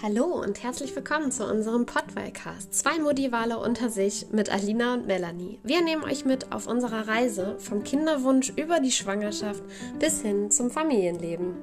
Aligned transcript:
Hallo 0.00 0.26
und 0.26 0.62
herzlich 0.62 0.94
willkommen 0.94 1.32
zu 1.32 1.44
unserem 1.44 1.84
Podwellcast. 1.84 2.72
Zwei 2.72 3.00
Modivale 3.00 3.58
unter 3.58 3.90
sich 3.90 4.28
mit 4.30 4.48
Alina 4.48 4.94
und 4.94 5.08
Melanie. 5.08 5.58
Wir 5.64 5.82
nehmen 5.82 6.04
euch 6.04 6.24
mit 6.24 6.52
auf 6.52 6.68
unserer 6.68 7.08
Reise 7.08 7.58
vom 7.58 7.82
Kinderwunsch 7.82 8.50
über 8.50 8.78
die 8.78 8.92
Schwangerschaft 8.92 9.60
bis 9.98 10.22
hin 10.22 10.52
zum 10.52 10.70
Familienleben. 10.70 11.56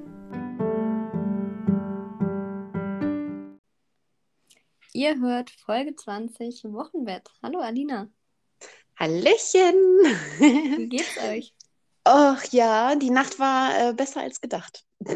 Ihr 4.92 5.18
hört 5.18 5.48
Folge 5.50 5.96
20 5.96 6.64
Wochenbett. 6.64 7.30
Hallo 7.42 7.60
Alina. 7.60 8.10
Hallöchen. 8.98 9.74
Wie 10.76 10.88
geht's 10.90 11.16
euch? 11.26 11.54
Och 12.06 12.44
ja, 12.52 12.96
die 12.96 13.10
Nacht 13.10 13.38
war 13.38 13.70
äh, 13.80 13.94
besser 13.94 14.20
als 14.20 14.42
gedacht. 14.42 14.84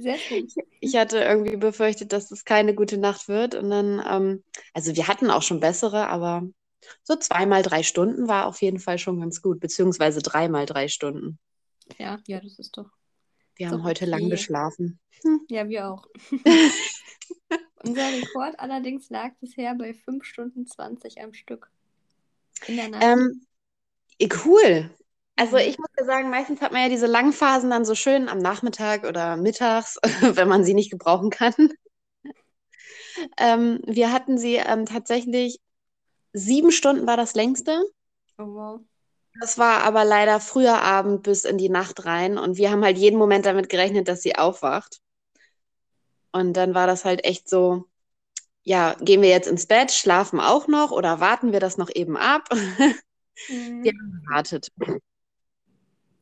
Sehr 0.00 0.18
schön. 0.18 0.48
Ich 0.80 0.96
hatte 0.96 1.18
irgendwie 1.18 1.56
befürchtet, 1.56 2.12
dass 2.12 2.30
es 2.30 2.44
keine 2.44 2.74
gute 2.74 2.98
Nacht 2.98 3.28
wird. 3.28 3.54
Und 3.54 3.70
dann, 3.70 4.02
ähm, 4.08 4.44
also 4.74 4.94
wir 4.94 5.08
hatten 5.08 5.30
auch 5.30 5.42
schon 5.42 5.60
bessere, 5.60 6.08
aber 6.08 6.42
so 7.02 7.16
zweimal 7.16 7.62
drei 7.62 7.82
Stunden 7.82 8.28
war 8.28 8.46
auf 8.46 8.62
jeden 8.62 8.78
Fall 8.78 8.98
schon 8.98 9.20
ganz 9.20 9.42
gut, 9.42 9.60
beziehungsweise 9.60 10.20
dreimal 10.20 10.66
drei 10.66 10.88
Stunden. 10.88 11.38
Ja, 11.98 12.18
ja, 12.26 12.40
das 12.40 12.58
ist 12.58 12.76
doch. 12.76 12.90
Wir 13.56 13.70
haben 13.70 13.82
heute 13.82 14.04
lang 14.04 14.20
okay. 14.20 14.30
geschlafen. 14.30 15.00
Ja, 15.48 15.68
wir 15.68 15.90
auch. 15.90 16.06
Unser 17.82 18.12
Rekord 18.12 18.58
allerdings 18.60 19.10
lag 19.10 19.32
bisher 19.40 19.74
bei 19.74 19.94
5 19.94 20.24
Stunden 20.24 20.66
20 20.66 21.20
am 21.20 21.34
Stück. 21.34 21.70
In 22.66 22.76
der 22.76 22.88
Nacht. 22.88 23.02
Ähm, 23.02 23.46
cool. 24.44 24.90
Also 25.38 25.56
Mhm. 25.56 25.62
ich 25.68 25.78
muss 25.78 25.88
ja 25.98 26.04
sagen, 26.04 26.30
meistens 26.30 26.60
hat 26.60 26.72
man 26.72 26.82
ja 26.82 26.88
diese 26.90 27.06
langen 27.06 27.32
Phasen 27.32 27.70
dann 27.70 27.84
so 27.86 27.94
schön 27.94 28.28
am 28.28 28.38
Nachmittag 28.38 29.04
oder 29.06 29.36
mittags, 29.38 29.98
wenn 30.20 30.48
man 30.48 30.64
sie 30.64 30.74
nicht 30.74 30.90
gebrauchen 30.90 31.30
kann. 31.30 31.54
Ähm, 33.38 33.80
wir 33.86 34.12
hatten 34.12 34.38
sie 34.38 34.56
ähm, 34.56 34.86
tatsächlich 34.86 35.60
sieben 36.34 36.72
Stunden 36.72 37.06
war 37.06 37.16
das 37.16 37.34
längste. 37.34 37.82
Oh, 38.38 38.46
wow. 38.46 38.80
Das 39.40 39.58
war 39.58 39.82
aber 39.84 40.04
leider 40.04 40.38
früher 40.38 40.82
Abend 40.82 41.24
bis 41.24 41.44
in 41.44 41.58
die 41.58 41.70
Nacht 41.70 42.04
rein 42.04 42.38
und 42.38 42.56
wir 42.58 42.70
haben 42.70 42.84
halt 42.84 42.98
jeden 42.98 43.18
Moment 43.18 43.46
damit 43.46 43.68
gerechnet, 43.70 44.06
dass 44.06 44.22
sie 44.22 44.36
aufwacht. 44.36 45.00
Und 46.32 46.54
dann 46.54 46.74
war 46.74 46.86
das 46.86 47.04
halt 47.04 47.24
echt 47.24 47.48
so, 47.48 47.84
ja, 48.64 48.94
gehen 49.00 49.22
wir 49.22 49.30
jetzt 49.30 49.48
ins 49.48 49.66
Bett, 49.66 49.92
schlafen 49.92 50.40
auch 50.40 50.68
noch 50.68 50.92
oder 50.92 51.20
warten 51.20 51.52
wir 51.52 51.60
das 51.60 51.78
noch 51.78 51.90
eben 51.94 52.16
ab? 52.16 52.48
Mhm. 53.48 53.90
Wir 53.92 53.92
haben 53.92 54.22
gewartet. 54.24 54.68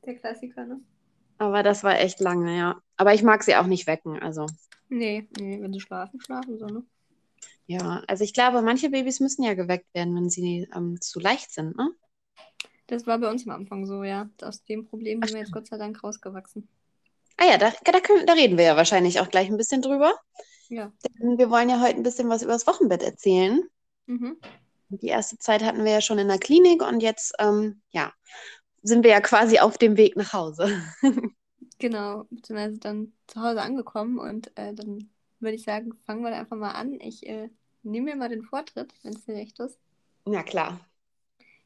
Der 0.06 0.14
Klassiker, 0.14 0.64
ne? 0.64 0.80
Aber 1.38 1.62
das 1.62 1.84
war 1.84 1.98
echt 1.98 2.20
lange, 2.20 2.56
ja. 2.56 2.80
Aber 2.96 3.12
ich 3.12 3.22
mag 3.22 3.42
sie 3.42 3.56
auch 3.56 3.66
nicht 3.66 3.86
wecken, 3.86 4.18
also. 4.22 4.46
Nee, 4.88 5.28
nee, 5.38 5.60
wenn 5.60 5.72
sie 5.72 5.80
schlafen, 5.80 6.20
schlafen 6.20 6.58
so, 6.58 6.66
ne? 6.66 6.84
Ja, 7.66 8.02
also 8.06 8.22
ich 8.22 8.32
glaube, 8.32 8.62
manche 8.62 8.90
Babys 8.90 9.20
müssen 9.20 9.42
ja 9.42 9.54
geweckt 9.54 9.92
werden, 9.92 10.14
wenn 10.14 10.30
sie 10.30 10.68
ähm, 10.74 11.00
zu 11.00 11.18
leicht 11.18 11.52
sind, 11.52 11.76
ne? 11.76 11.90
Das 12.86 13.06
war 13.06 13.18
bei 13.18 13.28
uns 13.28 13.46
am 13.46 13.52
Anfang 13.52 13.84
so, 13.84 14.04
ja. 14.04 14.30
Aus 14.42 14.64
dem 14.64 14.86
Problem 14.86 15.20
sind 15.22 15.34
wir 15.34 15.40
jetzt 15.40 15.52
Gott 15.52 15.66
sei 15.66 15.76
Dank 15.76 16.02
rausgewachsen. 16.02 16.68
Ah 17.36 17.46
ja, 17.46 17.58
da, 17.58 17.72
da, 17.84 18.00
können, 18.00 18.24
da 18.26 18.34
reden 18.34 18.56
wir 18.56 18.64
ja 18.64 18.76
wahrscheinlich 18.76 19.20
auch 19.20 19.28
gleich 19.28 19.48
ein 19.48 19.56
bisschen 19.56 19.82
drüber. 19.82 20.14
Ja. 20.68 20.92
Denn 21.18 21.36
wir 21.36 21.50
wollen 21.50 21.68
ja 21.68 21.80
heute 21.80 21.96
ein 21.96 22.02
bisschen 22.04 22.28
was 22.28 22.42
über 22.42 22.52
das 22.52 22.66
Wochenbett 22.66 23.02
erzählen. 23.02 23.62
Mhm. 24.06 24.36
Die 24.88 25.08
erste 25.08 25.36
Zeit 25.38 25.64
hatten 25.64 25.84
wir 25.84 25.92
ja 25.92 26.00
schon 26.00 26.18
in 26.18 26.28
der 26.28 26.38
Klinik 26.38 26.82
und 26.82 27.00
jetzt, 27.00 27.34
ähm, 27.40 27.82
ja, 27.90 28.12
sind 28.86 29.02
wir 29.02 29.10
ja 29.10 29.20
quasi 29.20 29.58
auf 29.58 29.78
dem 29.78 29.96
Weg 29.96 30.16
nach 30.16 30.32
Hause. 30.32 30.70
Genau, 31.78 32.24
beziehungsweise 32.30 32.78
dann 32.78 33.12
zu 33.26 33.42
Hause 33.42 33.60
angekommen 33.60 34.18
und 34.18 34.50
äh, 34.56 34.72
dann 34.72 35.10
würde 35.40 35.56
ich 35.56 35.64
sagen, 35.64 35.92
fangen 36.06 36.22
wir 36.24 36.34
einfach 36.34 36.56
mal 36.56 36.70
an. 36.70 36.98
Ich 37.00 37.26
äh, 37.28 37.50
nehme 37.82 38.12
mir 38.12 38.16
mal 38.16 38.30
den 38.30 38.44
Vortritt, 38.44 38.94
wenn 39.02 39.12
es 39.12 39.26
dir 39.26 39.34
recht 39.34 39.60
ist. 39.60 39.78
Ja, 40.26 40.42
klar. 40.42 40.80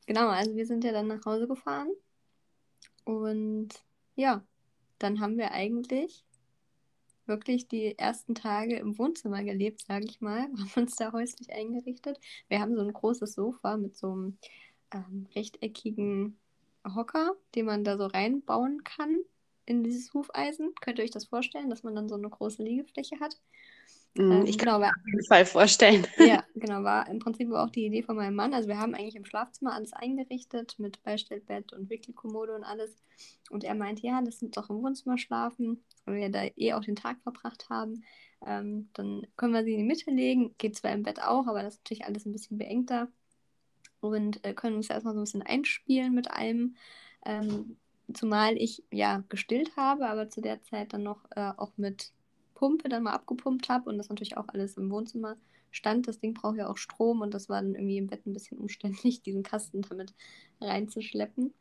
Genau, 0.07 0.27
also 0.27 0.57
wir 0.57 0.67
sind 0.67 0.83
ja 0.83 0.91
dann 0.91 1.07
nach 1.07 1.25
Hause 1.25 1.47
gefahren 1.47 1.91
und 3.05 3.69
ja, 4.17 4.45
dann 4.99 5.21
haben 5.21 5.39
wir 5.39 5.53
eigentlich 5.53 6.25
wirklich 7.27 7.69
die 7.69 7.97
ersten 7.97 8.35
Tage 8.35 8.77
im 8.77 8.99
Wohnzimmer 8.99 9.45
gelebt, 9.45 9.83
sage 9.87 10.07
ich 10.07 10.21
mal, 10.21 10.41
haben 10.59 10.73
uns 10.75 10.97
da 10.97 11.13
häuslich 11.13 11.53
eingerichtet. 11.53 12.19
Wir 12.49 12.61
haben 12.61 12.75
so 12.75 12.83
ein 12.83 12.93
großes 12.93 13.35
Sofa 13.35 13.77
mit 13.77 13.97
so 13.97 14.11
einem 14.11 14.39
ähm, 14.93 15.29
rechteckigen 15.37 16.37
Hocker, 16.85 17.35
den 17.55 17.67
man 17.67 17.85
da 17.85 17.97
so 17.99 18.07
reinbauen 18.07 18.85
kann 18.85 19.19
in 19.67 19.85
dieses 19.85 20.13
Hufeisen. 20.15 20.75
Könnt 20.81 20.99
ihr 20.99 21.05
euch 21.05 21.11
das 21.11 21.27
vorstellen, 21.27 21.71
dass 21.71 21.83
man 21.83 21.95
dann 21.95 22.09
so 22.09 22.17
eine 22.17 22.29
große 22.31 22.63
Liegefläche 22.63 23.21
hat? 23.21 23.41
Ähm, 24.29 24.47
Ich 24.47 24.59
kann 24.59 24.69
genau, 24.69 24.79
mir 24.79 24.89
auf 24.89 25.07
jeden 25.07 25.25
Fall 25.27 25.47
vorstellen. 25.47 26.07
ja, 26.19 26.45
genau, 26.55 26.83
war 26.85 27.09
im 27.09 27.19
Prinzip 27.19 27.51
auch 27.53 27.71
die 27.71 27.87
Idee 27.87 28.03
von 28.03 28.17
meinem 28.17 28.35
Mann. 28.35 28.55
Also 28.55 28.69
wir 28.69 28.79
haben 28.79 28.95
eigentlich 28.95 29.17
im 29.17 29.25
Schlafzimmer 29.25 29.73
alles 29.75 29.93
eingerichtet 29.93 30.79
mit 30.79 31.03
Beistellbett 31.03 31.73
und 31.73 31.91
Wickelkommode 31.91 32.55
und 32.55 32.65
alles. 32.65 32.95
Und 33.51 33.65
er 33.65 33.75
meinte, 33.75 34.07
ja, 34.07 34.21
das 34.23 34.39
sind 34.39 34.57
doch 34.57 34.71
im 34.71 34.83
Wohnzimmer 34.83 35.19
schlafen, 35.19 35.85
weil 36.05 36.17
wir 36.17 36.31
da 36.31 36.45
eh 36.57 36.75
auch 36.75 36.85
den 36.85 36.97
Tag 36.97 37.21
verbracht 37.23 37.71
haben. 37.71 38.05
Ähm, 38.47 38.91
dann 38.95 39.27
können 39.37 39.55
wir 39.55 39.65
sie 39.65 39.73
in 39.73 39.79
die 39.81 39.85
Mitte 39.85 40.11
legen. 40.11 40.55
Geht 40.59 40.77
zwar 40.77 40.93
im 40.93 41.03
Bett 41.03 41.23
auch, 41.23 41.47
aber 41.47 41.63
das 41.63 41.75
ist 41.75 41.81
natürlich 41.81 42.05
alles 42.05 42.27
ein 42.27 42.33
bisschen 42.33 42.59
beengter. 42.59 43.09
Und 44.01 44.45
äh, 44.45 44.55
können 44.55 44.77
uns 44.77 44.91
erstmal 44.91 45.15
so 45.15 45.21
ein 45.21 45.25
bisschen 45.25 45.43
einspielen 45.43 46.15
mit 46.15 46.31
allem. 46.31 46.77
Ähm, 47.25 47.77
zumal 48.15 48.57
ich 48.57 48.83
ja 48.91 49.23
gestillt 49.29 49.77
habe, 49.77 50.09
aber 50.09 50.29
zu 50.29 50.41
der 50.41 50.63
Zeit 50.63 50.93
dann 50.93 51.03
noch 51.03 51.25
äh, 51.37 51.53
auch 51.57 51.73
mit 51.77 52.13
Pumpe 52.55 52.89
dann 52.89 53.05
mal 53.05 53.13
abgepumpt 53.13 53.69
habe 53.69 53.89
und 53.89 53.99
das 53.99 54.09
natürlich 54.09 54.37
auch 54.37 54.49
alles 54.49 54.77
im 54.77 54.91
Wohnzimmer 54.91 55.37
stand. 55.71 56.09
Das 56.09 56.19
Ding 56.19 56.35
braucht 56.35 56.57
ja 56.57 56.69
auch 56.69 56.77
Strom 56.77 57.21
und 57.21 57.33
das 57.33 57.49
war 57.49 57.63
dann 57.63 57.75
irgendwie 57.75 57.99
im 57.99 58.07
Bett 58.07 58.27
ein 58.27 58.33
bisschen 58.33 58.59
umständlich, 58.59 59.23
diesen 59.23 59.43
Kasten 59.43 59.83
damit 59.83 60.15
reinzuschleppen. 60.61 61.55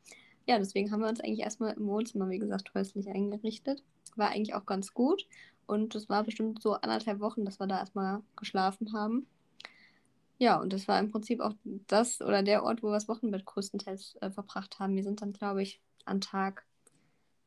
Ja, 0.47 0.57
deswegen 0.57 0.91
haben 0.91 1.01
wir 1.01 1.09
uns 1.09 1.21
eigentlich 1.21 1.41
erstmal 1.41 1.73
im 1.73 1.87
Wohnzimmer, 1.87 2.29
wie 2.29 2.39
gesagt, 2.39 2.73
häuslich 2.73 3.07
eingerichtet. 3.07 3.83
War 4.15 4.29
eigentlich 4.29 4.55
auch 4.55 4.65
ganz 4.65 4.93
gut 4.93 5.27
und 5.67 5.93
es 5.95 6.09
war 6.09 6.23
bestimmt 6.23 6.61
so 6.61 6.73
anderthalb 6.73 7.19
Wochen, 7.19 7.45
dass 7.45 7.59
wir 7.59 7.67
da 7.67 7.79
erstmal 7.79 8.21
geschlafen 8.35 8.93
haben. 8.93 9.27
Ja, 10.39 10.59
und 10.61 10.73
das 10.73 10.87
war 10.89 10.99
im 10.99 11.11
Prinzip 11.11 11.41
auch 11.41 11.53
das 11.87 12.21
oder 12.21 12.43
der 12.43 12.63
Ort, 12.63 12.81
wo 12.83 12.87
wir 12.87 12.93
das 12.93 13.07
Wochenbett 13.09 13.45
größtenteils 13.45 14.17
äh, 14.21 14.31
verbracht 14.31 14.79
haben. 14.79 14.95
Wir 14.95 15.03
sind 15.03 15.21
dann, 15.21 15.33
glaube 15.33 15.61
ich, 15.63 15.81
an 16.05 16.21
Tag, 16.21 16.65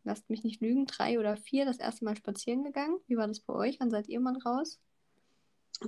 lasst 0.04 0.30
mich 0.30 0.44
nicht 0.44 0.60
lügen, 0.62 0.86
drei 0.86 1.19
oder 1.20 1.36
vier 1.36 1.64
das 1.66 1.78
erste 1.78 2.04
Mal 2.06 2.16
spazieren 2.16 2.64
gegangen. 2.64 2.98
Wie 3.08 3.16
war 3.19 3.28
das 3.28 3.41
bei 3.41 3.54
euch? 3.54 3.80
Wann 3.80 3.91
seid 3.91 4.08
ihr 4.08 4.20
mal 4.20 4.36
raus? 4.38 4.80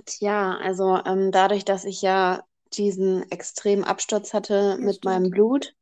Tja, 0.05 0.57
also 0.57 0.99
ähm, 1.05 1.31
dadurch, 1.31 1.65
dass 1.65 1.85
ich 1.85 2.01
ja 2.01 2.43
diesen 2.73 3.29
extremen 3.31 3.83
Absturz 3.83 4.33
hatte 4.33 4.77
Ja, 4.79 4.89
mit 4.89 5.03
stimmt. 5.03 5.05
meinem 5.05 5.29
Blut, 5.29 5.73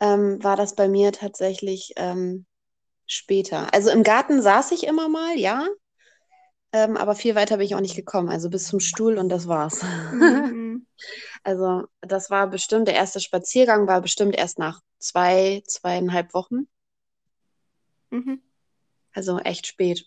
ähm, 0.00 0.42
war 0.44 0.56
das 0.56 0.76
bei 0.76 0.88
mir 0.88 1.12
tatsächlich 1.12 1.92
ähm, 1.96 2.46
später. 3.06 3.72
Also 3.74 3.90
im 3.90 4.02
Garten 4.04 4.42
saß 4.42 4.72
ich 4.72 4.86
immer 4.86 5.08
mal, 5.08 5.38
ja, 5.38 5.66
ähm, 6.72 6.96
aber 6.96 7.14
viel 7.14 7.34
weiter 7.34 7.56
bin 7.56 7.66
ich 7.66 7.74
auch 7.74 7.80
nicht 7.80 7.96
gekommen. 7.96 8.28
Also 8.28 8.50
bis 8.50 8.66
zum 8.66 8.80
Stuhl 8.80 9.18
und 9.18 9.28
das 9.28 9.48
war's. 9.48 9.82
Mhm. 10.12 10.86
Also 11.44 11.86
das 12.00 12.30
war 12.30 12.48
bestimmt, 12.48 12.86
der 12.86 12.94
erste 12.94 13.18
Spaziergang 13.18 13.88
war 13.88 14.00
bestimmt 14.00 14.36
erst 14.36 14.60
nach 14.60 14.80
zwei, 14.98 15.62
zweieinhalb 15.66 16.32
Wochen. 16.34 16.68
Mhm. 18.10 18.40
Also 19.12 19.38
echt 19.38 19.66
spät. 19.66 20.06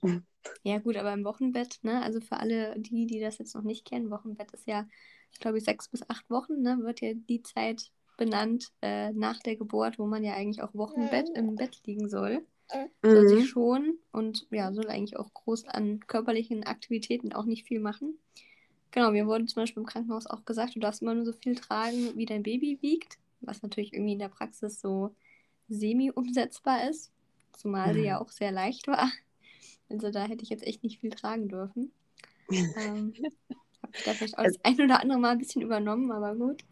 Ja, 0.64 0.78
gut, 0.80 0.96
aber 0.96 1.14
im 1.14 1.26
Wochenbett, 1.26 1.80
ne? 1.82 2.02
Also 2.02 2.22
für 2.22 2.38
alle 2.38 2.80
die, 2.80 3.06
die 3.06 3.20
das 3.20 3.38
jetzt 3.38 3.56
noch 3.56 3.64
nicht 3.64 3.86
kennen, 3.86 4.10
Wochenbett 4.10 4.52
ist 4.52 4.68
ja, 4.68 4.88
ich 5.32 5.40
glaube, 5.40 5.60
sechs 5.60 5.90
bis 5.90 6.08
acht 6.10 6.30
Wochen, 6.30 6.62
ne? 6.62 6.78
Wird 6.82 7.02
ja 7.02 7.14
die 7.14 7.42
Zeit 7.42 7.92
benannt 8.18 8.70
äh, 8.82 9.12
nach 9.12 9.40
der 9.40 9.58
Geburt, 9.58 10.00
wo 10.00 10.06
man 10.06 10.24
ja 10.24 10.34
eigentlich 10.34 10.62
auch 10.62 10.74
Wochenbett 10.74 11.30
im 11.36 11.56
Bett 11.56 11.82
liegen 11.86 12.10
soll. 12.10 12.46
Soll 13.04 13.28
sich 13.28 13.40
Mhm. 13.42 13.48
schon 13.48 14.00
und 14.12 14.48
ja, 14.52 14.74
soll 14.74 14.88
eigentlich 14.90 15.18
auch 15.18 15.34
groß 15.34 15.66
an 15.66 16.00
körperlichen 16.08 16.64
Aktivitäten 16.64 17.34
auch 17.34 17.46
nicht 17.46 17.68
viel 17.68 17.80
machen. 17.80 18.18
Genau, 18.92 19.12
mir 19.12 19.28
wurde 19.28 19.46
zum 19.46 19.62
Beispiel 19.64 19.82
im 19.82 19.88
Krankenhaus 19.88 20.28
auch 20.28 20.46
gesagt, 20.46 20.76
du 20.76 20.80
darfst 20.80 21.02
immer 21.02 21.14
nur 21.16 21.26
so 21.26 21.34
viel 21.34 21.56
tragen, 21.56 22.16
wie 22.18 22.26
dein 22.26 22.44
Baby 22.44 22.80
wiegt, 22.82 23.20
was 23.42 23.62
natürlich 23.62 23.94
irgendwie 23.94 24.14
in 24.14 24.20
der 24.20 24.30
Praxis 24.30 24.80
so 24.80 25.16
semi-umsetzbar 25.70 26.90
ist, 26.90 27.12
zumal 27.54 27.94
sie 27.94 28.04
ja 28.04 28.20
auch 28.22 28.32
sehr 28.32 28.52
leicht 28.52 28.88
war. 28.88 29.12
Also 29.90 30.12
da 30.12 30.24
hätte 30.26 30.44
ich 30.44 30.50
jetzt 30.50 30.66
echt 30.66 30.84
nicht 30.84 31.00
viel 31.02 31.12
tragen 31.12 31.48
dürfen. 31.50 31.92
Ähm, 32.76 33.14
habe 33.84 33.94
ich 33.96 34.04
da 34.04 34.16
vielleicht 34.16 34.38
auch 34.38 34.44
das 34.44 34.60
ein 34.64 34.82
oder 34.82 35.02
andere 35.02 35.20
Mal 35.20 35.32
ein 35.32 35.38
bisschen 35.40 35.62
übernommen, 35.62 36.12
aber 36.12 36.36
gut. 36.36 36.64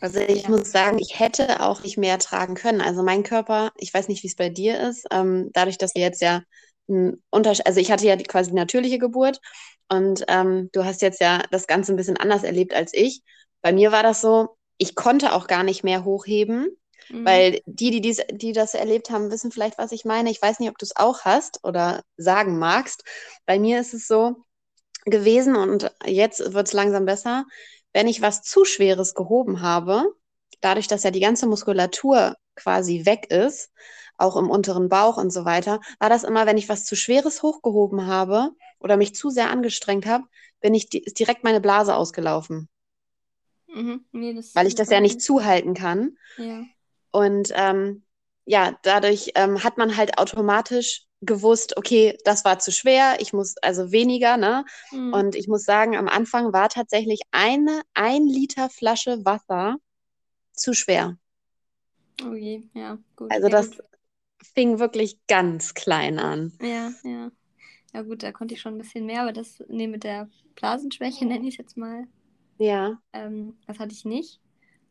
Also 0.00 0.20
ich 0.20 0.44
Ja. 0.44 0.50
muss 0.50 0.70
sagen, 0.70 0.98
ich 0.98 1.18
hätte 1.18 1.60
auch 1.60 1.82
nicht 1.82 1.96
mehr 1.96 2.18
tragen 2.18 2.54
können. 2.54 2.80
Also 2.80 3.02
mein 3.02 3.22
Körper, 3.22 3.72
ich 3.76 3.92
weiß 3.92 4.08
nicht, 4.08 4.22
wie 4.22 4.28
es 4.28 4.36
bei 4.36 4.48
dir 4.50 4.80
ist, 4.80 5.06
ähm, 5.10 5.50
dadurch, 5.52 5.78
dass 5.78 5.94
wir 5.94 6.02
jetzt 6.02 6.20
ja 6.22 6.42
ein 6.88 7.22
Unterschied, 7.30 7.66
also 7.66 7.80
ich 7.80 7.90
hatte 7.90 8.06
ja 8.06 8.16
die, 8.16 8.24
quasi 8.24 8.50
die 8.50 8.56
natürliche 8.56 8.98
Geburt 8.98 9.40
und 9.88 10.24
ähm, 10.28 10.68
du 10.72 10.84
hast 10.84 11.02
jetzt 11.02 11.20
ja 11.20 11.42
das 11.50 11.66
Ganze 11.66 11.92
ein 11.92 11.96
bisschen 11.96 12.16
anders 12.16 12.42
erlebt 12.42 12.74
als 12.74 12.92
ich. 12.94 13.22
Bei 13.62 13.72
mir 13.72 13.90
war 13.92 14.02
das 14.02 14.20
so, 14.20 14.56
ich 14.78 14.94
konnte 14.94 15.32
auch 15.32 15.46
gar 15.46 15.62
nicht 15.64 15.82
mehr 15.82 16.04
hochheben, 16.04 16.68
Mhm. 17.08 17.24
weil 17.24 17.60
die, 17.66 17.90
die, 17.90 18.00
dies, 18.00 18.20
die 18.30 18.52
das 18.52 18.74
erlebt 18.74 19.10
haben, 19.10 19.30
wissen 19.30 19.50
vielleicht, 19.50 19.78
was 19.78 19.92
ich 19.92 20.04
meine. 20.04 20.30
Ich 20.30 20.40
weiß 20.42 20.60
nicht, 20.60 20.70
ob 20.70 20.78
du 20.78 20.84
es 20.84 20.94
auch 20.96 21.20
hast 21.24 21.64
oder 21.64 22.02
sagen 22.16 22.58
magst. 22.58 23.02
Bei 23.46 23.58
mir 23.58 23.80
ist 23.80 23.94
es 23.94 24.06
so, 24.06 24.36
gewesen 25.04 25.56
und 25.56 25.90
jetzt 26.04 26.52
wird 26.52 26.66
es 26.66 26.72
langsam 26.72 27.04
besser. 27.06 27.44
Wenn 27.96 28.08
ich 28.08 28.20
was 28.20 28.42
zu 28.42 28.66
Schweres 28.66 29.14
gehoben 29.14 29.62
habe, 29.62 30.14
dadurch, 30.60 30.86
dass 30.86 31.02
ja 31.02 31.10
die 31.10 31.20
ganze 31.20 31.46
Muskulatur 31.46 32.36
quasi 32.54 33.06
weg 33.06 33.30
ist, 33.30 33.72
auch 34.18 34.36
im 34.36 34.50
unteren 34.50 34.90
Bauch 34.90 35.16
und 35.16 35.32
so 35.32 35.46
weiter, 35.46 35.80
war 35.98 36.10
das 36.10 36.22
immer, 36.22 36.44
wenn 36.44 36.58
ich 36.58 36.68
was 36.68 36.84
zu 36.84 36.94
Schweres 36.94 37.42
hochgehoben 37.42 38.06
habe 38.06 38.50
oder 38.80 38.98
mich 38.98 39.14
zu 39.14 39.30
sehr 39.30 39.48
angestrengt 39.48 40.04
habe, 40.04 40.24
bin 40.60 40.74
ich 40.74 40.92
ist 40.92 41.18
direkt 41.18 41.42
meine 41.42 41.62
Blase 41.62 41.94
ausgelaufen. 41.94 42.68
Mhm. 43.68 44.04
Nee, 44.12 44.38
weil 44.52 44.66
ich 44.66 44.74
das 44.74 44.90
ja 44.90 45.00
nicht 45.00 45.22
zuhalten 45.22 45.72
kann. 45.72 46.18
Ja. 46.36 46.64
Und 47.12 47.50
ähm, 47.54 48.04
ja, 48.46 48.78
dadurch 48.82 49.32
ähm, 49.36 49.64
hat 49.64 49.78
man 49.78 49.96
halt 49.98 50.18
automatisch 50.18 51.04
gewusst, 51.22 51.76
okay, 51.78 52.18
das 52.24 52.44
war 52.46 52.58
zu 52.60 52.72
schwer, 52.72 53.16
ich 53.20 53.32
muss 53.34 53.56
also 53.58 53.92
weniger, 53.92 54.36
ne? 54.38 54.64
Mhm. 54.92 55.12
Und 55.12 55.34
ich 55.36 55.48
muss 55.48 55.64
sagen, 55.64 55.96
am 55.96 56.08
Anfang 56.08 56.52
war 56.54 56.68
tatsächlich 56.70 57.20
eine 57.32 57.82
ein 57.94 58.26
Liter 58.26 58.70
Flasche 58.70 59.24
Wasser 59.24 59.76
zu 60.54 60.74
schwer. 60.74 61.18
Oh 62.22 62.34
je, 62.34 62.68
ja, 62.74 62.98
gut. 63.16 63.32
Also 63.32 63.48
ja, 63.48 63.52
das 63.52 63.70
gut. 63.70 63.80
fing 64.54 64.78
wirklich 64.78 65.18
ganz 65.28 65.74
klein 65.74 66.18
an. 66.18 66.52
Ja, 66.60 66.92
ja. 67.04 67.30
Ja 67.94 68.02
gut, 68.02 68.22
da 68.22 68.32
konnte 68.32 68.54
ich 68.54 68.60
schon 68.62 68.74
ein 68.74 68.78
bisschen 68.78 69.06
mehr, 69.06 69.22
aber 69.22 69.32
das, 69.32 69.62
nee, 69.68 69.86
mit 69.88 70.04
der 70.04 70.30
Blasenschwäche 70.56 71.26
nenne 71.26 71.48
ich 71.48 71.54
es 71.54 71.58
jetzt 71.58 71.76
mal, 71.78 72.06
Ja. 72.58 73.00
ähm, 73.12 73.56
das 73.66 73.78
hatte 73.80 73.92
ich 73.92 74.04
nicht. 74.04 74.40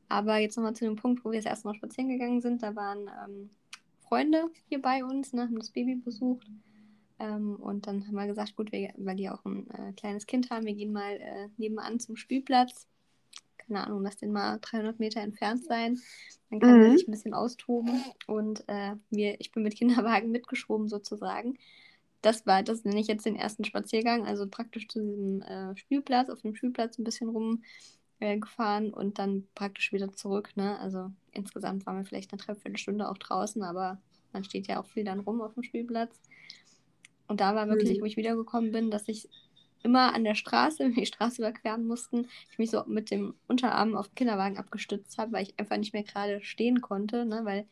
Aber 0.08 0.38
jetzt 0.38 0.56
nochmal 0.56 0.76
zu 0.76 0.86
dem 0.86 0.96
Punkt, 0.96 1.26
wo 1.26 1.32
wir 1.32 1.40
das 1.40 1.50
erste 1.50 1.68
Mal 1.68 1.76
spazieren 1.76 2.10
gegangen 2.10 2.42
sind, 2.42 2.62
da 2.64 2.76
waren 2.76 3.10
ähm, 3.26 3.50
Freunde 4.08 4.50
hier 4.70 4.82
bei 4.82 5.04
uns, 5.04 5.34
ne, 5.34 5.44
haben 5.44 5.58
das 5.60 5.72
Baby 5.72 5.96
besucht. 5.96 6.48
Ähm, 7.20 7.56
und 7.56 7.88
dann 7.88 8.06
haben 8.08 8.16
wir 8.16 8.28
gesagt, 8.28 8.56
gut, 8.56 8.72
wir, 8.72 8.94
weil 8.98 9.16
die 9.16 9.30
auch 9.30 9.44
ein 9.46 9.70
äh, 9.72 9.94
kleines 9.94 10.28
Kind 10.28 10.50
haben, 10.50 10.66
wir 10.66 10.74
gehen 10.76 10.92
mal 10.94 11.14
äh, 11.16 11.48
nebenan 11.58 12.00
zum 12.00 12.18
Spielplatz. 12.18 12.88
Keine 13.58 13.86
Ahnung, 13.86 14.04
lass 14.04 14.18
den 14.18 14.32
mal 14.32 14.60
300 14.62 15.00
Meter 15.00 15.22
entfernt 15.22 15.64
sein. 15.66 16.00
Dann 16.50 16.60
kann 16.60 16.82
er 16.82 16.90
Mhm. 16.90 16.98
sich 16.98 17.08
ein 17.08 17.12
bisschen 17.12 17.34
austoben. 17.34 18.04
Und 18.28 18.64
äh, 18.68 18.96
wir, 19.10 19.40
ich 19.40 19.52
bin 19.52 19.64
mit 19.64 19.76
Kinderwagen 19.76 20.30
mitgeschoben 20.32 20.88
sozusagen. 20.88 21.58
Das 22.22 22.46
war, 22.46 22.64
das 22.64 22.84
nenne 22.84 23.00
ich 23.00 23.08
jetzt 23.08 23.26
den 23.26 23.36
ersten 23.36 23.64
Spaziergang, 23.66 24.26
also 24.26 24.48
praktisch 24.48 24.88
zu 24.88 25.00
diesem 25.00 25.42
äh, 25.42 25.76
Spielplatz, 25.78 26.30
auf 26.30 26.42
dem 26.42 26.56
Spielplatz 26.56 26.98
ein 26.98 27.04
bisschen 27.04 27.30
rum 27.30 27.64
äh, 28.20 28.38
gefahren 28.40 28.94
und 28.94 29.20
dann 29.20 29.48
praktisch 29.56 29.92
wieder 29.94 30.12
zurück. 30.14 30.56
Ne? 30.56 30.80
Also 30.80 31.12
insgesamt 31.32 31.86
waren 31.86 31.98
wir 31.98 32.06
vielleicht 32.06 32.32
eine 32.34 32.42
Dreiviertelstunde 32.42 33.10
auch 33.10 33.18
draußen, 33.18 33.64
aber 33.64 34.02
man 34.34 34.44
steht 34.44 34.68
ja 34.68 34.82
auch 34.82 34.88
viel 34.88 35.04
dann 35.04 35.22
rum 35.22 35.42
auf 35.42 35.54
dem 35.56 35.64
Spielplatz. 35.64 36.20
Und 37.28 37.42
da 37.42 37.56
war 37.56 37.70
wirklich, 37.70 38.00
Mhm. 38.00 38.02
wo 38.02 38.06
ich 38.06 38.18
wiedergekommen 38.18 38.72
bin, 38.72 38.92
dass 38.92 39.08
ich 39.08 39.30
immer 39.84 40.14
an 40.14 40.24
der 40.24 40.36
Straße, 40.36 40.80
wenn 40.80 40.92
wir 40.96 41.04
die 41.04 41.08
Straße 41.08 41.42
überqueren 41.42 41.86
mussten, 41.86 42.28
ich 42.52 42.58
mich 42.58 42.72
so 42.72 42.84
mit 42.88 43.12
dem 43.12 43.36
Unterarm 43.48 43.96
auf 43.96 44.10
den 44.10 44.16
Kinderwagen 44.16 44.58
abgestützt 44.58 45.18
habe, 45.18 45.34
weil 45.34 45.44
ich 45.44 45.60
einfach 45.60 45.78
nicht 45.78 45.94
mehr 45.94 46.04
gerade 46.04 46.44
stehen 46.44 46.82
konnte, 46.82 47.26
ne? 47.26 47.42
weil 47.46 47.68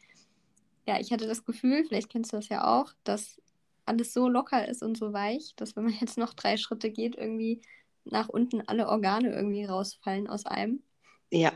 ja, 0.87 0.99
ich 0.99 1.11
hatte 1.11 1.27
das 1.27 1.45
Gefühl, 1.45 1.85
vielleicht 1.85 2.09
kennst 2.09 2.33
du 2.33 2.37
das 2.37 2.49
ja 2.49 2.65
auch, 2.65 2.93
dass 3.03 3.41
alles 3.85 4.13
so 4.13 4.29
locker 4.29 4.67
ist 4.67 4.83
und 4.83 4.97
so 4.97 5.13
weich, 5.13 5.53
dass 5.55 5.75
wenn 5.75 5.85
man 5.85 5.93
jetzt 6.01 6.17
noch 6.17 6.33
drei 6.33 6.57
Schritte 6.57 6.91
geht, 6.91 7.15
irgendwie 7.17 7.61
nach 8.05 8.29
unten 8.29 8.61
alle 8.67 8.87
Organe 8.87 9.33
irgendwie 9.33 9.65
rausfallen 9.65 10.27
aus 10.27 10.45
einem, 10.45 10.83
Ja. 11.31 11.51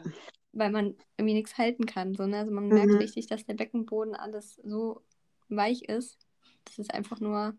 weil 0.51 0.71
man 0.71 0.95
irgendwie 1.17 1.35
nichts 1.35 1.57
halten 1.57 1.85
kann. 1.85 2.15
So, 2.15 2.25
ne? 2.25 2.39
Also 2.39 2.51
man 2.51 2.67
merkt 2.69 2.93
Mhm. 2.93 2.97
richtig, 2.99 3.27
dass 3.27 3.45
der 3.45 3.53
Beckenboden 3.55 4.15
alles 4.15 4.55
so 4.63 5.03
weich 5.49 5.83
ist, 5.83 6.17
dass 6.65 6.79
es 6.79 6.89
einfach 6.89 7.19
nur 7.19 7.55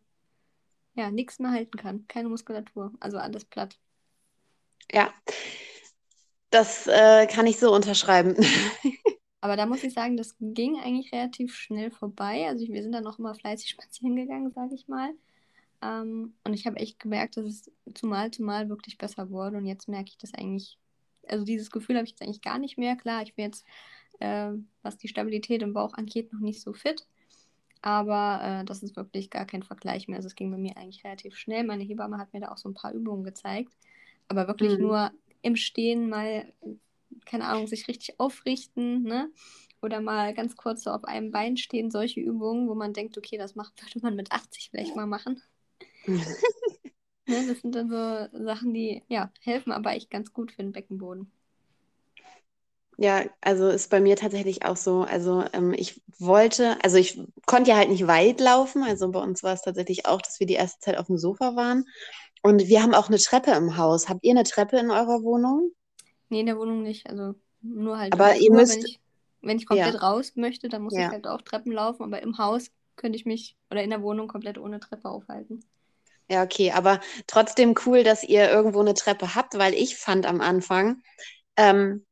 ja, 0.94 1.11
nichts 1.11 1.38
mehr 1.38 1.52
halten 1.52 1.79
kann. 1.79 2.06
Keine 2.08 2.29
Muskulatur. 2.29 2.93
Also 3.00 3.19
alles 3.19 3.44
platt. 3.44 3.79
Ja. 4.93 5.12
Das 6.50 6.87
äh, 6.87 7.26
kann 7.26 7.46
ich 7.46 7.58
so 7.58 7.75
unterschreiben. 7.75 8.37
Aber 9.41 9.56
da 9.56 9.67
muss 9.67 9.82
ich 9.84 9.94
sagen, 9.94 10.17
das 10.17 10.37
ging 10.41 10.79
eigentlich 10.81 11.12
relativ 11.12 11.55
schnell 11.55 11.91
vorbei. 11.91 12.46
Also 12.49 12.67
wir 12.69 12.82
sind 12.82 12.93
dann 12.93 13.05
noch 13.05 13.19
immer 13.19 13.34
fleißig 13.34 13.70
spazieren 13.70 14.17
gegangen, 14.17 14.52
sage 14.52 14.75
ich 14.75 14.88
mal. 14.88 15.12
Ähm, 15.82 16.34
und 16.44 16.54
ich 16.54 16.66
habe 16.66 16.76
echt 16.78 16.98
gemerkt, 17.00 17.36
dass 17.36 17.46
es 17.46 17.70
zumal 17.94 18.30
zu 18.30 18.42
Mal 18.42 18.69
wirklich 18.69 18.98
besser 18.98 19.30
wurde. 19.30 19.58
Und 19.58 19.66
jetzt 19.66 19.88
merke 19.88 20.10
ich 20.10 20.19
das 20.19 20.34
eigentlich, 20.34 20.78
also 21.26 21.44
dieses 21.44 21.70
Gefühl 21.70 21.96
habe 21.96 22.04
ich 22.04 22.12
jetzt 22.12 22.22
eigentlich 22.22 22.42
gar 22.42 22.58
nicht 22.58 22.78
mehr. 22.78 22.96
Klar, 22.96 23.22
ich 23.22 23.34
bin 23.34 23.46
jetzt, 23.46 23.66
äh, 24.20 24.52
was 24.82 24.98
die 24.98 25.08
Stabilität 25.08 25.62
im 25.62 25.75
Bauch 25.75 25.94
angeht, 25.94 26.32
noch 26.32 26.40
nicht 26.40 26.62
so 26.62 26.72
fit. 26.72 27.06
Aber 27.82 28.40
äh, 28.42 28.64
das 28.64 28.82
ist 28.82 28.96
wirklich 28.96 29.30
gar 29.30 29.46
kein 29.46 29.62
Vergleich 29.62 30.08
mehr. 30.08 30.16
Also 30.16 30.26
es 30.28 30.34
ging 30.34 30.50
bei 30.50 30.58
mir 30.58 30.76
eigentlich 30.76 31.04
relativ 31.04 31.36
schnell. 31.36 31.64
Meine 31.64 31.84
Hebamme 31.84 32.19
hat 32.19 32.32
mir 32.32 32.40
da 32.40 32.50
auch 32.52 32.58
so 32.58 32.69
ein 32.69 32.74
paar 32.74 32.92
Übungen 32.92 33.24
gezeigt. 33.24 33.72
Aber 34.28 34.48
wirklich 34.48 34.78
Mhm. 34.78 34.81
nur 34.81 35.12
im 35.42 35.56
Stehen 35.56 36.08
mal, 36.08 36.52
keine 37.26 37.46
Ahnung, 37.46 37.66
sich 37.66 37.88
richtig 37.88 38.19
aufrichten, 38.20 39.02
ne? 39.04 39.31
Oder 39.81 40.00
mal 40.00 40.34
ganz 40.34 40.56
kurz 40.56 40.82
so 40.84 40.90
auf 40.90 41.04
einem 41.04 41.31
Bein 41.31 41.56
stehen, 41.56 41.90
solche 41.90 42.20
Übungen, 42.20 42.69
wo 42.69 42.74
man 42.74 42.92
denkt, 42.92 43.16
okay, 43.16 43.38
das 43.38 43.54
macht, 43.54 43.81
würde 43.82 44.00
man 44.02 44.16
mit 44.16 44.32
80 44.32 44.70
vielleicht 44.70 44.96
mal 44.96 45.06
machen. 45.06 45.40
Ne? 46.08 47.46
Das 47.46 47.60
sind 47.60 47.75
dann 47.75 47.90
so 47.90 48.44
Sachen, 48.44 48.72
die 48.72 49.02
ja 49.08 49.31
helfen, 49.40 49.70
aber 49.72 49.93
echt 49.93 50.10
ganz 50.10 50.32
gut 50.32 50.50
für 50.52 50.62
den 50.62 50.72
Beckenboden. 50.72 51.31
Ja, 52.96 53.22
also 53.40 53.69
ist 53.69 53.90
bei 53.90 54.00
mir 54.00 54.16
tatsächlich 54.16 54.64
auch 54.64 54.76
so. 54.76 55.02
Also 55.02 55.44
ähm, 55.52 55.72
ich 55.72 56.02
wollte, 56.19 56.76
also 56.82 56.96
ich 56.96 57.20
konnte 57.46 57.70
ja 57.70 57.76
halt 57.76 57.90
nicht 57.90 58.06
weit 58.08 58.40
laufen. 58.40 58.82
Also 58.82 59.10
bei 59.12 59.20
uns 59.20 59.43
war 59.43 59.52
es 59.52 59.62
tatsächlich 59.62 60.06
auch, 60.06 60.20
dass 60.20 60.40
wir 60.40 60.46
die 60.49 60.55
erste 60.55 60.81
Zeit 60.81 60.96
auf 60.99 61.06
dem 61.06 61.19
Sofa 61.19 61.55
waren. 61.55 61.84
Und 62.43 62.66
wir 62.66 62.82
haben 62.82 62.94
auch 62.94 63.08
eine 63.08 63.19
Treppe 63.19 63.52
im 63.52 63.76
Haus. 63.76 64.08
Habt 64.08 64.25
ihr 64.25 64.32
eine 64.32 64.43
Treppe 64.44 64.78
in 64.78 64.90
eurer 64.90 65.22
Wohnung? 65.22 65.70
Nee, 66.28 66.40
in 66.40 66.46
der 66.46 66.58
Wohnung 66.58 66.82
nicht. 66.82 67.08
Also 67.08 67.34
nur 67.60 67.99
halt 67.99 68.14
Aber 68.14 68.34
ihr 68.34 68.46
Flur, 68.46 68.56
müsst- 68.56 68.78
wenn 68.78 68.84
ich, 68.87 69.00
wenn 69.43 69.58
ich 69.58 69.66
komplett 69.66 69.94
Ja. 69.94 70.00
raus 70.00 70.32
möchte, 70.34 70.69
dann 70.69 70.82
muss 70.82 70.94
ich 70.94 71.00
Ja. 71.00 71.10
halt 71.10 71.26
auch 71.26 71.43
Treppen 71.43 71.72
laufen. 71.72 72.02
Aber 72.02 72.20
im 72.22 72.38
Haus 72.38 72.70
könnte 72.96 73.16
ich 73.16 73.26
mich 73.26 73.56
oder 73.70 73.82
in 73.84 73.90
der 73.90 74.02
Wohnung 74.02 74.26
komplett 74.26 74.58
ohne 74.58 74.81
Treppe 74.81 75.08
aufhalten. 75.08 75.62
Ja, 76.28 76.42
okay, 76.42 76.72
aber 76.72 77.00
trotzdem 77.26 77.75
cool, 77.86 78.04
dass 78.04 78.22
ihr 78.22 78.50
irgendwo 78.50 78.80
eine 78.80 78.94
Treppe 78.94 79.34
habt, 79.34 79.56
weil 79.56 79.75
ich 79.75 79.96
fand 79.96 80.26
am 80.26 80.40
Anfang, 80.40 81.02
ähm, 81.56 82.04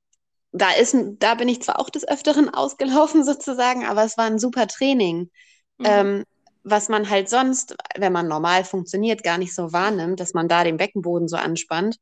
da 0.52 0.70
ist, 0.72 0.96
da 1.18 1.34
bin 1.34 1.48
ich 1.48 1.62
zwar 1.62 1.78
auch 1.78 1.90
des 1.90 2.08
Öfteren 2.08 2.48
ausgelaufen 2.54 3.24
sozusagen, 3.24 3.84
aber 3.84 4.04
es 4.04 4.16
war 4.16 4.24
ein 4.24 4.38
super 4.38 4.66
Training. 4.66 5.30
Mhm. 5.78 5.86
ähm, 5.86 6.24
was 6.68 6.88
man 6.88 7.08
halt 7.08 7.28
sonst, 7.28 7.76
wenn 7.96 8.12
man 8.12 8.26
normal 8.26 8.64
funktioniert, 8.64 9.22
gar 9.22 9.38
nicht 9.38 9.54
so 9.54 9.72
wahrnimmt, 9.72 10.18
dass 10.18 10.34
man 10.34 10.48
da 10.48 10.64
den 10.64 10.78
Beckenboden 10.78 11.28
so 11.28 11.36
anspannt, 11.36 11.98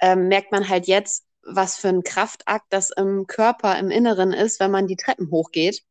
ähm, 0.00 0.26
merkt 0.26 0.50
man 0.50 0.68
halt 0.68 0.88
jetzt, 0.88 1.24
was 1.44 1.76
für 1.76 1.88
ein 1.88 2.02
Kraftakt 2.02 2.66
das 2.70 2.90
im 2.90 3.26
Körper, 3.28 3.78
im 3.78 3.90
Inneren 3.90 4.32
ist, 4.32 4.58
wenn 4.58 4.72
man 4.72 4.88
die 4.88 4.96
Treppen 4.96 5.30
hochgeht. 5.30 5.82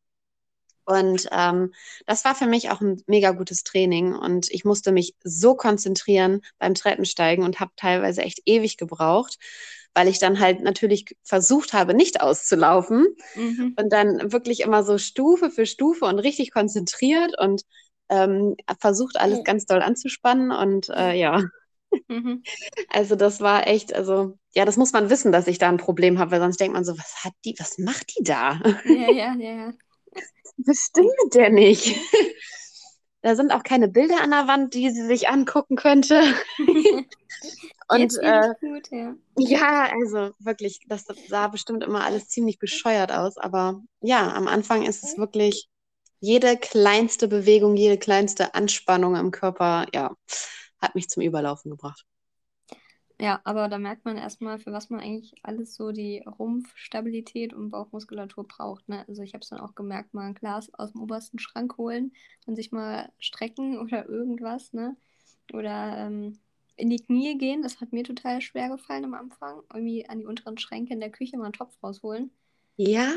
Und 0.85 1.27
ähm, 1.31 1.73
das 2.05 2.25
war 2.25 2.35
für 2.35 2.47
mich 2.47 2.69
auch 2.71 2.81
ein 2.81 3.01
mega 3.07 3.31
gutes 3.31 3.63
Training 3.63 4.13
und 4.15 4.49
ich 4.51 4.65
musste 4.65 4.91
mich 4.91 5.15
so 5.23 5.55
konzentrieren 5.55 6.41
beim 6.59 6.73
Treppensteigen 6.73 7.43
und 7.45 7.59
habe 7.59 7.71
teilweise 7.77 8.21
echt 8.23 8.41
ewig 8.45 8.77
gebraucht, 8.77 9.37
weil 9.93 10.07
ich 10.07 10.19
dann 10.19 10.39
halt 10.39 10.61
natürlich 10.61 11.05
versucht 11.23 11.73
habe, 11.73 11.93
nicht 11.93 12.21
auszulaufen 12.21 13.07
Mhm. 13.35 13.75
und 13.77 13.91
dann 13.93 14.31
wirklich 14.31 14.61
immer 14.61 14.83
so 14.83 14.97
Stufe 14.97 15.49
für 15.49 15.65
Stufe 15.65 16.05
und 16.05 16.19
richtig 16.19 16.51
konzentriert 16.51 17.37
und 17.39 17.63
ähm, 18.09 18.55
versucht 18.79 19.17
alles 19.17 19.43
ganz 19.43 19.65
doll 19.65 19.81
anzuspannen 19.81 20.51
und 20.51 20.89
äh, 20.89 21.13
ja, 21.13 21.43
Mhm. 22.09 22.43
also 22.89 23.15
das 23.15 23.41
war 23.41 23.67
echt, 23.67 23.93
also 23.93 24.37
ja, 24.53 24.65
das 24.65 24.77
muss 24.77 24.93
man 24.93 25.09
wissen, 25.09 25.31
dass 25.31 25.47
ich 25.47 25.57
da 25.57 25.69
ein 25.69 25.77
Problem 25.77 26.19
habe, 26.19 26.31
weil 26.31 26.39
sonst 26.41 26.59
denkt 26.59 26.73
man 26.73 26.83
so, 26.85 26.97
was 26.97 27.23
hat 27.23 27.33
die, 27.45 27.55
was 27.59 27.77
macht 27.77 28.13
die 28.17 28.23
da? 28.23 28.59
Ja, 28.83 29.07
ja, 29.09 29.33
ja, 29.39 29.51
ja. 29.55 29.73
Was 30.57 30.77
stimmt 30.77 31.11
mit 31.23 31.35
der 31.35 31.49
nicht? 31.49 31.95
Da 33.23 33.35
sind 33.35 33.51
auch 33.51 33.63
keine 33.63 33.87
Bilder 33.87 34.21
an 34.21 34.31
der 34.31 34.47
Wand, 34.47 34.73
die 34.73 34.89
sie 34.89 35.05
sich 35.05 35.29
angucken 35.29 35.75
könnte. 35.75 36.21
Und 37.87 38.17
äh, 38.21 38.49
gut, 38.59 38.89
ja. 38.89 39.15
ja, 39.37 39.91
also 39.91 40.33
wirklich, 40.39 40.79
das 40.87 41.05
sah 41.27 41.47
bestimmt 41.47 41.83
immer 41.83 42.03
alles 42.03 42.29
ziemlich 42.29 42.57
bescheuert 42.57 43.11
aus. 43.11 43.37
Aber 43.37 43.81
ja, 44.01 44.33
am 44.33 44.47
Anfang 44.47 44.83
ist 44.83 45.03
es 45.03 45.17
wirklich 45.17 45.69
jede 46.19 46.57
kleinste 46.57 47.27
Bewegung, 47.27 47.75
jede 47.75 47.97
kleinste 47.97 48.55
Anspannung 48.55 49.15
im 49.15 49.31
Körper, 49.31 49.87
ja, 49.93 50.15
hat 50.79 50.95
mich 50.95 51.09
zum 51.09 51.21
Überlaufen 51.21 51.69
gebracht. 51.69 52.05
Ja, 53.21 53.39
aber 53.43 53.69
da 53.69 53.77
merkt 53.77 54.03
man 54.05 54.17
erstmal, 54.17 54.57
für 54.59 54.71
was 54.73 54.89
man 54.89 54.99
eigentlich 54.99 55.35
alles 55.43 55.75
so 55.75 55.91
die 55.91 56.23
Rumpfstabilität 56.25 57.53
und 57.53 57.69
Bauchmuskulatur 57.69 58.47
braucht. 58.47 58.89
Ne? 58.89 59.05
Also 59.07 59.21
ich 59.21 59.33
habe 59.35 59.43
es 59.43 59.49
dann 59.49 59.59
auch 59.59 59.75
gemerkt, 59.75 60.13
mal 60.15 60.25
ein 60.27 60.33
Glas 60.33 60.73
aus 60.73 60.93
dem 60.93 61.01
obersten 61.03 61.37
Schrank 61.39 61.77
holen 61.77 62.13
und 62.47 62.55
sich 62.55 62.71
mal 62.71 63.11
strecken 63.19 63.77
oder 63.81 64.07
irgendwas, 64.09 64.73
ne? 64.73 64.97
Oder 65.53 65.97
ähm, 66.07 66.39
in 66.77 66.89
die 66.89 66.97
Knie 67.03 67.37
gehen, 67.37 67.61
das 67.61 67.79
hat 67.81 67.91
mir 67.93 68.03
total 68.03 68.41
schwer 68.41 68.69
gefallen 68.69 69.05
am 69.05 69.13
Anfang. 69.13 69.61
Irgendwie 69.73 70.07
an 70.09 70.19
die 70.19 70.25
unteren 70.25 70.57
Schränke 70.57 70.93
in 70.93 70.99
der 70.99 71.11
Küche 71.11 71.37
mal 71.37 71.45
einen 71.45 71.53
Topf 71.53 71.77
rausholen. 71.83 72.31
Ja, 72.77 73.09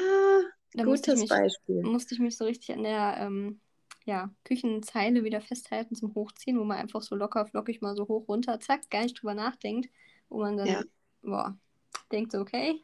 Da 0.75 0.84
musste 0.84 1.14
gutes 1.14 1.16
mich, 1.16 1.44
Beispiel. 1.49 1.82
musste 1.82 2.14
ich 2.14 2.20
mich 2.20 2.37
so 2.37 2.44
richtig 2.44 2.73
an 2.76 2.82
der, 2.82 3.16
ähm, 3.20 3.61
ja, 4.04 4.30
Küchenzeile 4.44 5.25
wieder 5.25 5.40
festhalten 5.40 5.94
zum 5.94 6.14
Hochziehen, 6.14 6.58
wo 6.58 6.64
man 6.64 6.78
einfach 6.78 7.02
so 7.02 7.14
locker 7.16 7.46
flockig 7.46 7.80
mal 7.80 7.96
so 7.96 8.06
hoch 8.06 8.28
runter, 8.28 8.61
zack, 8.61 8.90
gar 8.90 9.02
nicht 9.02 9.20
drüber 9.20 9.34
nachdenkt, 9.34 9.88
wo 10.28 10.40
man 10.40 10.56
dann, 10.56 10.66
ja. 10.66 10.82
boah, 11.23 11.56
denkt 12.12 12.32
so, 12.32 12.38
okay, 12.38 12.82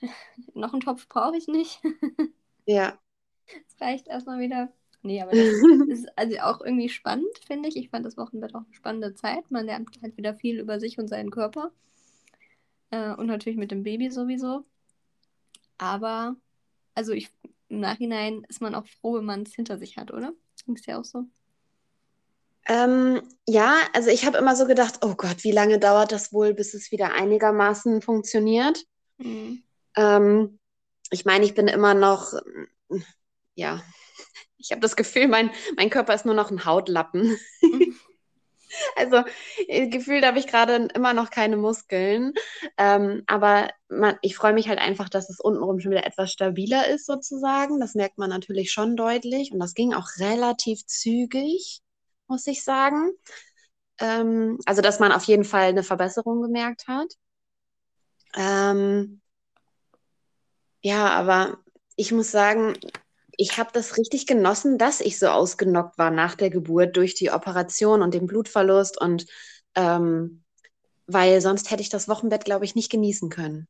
noch 0.54 0.72
einen 0.72 0.80
Topf 0.80 1.08
brauche 1.08 1.36
ich 1.36 1.48
nicht. 1.48 1.80
ja. 2.66 2.98
Es 3.46 3.80
reicht 3.80 4.08
erstmal 4.08 4.40
wieder. 4.40 4.72
Nee, 5.02 5.22
aber 5.22 5.32
das 5.32 5.38
ist 5.88 6.18
also 6.18 6.38
auch 6.40 6.60
irgendwie 6.60 6.88
spannend, 6.88 7.38
finde 7.46 7.68
ich. 7.68 7.76
Ich 7.76 7.90
fand 7.90 8.04
das 8.04 8.16
Wochenbett 8.16 8.54
auch 8.54 8.64
eine 8.64 8.74
spannende 8.74 9.14
Zeit. 9.14 9.50
Man 9.50 9.66
lernt 9.66 9.88
halt 10.02 10.16
wieder 10.16 10.34
viel 10.34 10.60
über 10.60 10.80
sich 10.80 10.98
und 10.98 11.08
seinen 11.08 11.30
Körper. 11.30 11.72
Äh, 12.90 13.14
und 13.14 13.26
natürlich 13.26 13.58
mit 13.58 13.70
dem 13.70 13.82
Baby 13.82 14.10
sowieso. 14.10 14.64
Aber, 15.78 16.36
also 16.94 17.12
ich, 17.12 17.30
im 17.68 17.80
Nachhinein 17.80 18.44
ist 18.48 18.60
man 18.60 18.74
auch 18.74 18.86
froh, 18.86 19.18
wenn 19.18 19.24
man 19.24 19.42
es 19.42 19.54
hinter 19.54 19.78
sich 19.78 19.96
hat, 19.96 20.10
oder? 20.10 20.32
Ging 20.64 20.74
es 20.74 20.82
dir 20.82 20.98
auch 20.98 21.04
so? 21.04 21.24
Ähm, 22.66 23.22
ja, 23.46 23.78
also 23.94 24.10
ich 24.10 24.26
habe 24.26 24.36
immer 24.36 24.54
so 24.54 24.66
gedacht, 24.66 24.98
oh 25.02 25.14
Gott, 25.14 25.42
wie 25.42 25.52
lange 25.52 25.78
dauert 25.78 26.12
das 26.12 26.32
wohl, 26.32 26.52
bis 26.52 26.74
es 26.74 26.92
wieder 26.92 27.14
einigermaßen 27.14 28.02
funktioniert? 28.02 28.84
Mhm. 29.16 29.62
Ähm, 29.96 30.58
ich 31.10 31.24
meine, 31.24 31.46
ich 31.46 31.54
bin 31.54 31.66
immer 31.66 31.94
noch, 31.94 32.34
ja, 33.54 33.82
ich 34.58 34.70
habe 34.70 34.82
das 34.82 34.96
Gefühl, 34.96 35.28
mein, 35.28 35.50
mein 35.76 35.88
Körper 35.88 36.14
ist 36.14 36.26
nur 36.26 36.34
noch 36.34 36.50
ein 36.50 36.64
Hautlappen. 36.64 37.38
Mhm. 37.62 37.96
Also 38.96 39.22
äh, 39.68 39.88
gefühlt 39.88 40.24
habe 40.24 40.38
ich 40.38 40.46
gerade 40.46 40.88
immer 40.94 41.14
noch 41.14 41.30
keine 41.30 41.56
Muskeln. 41.56 42.32
Ähm, 42.76 43.22
aber 43.26 43.70
man, 43.88 44.16
ich 44.22 44.36
freue 44.36 44.52
mich 44.52 44.68
halt 44.68 44.78
einfach, 44.78 45.08
dass 45.08 45.30
es 45.30 45.40
untenrum 45.40 45.80
schon 45.80 45.92
wieder 45.92 46.06
etwas 46.06 46.32
stabiler 46.32 46.88
ist, 46.88 47.06
sozusagen. 47.06 47.80
Das 47.80 47.94
merkt 47.94 48.18
man 48.18 48.30
natürlich 48.30 48.72
schon 48.72 48.96
deutlich. 48.96 49.52
Und 49.52 49.60
das 49.60 49.74
ging 49.74 49.94
auch 49.94 50.08
relativ 50.18 50.84
zügig, 50.86 51.80
muss 52.26 52.46
ich 52.46 52.64
sagen. 52.64 53.12
Ähm, 54.00 54.58
also, 54.66 54.82
dass 54.82 55.00
man 55.00 55.12
auf 55.12 55.24
jeden 55.24 55.44
Fall 55.44 55.68
eine 55.68 55.82
Verbesserung 55.82 56.42
gemerkt 56.42 56.86
hat. 56.88 57.14
Ähm, 58.36 59.20
ja, 60.82 61.08
aber 61.10 61.58
ich 61.96 62.12
muss 62.12 62.30
sagen, 62.30 62.74
ich 63.38 63.56
habe 63.56 63.70
das 63.72 63.96
richtig 63.96 64.26
genossen, 64.26 64.78
dass 64.78 65.00
ich 65.00 65.18
so 65.18 65.28
ausgenockt 65.28 65.96
war 65.96 66.10
nach 66.10 66.34
der 66.34 66.50
Geburt 66.50 66.96
durch 66.96 67.14
die 67.14 67.30
Operation 67.30 68.02
und 68.02 68.12
den 68.12 68.26
Blutverlust 68.26 69.00
und 69.00 69.26
ähm, 69.76 70.42
weil 71.06 71.40
sonst 71.40 71.70
hätte 71.70 71.80
ich 71.80 71.88
das 71.88 72.08
Wochenbett, 72.08 72.44
glaube 72.44 72.64
ich, 72.64 72.74
nicht 72.74 72.90
genießen 72.90 73.30
können. 73.30 73.68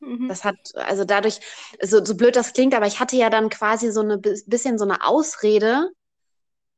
Mhm. 0.00 0.28
Das 0.28 0.44
hat, 0.44 0.56
also 0.74 1.04
dadurch, 1.04 1.40
so, 1.82 2.04
so 2.04 2.14
blöd 2.14 2.36
das 2.36 2.52
klingt, 2.52 2.74
aber 2.74 2.86
ich 2.86 3.00
hatte 3.00 3.16
ja 3.16 3.30
dann 3.30 3.48
quasi 3.48 3.90
so 3.90 4.02
eine 4.02 4.18
bisschen 4.18 4.78
so 4.78 4.84
eine 4.84 5.04
Ausrede, 5.04 5.90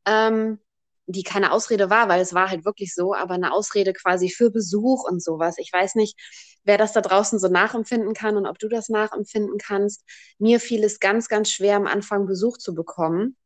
ähm, 0.07 0.61
die 1.09 1.23
keine 1.23 1.53
Ausrede 1.53 1.91
war, 1.91 2.09
weil 2.09 2.21
es 2.21 2.35
war 2.35 2.51
halt 2.51 2.65
wirklich 2.65 2.95
so, 2.95 3.15
aber 3.15 3.35
eine 3.35 3.53
Ausrede 3.53 3.93
quasi 3.95 4.29
für 4.31 4.51
Besuch 4.51 5.09
und 5.09 5.23
sowas. 5.23 5.57
Ich 5.59 5.73
weiß 5.73 5.95
nicht, 5.95 6.17
wer 6.65 6.77
das 6.79 6.93
da 6.93 7.01
draußen 7.01 7.39
so 7.39 7.49
nachempfinden 7.49 8.13
kann 8.13 8.37
und 8.37 8.47
ob 8.47 8.59
du 8.59 8.69
das 8.69 8.91
nachempfinden 8.91 9.59
kannst. 9.59 10.05
Mir 10.39 10.61
fiel 10.61 10.85
es 10.85 11.01
ganz, 11.01 11.29
ganz 11.29 11.51
schwer, 11.51 11.77
am 11.77 11.87
Anfang 11.87 12.27
Besuch 12.27 12.59
zu 12.59 12.75
bekommen. 12.75 13.37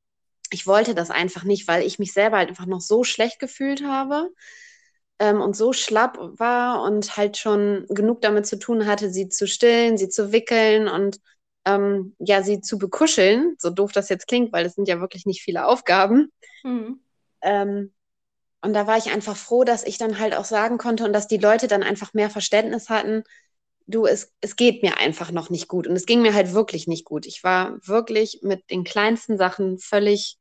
Ich 0.51 0.67
wollte 0.67 0.95
das 0.95 1.11
einfach 1.11 1.45
nicht, 1.45 1.69
weil 1.69 1.87
ich 1.87 1.99
mich 1.99 2.13
selber 2.13 2.39
halt 2.39 2.49
einfach 2.49 2.67
noch 2.67 2.81
so 2.81 3.05
schlecht 3.05 3.39
gefühlt 3.39 3.85
habe 3.85 4.29
ähm, 5.21 5.41
und 5.41 5.57
so 5.57 5.73
schlapp 5.73 6.19
war 6.39 6.83
und 6.83 7.17
halt 7.17 7.37
schon 7.37 7.87
genug 7.89 8.23
damit 8.23 8.45
zu 8.45 8.59
tun 8.59 8.87
hatte, 8.87 9.09
sie 9.11 9.29
zu 9.29 9.47
stillen, 9.47 9.97
sie 9.97 10.09
zu 10.09 10.33
wickeln 10.33 10.89
und 10.89 11.21
ähm, 11.65 12.17
ja, 12.19 12.43
sie 12.43 12.61
zu 12.61 12.77
bekuscheln, 12.77 13.55
so 13.59 13.71
doof 13.71 13.93
das 13.93 14.09
jetzt 14.09 14.27
klingt, 14.27 14.53
weil 14.53 14.67
es 14.67 14.75
sind 14.75 14.89
ja 14.89 15.01
wirklich 15.01 15.27
nicht 15.27 15.43
viele 15.43 15.67
Aufgaben. 15.67 16.33
Mhm. 16.65 17.01
Ähm, 17.43 17.93
und 18.63 18.75
da 18.75 18.87
war 18.87 18.97
ich 18.97 19.11
einfach 19.11 19.37
froh, 19.37 19.65
dass 19.65 19.85
ich 19.85 19.99
dann 19.99 20.19
halt 20.19 20.35
auch 20.35 20.45
sagen 20.45 20.79
konnte 20.79 21.05
und 21.05 21.13
dass 21.13 21.27
die 21.27 21.39
Leute 21.39 21.67
dann 21.67 21.83
einfach 21.83 22.15
mehr 22.15 22.31
Verständnis 22.31 22.89
hatten. 22.89 23.25
Du, 23.87 24.07
es, 24.07 24.33
es 24.41 24.55
geht 24.55 24.83
mir 24.83 24.99
einfach 24.99 25.33
noch 25.33 25.51
nicht 25.51 25.67
gut. 25.67 25.89
Und 25.89 25.97
es 25.97 26.07
ging 26.07 26.23
mir 26.23 26.33
halt 26.33 26.53
wirklich 26.53 26.87
nicht 26.87 27.05
gut. 27.05 27.27
Ich 27.27 27.43
war 27.43 27.79
wirklich 27.85 28.41
mit 28.43 28.71
den 28.71 28.85
kleinsten 28.85 29.37
Sachen 29.37 29.79
völlig 29.79 30.39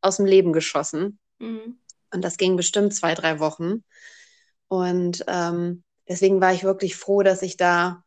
aus 0.00 0.16
dem 0.16 0.26
Leben 0.26 0.52
geschossen. 0.52 1.20
Mhm. 1.38 1.78
Und 2.12 2.22
das 2.22 2.36
ging 2.36 2.56
bestimmt 2.56 2.94
zwei, 2.94 3.14
drei 3.14 3.38
Wochen. 3.38 3.84
Und 4.66 5.24
ähm, 5.28 5.84
deswegen 6.08 6.40
war 6.40 6.52
ich 6.52 6.64
wirklich 6.64 6.96
froh, 6.96 7.22
dass 7.22 7.42
ich 7.42 7.56
da 7.56 8.01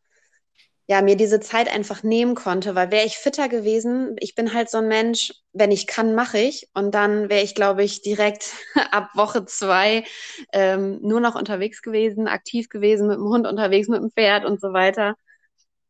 ja, 0.88 1.02
mir 1.02 1.16
diese 1.16 1.40
Zeit 1.40 1.68
einfach 1.72 2.02
nehmen 2.04 2.34
konnte, 2.36 2.74
weil 2.76 2.92
wäre 2.92 3.06
ich 3.06 3.18
fitter 3.18 3.48
gewesen, 3.48 4.14
ich 4.20 4.34
bin 4.36 4.54
halt 4.54 4.70
so 4.70 4.78
ein 4.78 4.86
Mensch, 4.88 5.32
wenn 5.52 5.72
ich 5.72 5.86
kann, 5.88 6.14
mache 6.14 6.38
ich. 6.38 6.68
Und 6.74 6.94
dann 6.94 7.28
wäre 7.28 7.42
ich, 7.42 7.54
glaube 7.56 7.82
ich, 7.82 8.02
direkt 8.02 8.54
ab 8.92 9.10
Woche 9.14 9.44
zwei 9.46 10.04
ähm, 10.52 11.00
nur 11.02 11.20
noch 11.20 11.34
unterwegs 11.34 11.82
gewesen, 11.82 12.28
aktiv 12.28 12.68
gewesen, 12.68 13.08
mit 13.08 13.16
dem 13.18 13.24
Hund 13.28 13.46
unterwegs, 13.48 13.88
mit 13.88 14.00
dem 14.00 14.10
Pferd 14.12 14.44
und 14.44 14.60
so 14.60 14.72
weiter. 14.72 15.16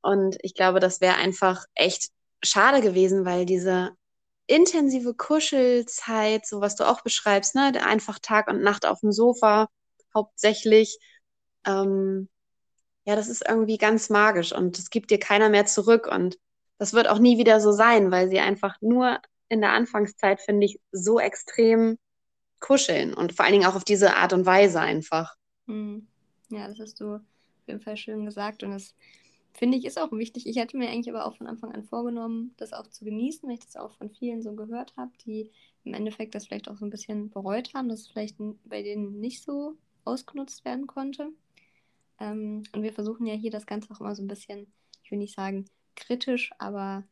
Und 0.03 0.39
ich 0.43 0.55
glaube, 0.55 0.81
das 0.81 1.01
wäre 1.01 1.17
einfach 1.17 1.65
echt 1.75 2.11
schade 2.43 2.81
gewesen, 2.81 3.25
weil 3.27 3.45
diese 3.47 3.91
intensive 4.47 5.15
Kuschelzeit, 5.15 6.47
so 6.47 6.61
was 6.61 6.77
du 6.77 6.85
auch 6.85 7.03
beschreibst, 7.03 7.55
ne, 7.55 7.73
einfach 7.85 8.19
Tag 8.21 8.49
und 8.49 8.63
Nacht 8.63 8.87
auf 8.87 9.01
dem 9.01 9.13
Sofa, 9.13 9.69
hauptsächlich, 10.15 10.99
ähm, 11.67 12.29
ja, 13.07 13.17
das 13.17 13.29
ist 13.29 13.49
irgendwie 13.49 13.79
ganz 13.79 14.11
magisch 14.11 14.53
und 14.53 14.79
das 14.79 14.91
gibt 14.91 15.11
dir 15.11 15.19
keiner 15.19 15.49
mehr 15.49 15.67
zurück 15.67 16.09
und 16.13 16.39
das 16.79 16.93
wird 16.93 17.09
auch 17.09 17.19
nie 17.19 17.39
wieder 17.39 17.61
so 17.61 17.73
sein, 17.73 18.11
weil 18.11 18.29
sie 18.29 18.41
einfach 18.41 18.77
nur 18.81 19.21
in 19.49 19.61
der 19.61 19.73
Anfangszeit, 19.73 20.41
finde 20.41 20.67
ich, 20.67 20.81
so 20.93 21.21
extrem 21.21 21.99
kuscheln 22.61 23.15
und 23.15 23.33
vor 23.33 23.45
allen 23.45 23.55
Dingen 23.55 23.67
auch 23.67 23.77
auf 23.77 23.85
diese 23.85 24.17
Art 24.17 24.33
und 24.33 24.45
Weise 24.45 24.81
einfach. 24.81 25.35
Hm. 25.67 26.07
Ja, 26.51 26.69
das 26.69 26.79
hast 26.81 27.01
du 27.01 27.15
auf 27.15 27.21
jeden 27.67 27.81
Fall 27.81 27.97
schön 27.97 28.25
gesagt 28.25 28.63
und 28.63 28.73
das 28.73 28.95
finde 29.53 29.79
ich 29.79 29.85
ist 29.85 29.99
auch 29.99 30.13
wichtig. 30.13 30.47
Ich 30.47 30.57
hätte 30.57 30.77
mir 30.77 30.89
eigentlich 30.89 31.09
aber 31.09 31.27
auch 31.27 31.37
von 31.37 31.47
Anfang 31.47 31.73
an 31.73 31.85
vorgenommen, 31.85 32.55
das 32.57 32.73
auch 32.73 32.87
zu 32.89 33.05
genießen, 33.05 33.49
weil 33.49 33.57
ich 33.57 33.65
das 33.65 33.77
auch 33.77 33.97
von 33.97 34.11
vielen 34.11 34.43
so 34.43 34.53
gehört 34.53 34.95
habe, 34.97 35.13
die 35.25 35.51
im 35.85 35.95
Endeffekt 35.95 36.35
das 36.35 36.47
vielleicht 36.47 36.69
auch 36.69 36.77
so 36.77 36.85
ein 36.85 36.91
bisschen 36.91 37.31
bereut 37.31 37.73
haben, 37.75 37.89
dass 37.89 38.01
es 38.01 38.09
vielleicht 38.09 38.37
bei 38.65 38.83
denen 38.83 39.21
nicht 39.21 39.43
so 39.43 39.77
ausgenutzt 40.05 40.65
werden 40.65 40.87
konnte. 40.87 41.31
Ähm, 42.21 42.63
und 42.73 42.83
wir 42.83 42.93
versuchen 42.93 43.27
ja 43.27 43.35
hier 43.35 43.51
das 43.51 43.67
Ganze 43.67 43.93
auch 43.93 44.01
immer 44.01 44.15
so 44.15 44.23
ein 44.23 44.29
bisschen, 44.29 44.73
ich 45.03 45.11
will 45.11 45.19
nicht 45.19 45.35
sagen 45.35 45.67
kritisch, 45.95 46.51
aber 46.59 47.05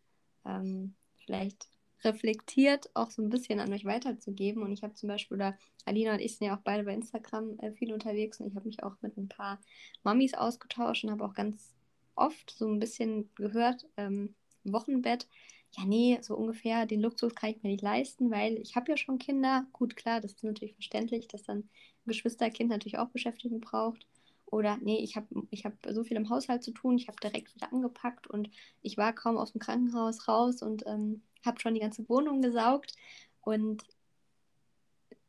ähm, 0.45 0.95
vielleicht 1.25 1.69
reflektiert 2.05 2.91
auch 2.95 3.11
so 3.11 3.23
ein 3.23 3.31
bisschen 3.31 3.61
an 3.61 3.73
euch 3.73 3.85
weiterzugeben. 3.85 4.63
Und 4.63 4.73
ich 4.73 4.83
habe 4.83 4.95
zum 4.95 5.09
Beispiel, 5.09 5.37
oder 5.37 5.59
Alina 5.85 6.13
und 6.13 6.21
ich 6.21 6.37
sind 6.37 6.47
ja 6.47 6.57
auch 6.57 6.63
beide 6.63 6.85
bei 6.85 6.95
Instagram 6.95 7.59
äh, 7.59 7.73
viel 7.73 7.93
unterwegs 7.93 8.41
und 8.41 8.49
ich 8.49 8.55
habe 8.55 8.67
mich 8.67 8.83
auch 8.83 8.97
mit 9.01 9.17
ein 9.17 9.29
paar 9.29 9.61
Mamis 10.03 10.35
ausgetauscht 10.35 11.05
und 11.05 11.11
habe 11.11 11.25
auch 11.25 11.35
ganz 11.35 11.75
oft 12.15 12.51
so 12.51 12.69
ein 12.69 12.79
bisschen 12.79 13.31
gehört, 13.35 13.87
ähm, 13.97 14.35
Wochenbett, 14.65 15.29
ja, 15.77 15.85
nee, 15.85 16.19
so 16.23 16.37
ungefähr 16.37 16.87
den 16.87 17.01
Luxus 17.01 17.35
kann 17.35 17.51
ich 17.51 17.63
mir 17.63 17.71
nicht 17.71 17.83
leisten, 17.83 18.31
weil 18.31 18.59
ich 18.59 18.77
habe 18.77 18.93
ja 18.93 18.97
schon 18.97 19.19
Kinder. 19.19 19.67
Gut, 19.73 19.97
klar, 19.97 20.21
das 20.21 20.33
ist 20.33 20.45
natürlich 20.45 20.75
verständlich, 20.75 21.27
dass 21.27 21.43
dann 21.43 21.59
ein 21.59 21.69
Geschwisterkind 22.07 22.71
natürlich 22.71 22.99
auch 22.99 23.09
Beschäftigung 23.09 23.61
braucht. 23.61 24.07
Oder 24.47 24.79
nee, 24.81 24.99
ich 24.99 25.17
habe 25.17 25.27
ich 25.51 25.65
hab 25.65 25.75
so 25.91 26.05
viel 26.05 26.17
im 26.17 26.31
Haushalt 26.31 26.63
zu 26.63 26.71
tun, 26.71 26.97
ich 26.97 27.09
habe 27.09 27.19
direkt 27.21 27.55
wieder 27.55 27.73
angepackt 27.73 28.27
und 28.27 28.51
ich 28.83 28.97
war 28.97 29.13
kaum 29.13 29.37
aus 29.37 29.53
dem 29.53 29.61
Krankenhaus 29.61 30.29
raus 30.29 30.63
und 30.63 30.85
ähm, 30.87 31.23
habe 31.45 31.61
schon 31.61 31.75
die 31.75 31.81
ganze 31.81 32.09
Wohnung 32.09 32.43
gesaugt. 32.43 32.95
Und 33.41 33.83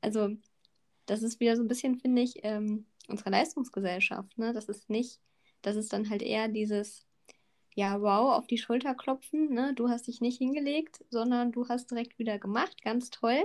also 0.01 0.36
das 1.05 1.24
ist 1.24 1.39
wieder 1.39 1.55
so 1.55 1.63
ein 1.63 1.67
bisschen, 1.67 2.00
finde 2.00 2.22
ich, 2.22 2.39
ähm, 2.43 2.86
unsere 3.07 3.29
Leistungsgesellschaft. 3.29 4.38
Ne? 4.38 4.53
Das 4.53 4.69
ist 4.69 4.89
nicht, 4.89 5.19
das 5.62 5.75
ist 5.75 5.93
dann 5.93 6.10
halt 6.10 6.22
eher 6.22 6.48
dieses, 6.48 7.05
ja, 7.74 8.01
wow, 8.01 8.34
auf 8.34 8.48
die 8.48 8.57
Schulter 8.57 8.95
klopfen. 8.95 9.53
Ne? 9.53 9.74
Du 9.75 9.89
hast 9.89 10.07
dich 10.07 10.22
nicht 10.22 10.38
hingelegt, 10.38 11.03
sondern 11.10 11.51
du 11.51 11.67
hast 11.67 11.91
direkt 11.91 12.17
wieder 12.17 12.39
gemacht. 12.39 12.81
Ganz 12.84 13.10
toll. 13.10 13.43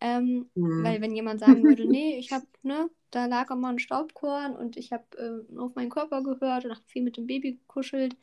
Ähm, 0.00 0.50
mhm. 0.54 0.84
Weil 0.84 1.00
wenn 1.00 1.14
jemand 1.14 1.40
sagen 1.40 1.62
würde, 1.62 1.84
nee, 1.88 2.18
ich 2.18 2.32
habe, 2.32 2.46
ne, 2.62 2.90
da 3.14 3.26
lag 3.26 3.50
auch 3.50 3.56
mal 3.56 3.70
ein 3.70 3.78
Staubkorn 3.78 4.56
und 4.56 4.76
ich 4.76 4.92
habe 4.92 5.04
äh, 5.16 5.58
auf 5.58 5.74
meinen 5.74 5.90
Körper 5.90 6.22
gehört 6.22 6.64
und 6.64 6.72
habe 6.72 6.82
viel 6.86 7.02
mit 7.02 7.16
dem 7.16 7.26
Baby 7.26 7.52
gekuschelt, 7.52 8.16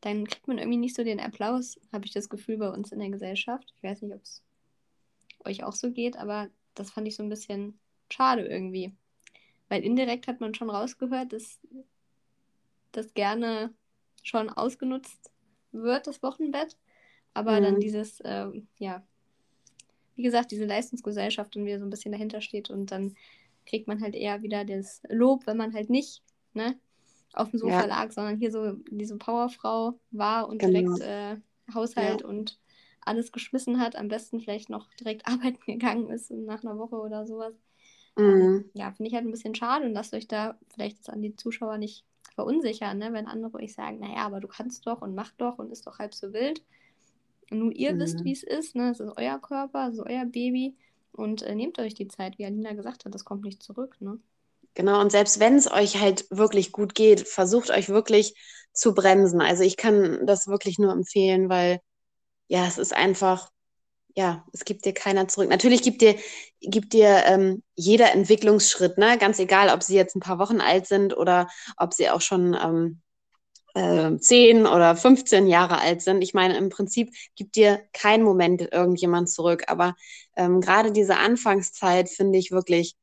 dann 0.00 0.26
kriegt 0.26 0.48
man 0.48 0.58
irgendwie 0.58 0.78
nicht 0.78 0.96
so 0.96 1.04
den 1.04 1.20
Applaus, 1.20 1.78
habe 1.92 2.06
ich 2.06 2.12
das 2.12 2.28
Gefühl 2.28 2.56
bei 2.56 2.70
uns 2.70 2.92
in 2.92 3.00
der 3.00 3.10
Gesellschaft. 3.10 3.74
Ich 3.76 3.82
weiß 3.82 4.02
nicht, 4.02 4.14
ob 4.14 4.22
es 4.22 4.42
euch 5.44 5.64
auch 5.64 5.72
so 5.72 5.90
geht, 5.90 6.16
aber 6.16 6.48
das 6.74 6.90
fand 6.90 7.08
ich 7.08 7.16
so 7.16 7.22
ein 7.22 7.28
bisschen 7.28 7.78
schade 8.10 8.46
irgendwie. 8.46 8.94
Weil 9.68 9.82
indirekt 9.82 10.28
hat 10.28 10.40
man 10.40 10.54
schon 10.54 10.70
rausgehört, 10.70 11.32
dass 11.32 11.58
das 12.92 13.12
gerne 13.12 13.74
schon 14.22 14.48
ausgenutzt 14.48 15.30
wird, 15.72 16.06
das 16.06 16.22
Wochenbett. 16.22 16.76
Aber 17.34 17.58
mhm. 17.58 17.64
dann 17.64 17.80
dieses, 17.80 18.20
äh, 18.20 18.46
ja, 18.78 19.02
wie 20.14 20.22
gesagt, 20.22 20.50
diese 20.50 20.64
Leistungsgesellschaft 20.64 21.56
und 21.56 21.66
wie 21.66 21.76
so 21.76 21.84
ein 21.84 21.90
bisschen 21.90 22.12
dahinter 22.12 22.40
steht 22.40 22.70
und 22.70 22.90
dann 22.90 23.14
kriegt 23.68 23.86
man 23.86 24.00
halt 24.00 24.14
eher 24.14 24.42
wieder 24.42 24.64
das 24.64 25.02
Lob, 25.08 25.46
wenn 25.46 25.56
man 25.56 25.74
halt 25.74 25.90
nicht 25.90 26.22
ne, 26.54 26.78
auf 27.32 27.50
dem 27.50 27.58
Sofa 27.58 27.80
ja. 27.80 27.86
lag, 27.86 28.10
sondern 28.10 28.38
hier 28.38 28.50
so 28.50 28.72
diese 28.90 29.16
Powerfrau 29.16 29.98
war 30.10 30.48
und 30.48 30.58
genau. 30.58 30.96
direkt 30.96 31.00
äh, 31.02 31.36
Haushalt 31.72 32.22
ja. 32.22 32.26
und 32.26 32.58
alles 33.00 33.32
geschmissen 33.32 33.80
hat, 33.80 33.96
am 33.96 34.08
besten 34.08 34.40
vielleicht 34.40 34.70
noch 34.70 34.88
direkt 34.94 35.26
arbeiten 35.28 35.60
gegangen 35.66 36.10
ist 36.10 36.30
nach 36.30 36.62
einer 36.62 36.78
Woche 36.78 36.96
oder 36.96 37.26
sowas. 37.26 37.54
Mhm. 38.16 38.24
Ähm, 38.24 38.70
ja, 38.74 38.90
finde 38.92 39.08
ich 39.08 39.14
halt 39.14 39.26
ein 39.26 39.30
bisschen 39.30 39.54
schade 39.54 39.86
und 39.86 39.92
lasst 39.92 40.14
euch 40.14 40.26
da 40.26 40.58
vielleicht 40.70 40.96
jetzt 40.96 41.10
an 41.10 41.22
die 41.22 41.36
Zuschauer 41.36 41.78
nicht 41.78 42.04
verunsichern, 42.34 42.98
ne? 42.98 43.12
wenn 43.12 43.26
andere 43.26 43.58
euch 43.58 43.74
sagen, 43.74 43.98
naja, 44.00 44.26
aber 44.26 44.40
du 44.40 44.48
kannst 44.48 44.86
doch 44.86 45.02
und 45.02 45.14
mach 45.14 45.32
doch 45.32 45.58
und 45.58 45.70
ist 45.72 45.86
doch 45.86 45.98
halb 45.98 46.14
so 46.14 46.32
wild. 46.32 46.62
Und 47.50 47.60
nur 47.60 47.72
ihr 47.72 47.94
Mhm. 47.94 47.98
wisst, 48.00 48.24
wie 48.24 48.32
es 48.32 48.42
ist, 48.42 48.76
ne? 48.76 48.90
Es 48.90 49.00
ist 49.00 49.16
euer 49.16 49.38
Körper, 49.38 49.88
es 49.88 49.94
ist 49.94 50.06
euer 50.06 50.26
Baby 50.26 50.76
und 51.12 51.42
äh, 51.42 51.54
nehmt 51.54 51.78
euch 51.78 51.94
die 51.94 52.08
Zeit, 52.08 52.38
wie 52.38 52.44
Alina 52.46 52.72
gesagt 52.72 53.04
hat, 53.04 53.14
das 53.14 53.24
kommt 53.24 53.44
nicht 53.44 53.62
zurück, 53.62 53.96
ne? 54.00 54.18
Genau, 54.74 55.00
und 55.00 55.10
selbst 55.10 55.40
wenn 55.40 55.56
es 55.56 55.70
euch 55.70 56.00
halt 56.00 56.26
wirklich 56.30 56.70
gut 56.72 56.94
geht, 56.94 57.26
versucht 57.26 57.70
euch 57.70 57.88
wirklich 57.88 58.34
zu 58.72 58.94
bremsen. 58.94 59.40
Also 59.40 59.64
ich 59.64 59.76
kann 59.76 60.24
das 60.24 60.46
wirklich 60.46 60.78
nur 60.78 60.92
empfehlen, 60.92 61.48
weil 61.48 61.80
ja, 62.48 62.66
es 62.66 62.78
ist 62.78 62.94
einfach, 62.94 63.50
ja, 64.14 64.44
es 64.52 64.64
gibt 64.64 64.84
dir 64.84 64.94
keiner 64.94 65.28
zurück. 65.28 65.48
Natürlich 65.48 65.82
gibt 65.82 66.02
dir, 66.02 66.16
gibt 66.60 66.92
dir 66.92 67.24
ähm, 67.26 67.62
jeder 67.74 68.12
Entwicklungsschritt, 68.12 68.98
ne? 68.98 69.18
Ganz 69.18 69.38
egal, 69.38 69.70
ob 69.70 69.82
sie 69.82 69.96
jetzt 69.96 70.16
ein 70.16 70.20
paar 70.20 70.38
Wochen 70.38 70.60
alt 70.60 70.86
sind 70.86 71.16
oder 71.16 71.48
ob 71.76 71.94
sie 71.94 72.10
auch 72.10 72.20
schon 72.20 72.54
ähm, 72.54 73.02
äh, 73.74 74.16
10 74.18 74.66
oder 74.66 74.96
15 74.96 75.46
Jahre 75.46 75.78
alt 75.80 76.02
sind. 76.02 76.22
Ich 76.22 76.34
meine, 76.34 76.56
im 76.56 76.68
Prinzip 76.68 77.14
gibt 77.36 77.56
dir 77.56 77.82
kein 77.92 78.22
Moment 78.22 78.72
irgendjemand 78.72 79.30
zurück. 79.30 79.64
Aber 79.68 79.94
ähm, 80.36 80.60
gerade 80.60 80.92
diese 80.92 81.16
Anfangszeit 81.16 82.08
finde 82.08 82.38
ich 82.38 82.50
wirklich 82.50 82.96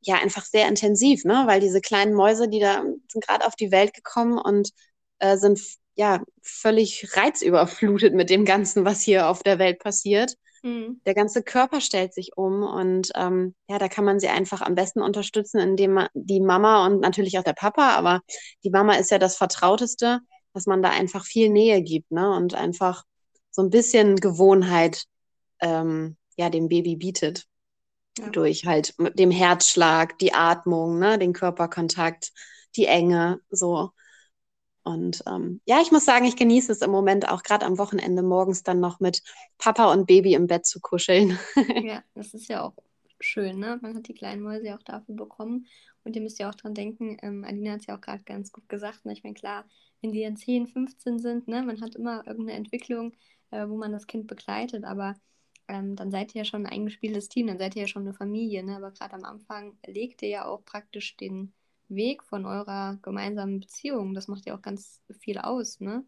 ja 0.00 0.16
einfach 0.16 0.44
sehr 0.44 0.68
intensiv, 0.68 1.24
ne? 1.24 1.44
Weil 1.46 1.60
diese 1.60 1.80
kleinen 1.80 2.14
Mäuse, 2.14 2.48
die 2.48 2.60
da 2.60 2.82
sind 3.08 3.26
gerade 3.26 3.46
auf 3.46 3.56
die 3.56 3.70
Welt 3.70 3.94
gekommen 3.94 4.38
und 4.38 4.70
äh, 5.18 5.36
sind 5.36 5.60
ja 5.94 6.22
völlig 6.42 7.16
reizüberflutet 7.16 8.14
mit 8.14 8.30
dem 8.30 8.44
Ganzen, 8.44 8.84
was 8.84 9.02
hier 9.02 9.28
auf 9.28 9.42
der 9.42 9.58
Welt 9.58 9.78
passiert. 9.78 10.36
Mhm. 10.62 11.00
Der 11.06 11.14
ganze 11.14 11.42
Körper 11.42 11.80
stellt 11.80 12.12
sich 12.14 12.36
um 12.36 12.62
und 12.62 13.10
ähm, 13.14 13.54
ja, 13.68 13.78
da 13.78 13.88
kann 13.88 14.04
man 14.04 14.20
sie 14.20 14.28
einfach 14.28 14.60
am 14.60 14.74
besten 14.74 15.00
unterstützen, 15.00 15.58
indem 15.58 15.94
man 15.94 16.08
die 16.14 16.40
Mama 16.40 16.86
und 16.86 17.00
natürlich 17.00 17.38
auch 17.38 17.44
der 17.44 17.54
Papa, 17.54 17.90
aber 17.96 18.20
die 18.64 18.70
Mama 18.70 18.94
ist 18.94 19.10
ja 19.10 19.18
das 19.18 19.36
Vertrauteste, 19.36 20.20
dass 20.52 20.66
man 20.66 20.82
da 20.82 20.90
einfach 20.90 21.24
viel 21.24 21.48
Nähe 21.48 21.82
gibt, 21.82 22.10
ne? 22.10 22.30
Und 22.36 22.54
einfach 22.54 23.04
so 23.50 23.62
ein 23.62 23.70
bisschen 23.70 24.16
Gewohnheit 24.16 25.04
ähm, 25.60 26.16
ja 26.36 26.50
dem 26.50 26.68
Baby 26.68 26.96
bietet 26.96 27.46
Ja. 28.18 28.28
durch 28.30 28.66
halt 28.66 28.94
dem 29.18 29.30
Herzschlag, 29.30 30.18
die 30.18 30.34
Atmung, 30.34 30.98
ne, 30.98 31.18
den 31.18 31.32
Körperkontakt, 31.32 32.32
die 32.76 32.86
Enge, 32.86 33.40
so. 33.50 33.90
Und 34.82 35.22
ähm, 35.26 35.60
ja, 35.66 35.80
ich 35.82 35.92
muss 35.92 36.04
sagen, 36.04 36.24
ich 36.24 36.36
genieße 36.36 36.72
es 36.72 36.80
im 36.80 36.90
Moment 36.90 37.28
auch 37.28 37.42
gerade 37.42 37.66
am 37.66 37.78
Wochenende 37.78 38.22
morgens 38.22 38.62
dann 38.62 38.80
noch 38.80 38.98
mit 38.98 39.22
Papa 39.58 39.92
und 39.92 40.06
Baby 40.06 40.34
im 40.34 40.46
Bett 40.46 40.66
zu 40.66 40.80
kuscheln. 40.80 41.38
Ja, 41.84 42.02
das 42.14 42.34
ist 42.34 42.48
ja 42.48 42.62
auch 42.62 42.74
schön, 43.20 43.58
ne? 43.58 43.78
Man 43.82 43.94
hat 43.94 44.08
die 44.08 44.14
kleinen 44.14 44.42
Mäuse 44.42 44.66
ja 44.66 44.76
auch 44.76 44.82
dafür 44.82 45.14
bekommen. 45.14 45.66
Und 46.04 46.16
ihr 46.16 46.22
müsst 46.22 46.38
ja 46.38 46.48
auch 46.48 46.54
dran 46.54 46.74
denken, 46.74 47.18
ähm, 47.22 47.44
Alina 47.44 47.72
hat 47.72 47.80
es 47.80 47.86
ja 47.86 47.96
auch 47.96 48.00
gerade 48.00 48.24
ganz 48.24 48.52
gut 48.52 48.68
gesagt, 48.68 49.04
ne? 49.04 49.12
Ich 49.12 49.22
meine, 49.22 49.34
klar, 49.34 49.64
wenn 50.00 50.12
die 50.12 50.22
dann 50.22 50.36
10, 50.36 50.66
15 50.66 51.18
sind, 51.18 51.48
ne, 51.48 51.62
man 51.62 51.80
hat 51.80 51.94
immer 51.94 52.26
irgendeine 52.26 52.58
Entwicklung, 52.58 53.12
äh, 53.50 53.68
wo 53.68 53.76
man 53.76 53.92
das 53.92 54.06
Kind 54.06 54.26
begleitet, 54.26 54.84
aber 54.84 55.14
ähm, 55.68 55.94
dann 55.96 56.10
seid 56.10 56.34
ihr 56.34 56.40
ja 56.40 56.44
schon 56.44 56.66
ein 56.66 56.72
eingespieltes 56.72 57.28
Team, 57.28 57.46
dann 57.46 57.58
seid 57.58 57.76
ihr 57.76 57.82
ja 57.82 57.88
schon 57.88 58.02
eine 58.02 58.14
Familie, 58.14 58.64
ne? 58.64 58.76
Aber 58.76 58.92
gerade 58.92 59.14
am 59.14 59.24
Anfang 59.24 59.78
legt 59.86 60.22
ihr 60.22 60.28
ja 60.28 60.44
auch 60.46 60.64
praktisch 60.64 61.16
den 61.16 61.52
Weg 61.90 62.22
von 62.24 62.46
eurer 62.46 62.98
gemeinsamen 63.02 63.60
Beziehung. 63.60 64.14
Das 64.14 64.28
macht 64.28 64.46
ja 64.46 64.56
auch 64.56 64.62
ganz 64.62 65.00
viel 65.20 65.38
aus, 65.38 65.80
ne? 65.80 66.04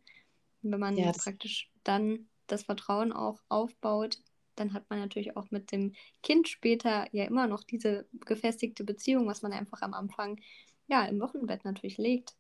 Wenn 0.62 0.81
man 0.81 0.97
Ja, 0.97 1.12
praktisch 1.17 1.71
dann 1.85 2.29
das 2.47 2.65
Vertrauen 2.65 3.12
auch 3.12 3.41
aufbaut, 3.49 4.19
dann 4.57 4.73
hat 4.75 4.89
man 4.91 4.99
natürlich 5.01 5.37
auch 5.37 5.51
mit 5.51 5.73
dem 5.73 5.95
Kind 6.23 6.49
später 6.49 7.07
ja 7.12 7.25
immer 7.25 7.47
noch 7.47 7.65
diese 7.65 8.07
gefestigte 8.27 8.85
Beziehung, 8.85 9.27
was 9.27 9.43
man 9.43 9.53
einfach 9.53 9.83
am 9.83 9.95
Anfang 9.95 10.41
ja 10.89 11.05
im 11.07 11.21
Wochenbett 11.21 11.65
natürlich 11.65 11.99
legt. 11.99 12.35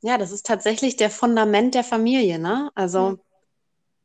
Ja, 0.00 0.16
das 0.18 0.30
ist 0.32 0.46
tatsächlich 0.46 0.96
der 0.96 1.10
Fundament 1.10 1.74
der 1.74 1.82
Familie, 1.84 2.38
ne? 2.38 2.70
Also, 2.74 3.18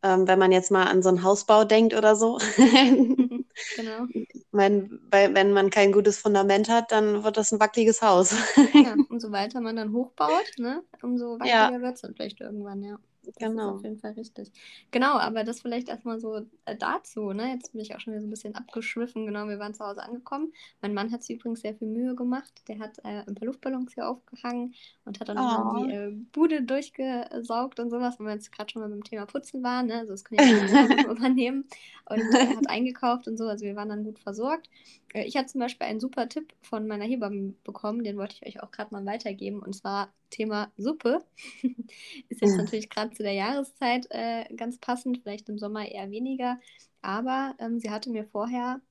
ähm, 0.03 0.27
wenn 0.27 0.39
man 0.39 0.51
jetzt 0.51 0.71
mal 0.71 0.85
an 0.87 1.03
so 1.03 1.09
einen 1.09 1.23
Hausbau 1.23 1.65
denkt 1.65 1.93
oder 1.95 2.15
so. 2.15 2.39
genau. 3.73 4.07
Weil, 4.53 4.87
wenn 5.11 5.51
man 5.51 5.71
kein 5.71 5.91
gutes 5.91 6.19
Fundament 6.19 6.69
hat, 6.69 6.91
dann 6.91 7.23
wird 7.23 7.37
das 7.37 7.51
ein 7.51 7.59
wackeliges 7.59 8.01
Haus. 8.03 8.35
Ja, 8.73 8.95
umso 9.09 9.31
weiter 9.31 9.61
man 9.61 9.75
dann 9.75 9.93
hochbaut, 9.93 10.45
ne, 10.57 10.83
umso 11.01 11.37
Ja. 11.43 11.71
wackeliger 11.71 11.81
wird 11.81 11.95
es 11.95 12.01
dann 12.01 12.13
vielleicht 12.13 12.39
irgendwann, 12.39 12.83
ja. 12.83 12.97
Das 13.25 13.35
Genau. 13.35 13.69
ist 13.69 13.75
auf 13.77 13.83
jeden 13.83 13.99
Fall 13.99 14.11
richtig. 14.13 14.51
Genau, 14.91 15.17
aber 15.17 15.43
das 15.43 15.61
vielleicht 15.61 15.89
erstmal 15.89 16.19
so 16.19 16.45
äh, 16.65 16.75
dazu, 16.77 17.31
ne? 17.33 17.53
Jetzt 17.53 17.71
bin 17.71 17.81
ich 17.81 17.95
auch 17.95 17.99
schon 17.99 18.13
wieder 18.13 18.21
so 18.21 18.27
ein 18.27 18.31
bisschen 18.31 18.55
abgeschwiffen. 18.55 19.25
Genau, 19.25 19.47
wir 19.47 19.59
waren 19.59 19.73
zu 19.73 19.83
Hause 19.85 20.03
angekommen. 20.03 20.53
Mein 20.81 20.93
Mann 20.93 21.11
hat 21.11 21.23
sich 21.23 21.37
übrigens 21.37 21.61
sehr 21.61 21.73
viel 21.75 21.87
Mühe 21.87 22.15
gemacht. 22.15 22.51
Der 22.67 22.79
hat 22.79 22.99
äh, 22.99 23.23
ein 23.27 23.35
paar 23.35 23.45
Luftballons 23.47 23.93
hier 23.93 24.07
aufgehangen 24.09 24.73
und 25.05 25.19
hat 25.19 25.29
dann 25.29 25.37
Oh. 25.37 25.85
die 25.85 25.89
äh, 25.91 26.11
Bude 26.31 26.63
durchgesaugt 26.63 27.79
und 27.79 27.89
sowas, 27.89 28.19
wenn 28.19 28.27
wir 28.27 28.33
jetzt 28.33 28.51
gerade 28.51 28.71
schon 28.71 28.81
mal 28.81 28.89
beim 28.89 29.03
Thema 29.03 29.25
Putzen 29.25 29.63
waren, 29.63 29.87
ne? 29.87 29.99
Also 29.99 30.13
das 30.13 30.23
ja 30.29 30.37
die 30.43 30.77
anderen 30.77 31.11
übernehmen. 31.17 31.65
Und 32.09 32.19
er 32.39 32.55
hat 32.57 32.69
eingekauft 32.69 33.27
und 33.27 33.37
so, 33.37 33.47
also 33.47 33.65
wir 33.65 33.75
waren 33.75 33.89
dann 33.89 34.03
gut 34.03 34.19
versorgt. 34.19 34.69
Äh, 35.13 35.25
Ich 35.25 35.37
habe 35.37 35.47
zum 35.47 35.59
Beispiel 35.61 35.87
einen 35.87 35.99
super 35.99 36.29
Tipp 36.29 36.53
von 36.61 36.87
meiner 36.87 37.05
Hebamme 37.05 37.53
bekommen, 37.63 38.03
den 38.03 38.17
wollte 38.17 38.35
ich 38.41 38.45
euch 38.47 38.63
auch 38.63 38.71
gerade 38.71 38.93
mal 38.93 39.05
weitergeben. 39.05 39.59
Und 39.61 39.73
zwar 39.75 40.13
Thema 40.29 40.71
Suppe. 40.77 41.25
Ist 42.29 42.41
jetzt 42.41 42.57
Ja. 42.57 42.57
natürlich 42.57 42.89
gerade 42.89 43.11
zu 43.15 43.23
der 43.23 43.33
Jahreszeit 43.33 44.07
äh, 44.11 44.45
ganz 44.55 44.79
passend, 44.79 45.19
vielleicht 45.23 45.49
im 45.49 45.57
Sommer 45.59 45.87
eher 45.89 46.11
weniger. 46.11 46.59
Aber 47.01 47.55
ähm, 47.59 47.79
sie 47.79 47.91
hatte 47.91 48.09
mir 48.11 48.25
vorher 48.25 48.81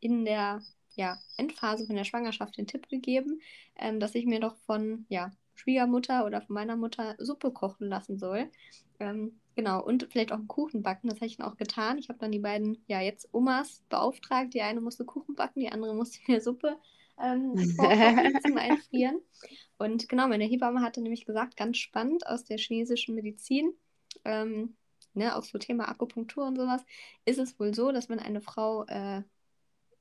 in 0.00 0.24
der 0.24 0.62
ja, 0.96 1.18
Endphase 1.36 1.86
von 1.86 1.96
der 1.96 2.04
Schwangerschaft 2.04 2.56
den 2.58 2.66
Tipp 2.68 2.88
gegeben, 2.88 3.40
ähm, 3.76 4.00
dass 4.00 4.14
ich 4.16 4.26
mir 4.26 4.40
doch 4.40 4.56
von 4.66 5.06
ja, 5.10 5.32
Schwiegermutter 5.54 6.26
oder 6.26 6.42
von 6.42 6.54
meiner 6.54 6.76
Mutter 6.76 7.16
Suppe 7.18 7.52
kochen 7.52 7.88
lassen 7.88 8.18
soll. 8.18 8.50
Ähm, 9.00 9.41
genau, 9.54 9.82
und 9.82 10.08
vielleicht 10.10 10.32
auch 10.32 10.38
einen 10.38 10.48
Kuchen 10.48 10.82
backen. 10.82 11.08
Das 11.08 11.16
habe 11.16 11.26
ich 11.26 11.36
dann 11.36 11.46
auch 11.46 11.56
getan. 11.56 11.98
Ich 11.98 12.08
habe 12.08 12.18
dann 12.18 12.32
die 12.32 12.38
beiden, 12.38 12.82
ja, 12.86 13.00
jetzt 13.00 13.28
Omas 13.32 13.82
beauftragt. 13.88 14.54
Die 14.54 14.62
eine 14.62 14.80
musste 14.80 15.04
Kuchen 15.04 15.34
backen, 15.34 15.60
die 15.60 15.70
andere 15.70 15.94
musste 15.94 16.18
mir 16.28 16.40
Suppe 16.40 16.76
ähm, 17.20 17.56
zum 18.44 18.56
Einfrieren. 18.56 19.20
Und 19.78 20.08
genau, 20.08 20.28
meine 20.28 20.44
Hebamme 20.44 20.80
hatte 20.80 21.00
nämlich 21.00 21.24
gesagt, 21.24 21.56
ganz 21.56 21.78
spannend 21.78 22.26
aus 22.26 22.44
der 22.44 22.58
chinesischen 22.58 23.14
Medizin, 23.14 23.72
ähm, 24.24 24.76
ne, 25.14 25.34
auch 25.36 25.44
so 25.44 25.58
Thema 25.58 25.88
Akupunktur 25.88 26.46
und 26.46 26.56
sowas, 26.56 26.82
ist 27.24 27.38
es 27.38 27.58
wohl 27.58 27.74
so, 27.74 27.92
dass 27.92 28.08
wenn 28.08 28.18
eine 28.18 28.40
Frau 28.40 28.84
äh, 28.86 29.22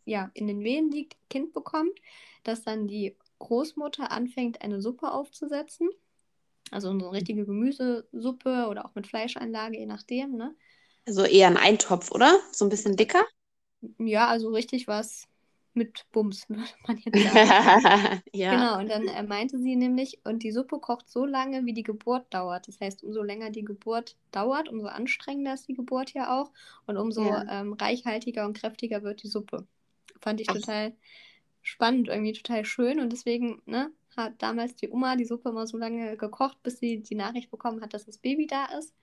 ja, 0.05 0.31
in 0.33 0.47
den 0.47 0.63
Wehen 0.63 0.91
liegt, 0.91 1.17
Kind 1.29 1.53
bekommt, 1.53 1.99
dass 2.43 2.63
dann 2.63 2.87
die 2.87 3.15
Großmutter 3.39 4.11
anfängt, 4.11 4.61
eine 4.61 4.81
Suppe 4.81 5.11
aufzusetzen. 5.11 5.89
Also 6.71 6.87
so 6.91 6.93
eine 6.97 7.11
richtige 7.11 7.45
Gemüsesuppe 7.45 8.67
oder 8.69 8.85
auch 8.85 8.95
mit 8.95 9.07
Fleischeinlage, 9.07 9.77
je 9.79 9.85
nachdem, 9.85 10.35
ne? 10.37 10.55
Also 11.07 11.25
eher 11.25 11.45
ein 11.47 11.57
Eintopf, 11.57 12.09
oder? 12.11 12.39
So 12.53 12.65
ein 12.65 12.69
bisschen 12.69 12.95
dicker? 12.97 13.23
Ja, 13.99 14.27
also 14.27 14.49
richtig 14.49 14.87
was 14.87 15.27
mit 15.73 16.05
Bums, 16.11 16.45
würde 16.49 16.69
man 16.87 16.97
jetzt 16.97 17.21
sagen. 17.23 17.53
ja. 18.33 18.49
Genau, 18.49 18.79
und 18.79 18.89
dann 18.89 19.07
äh, 19.07 19.23
meinte 19.23 19.57
sie 19.59 19.75
nämlich, 19.77 20.19
und 20.25 20.43
die 20.43 20.51
Suppe 20.51 20.79
kocht 20.79 21.09
so 21.09 21.25
lange, 21.25 21.65
wie 21.65 21.73
die 21.73 21.83
Geburt 21.83 22.33
dauert. 22.33 22.67
Das 22.67 22.79
heißt, 22.81 23.03
umso 23.03 23.23
länger 23.23 23.49
die 23.49 23.63
Geburt 23.63 24.17
dauert, 24.31 24.69
umso 24.69 24.87
anstrengender 24.87 25.53
ist 25.53 25.67
die 25.69 25.73
Geburt 25.73 26.13
ja 26.13 26.39
auch 26.41 26.51
und 26.85 26.97
umso 26.97 27.37
Ja. 27.37 27.45
ähm, 27.47 27.73
reichhaltiger 27.73 28.45
und 28.45 28.57
kräftiger 28.57 29.03
wird 29.03 29.23
die 29.23 29.29
Suppe. 29.29 29.67
Fand 30.21 30.41
ich 30.41 30.47
Ach. 30.47 30.57
total 30.61 30.93
spannend, 31.63 32.09
irgendwie 32.09 32.33
total 32.33 32.65
schön 32.65 32.99
und 32.99 33.11
deswegen 33.13 33.61
ne, 33.65 33.91
hat 34.15 34.41
damals 34.41 34.75
die 34.75 34.89
Oma 34.89 35.15
die 35.15 35.25
Suppe 35.25 35.49
immer 35.49 35.67
so 35.67 35.77
lange 35.77 36.17
gekocht, 36.17 36.61
bis 36.63 36.79
sie 36.79 37.01
die 37.01 37.15
Nachricht 37.15 37.51
bekommen 37.51 37.81
hat, 37.81 37.93
dass 37.93 38.05
das 38.05 38.17
Baby 38.17 38.47
da 38.47 38.65
ist. 38.77 38.93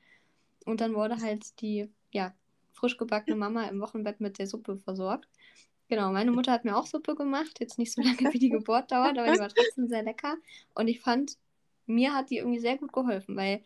Und 0.64 0.80
dann 0.80 0.94
wurde 0.94 1.20
halt 1.20 1.60
die, 1.60 1.88
ja, 2.12 2.34
frisch 2.72 2.96
gebackene 2.96 3.36
Mama 3.36 3.64
im 3.64 3.80
Wochenbett 3.80 4.20
mit 4.20 4.38
der 4.38 4.46
Suppe 4.46 4.76
versorgt. 4.76 5.28
Genau, 5.88 6.12
meine 6.12 6.30
Mutter 6.30 6.52
hat 6.52 6.64
mir 6.64 6.76
auch 6.76 6.86
Suppe 6.86 7.14
gemacht. 7.14 7.58
Jetzt 7.60 7.78
nicht 7.78 7.92
so 7.92 8.02
lange, 8.02 8.32
wie 8.32 8.38
die 8.38 8.50
Geburt 8.50 8.92
dauert, 8.92 9.18
aber 9.18 9.32
die 9.32 9.38
war 9.38 9.48
trotzdem 9.48 9.88
sehr 9.88 10.02
lecker. 10.02 10.36
Und 10.74 10.88
ich 10.88 11.00
fand, 11.00 11.38
mir 11.86 12.14
hat 12.14 12.30
die 12.30 12.36
irgendwie 12.36 12.60
sehr 12.60 12.76
gut 12.76 12.92
geholfen, 12.92 13.36
weil 13.36 13.62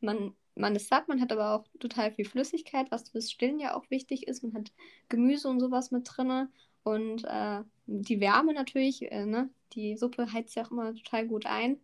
man, 0.00 0.34
man 0.54 0.76
ist 0.76 0.88
satt, 0.88 1.08
man 1.08 1.20
hat 1.20 1.32
aber 1.32 1.54
auch 1.54 1.64
total 1.80 2.12
viel 2.12 2.26
Flüssigkeit, 2.26 2.90
was 2.90 3.08
fürs 3.08 3.30
Stillen 3.30 3.58
ja 3.58 3.74
auch 3.74 3.90
wichtig 3.90 4.28
ist. 4.28 4.42
Man 4.42 4.54
hat 4.54 4.72
Gemüse 5.08 5.48
und 5.48 5.60
sowas 5.60 5.90
mit 5.90 6.06
drin. 6.06 6.48
Und 6.82 7.24
äh, 7.24 7.62
die 7.86 8.20
Wärme 8.20 8.52
natürlich, 8.52 9.10
äh, 9.10 9.24
ne? 9.24 9.48
Die 9.76 9.96
Suppe 9.96 10.32
heizt 10.32 10.56
ja 10.56 10.64
auch 10.66 10.72
immer 10.72 10.94
total 10.94 11.28
gut 11.28 11.46
ein. 11.46 11.80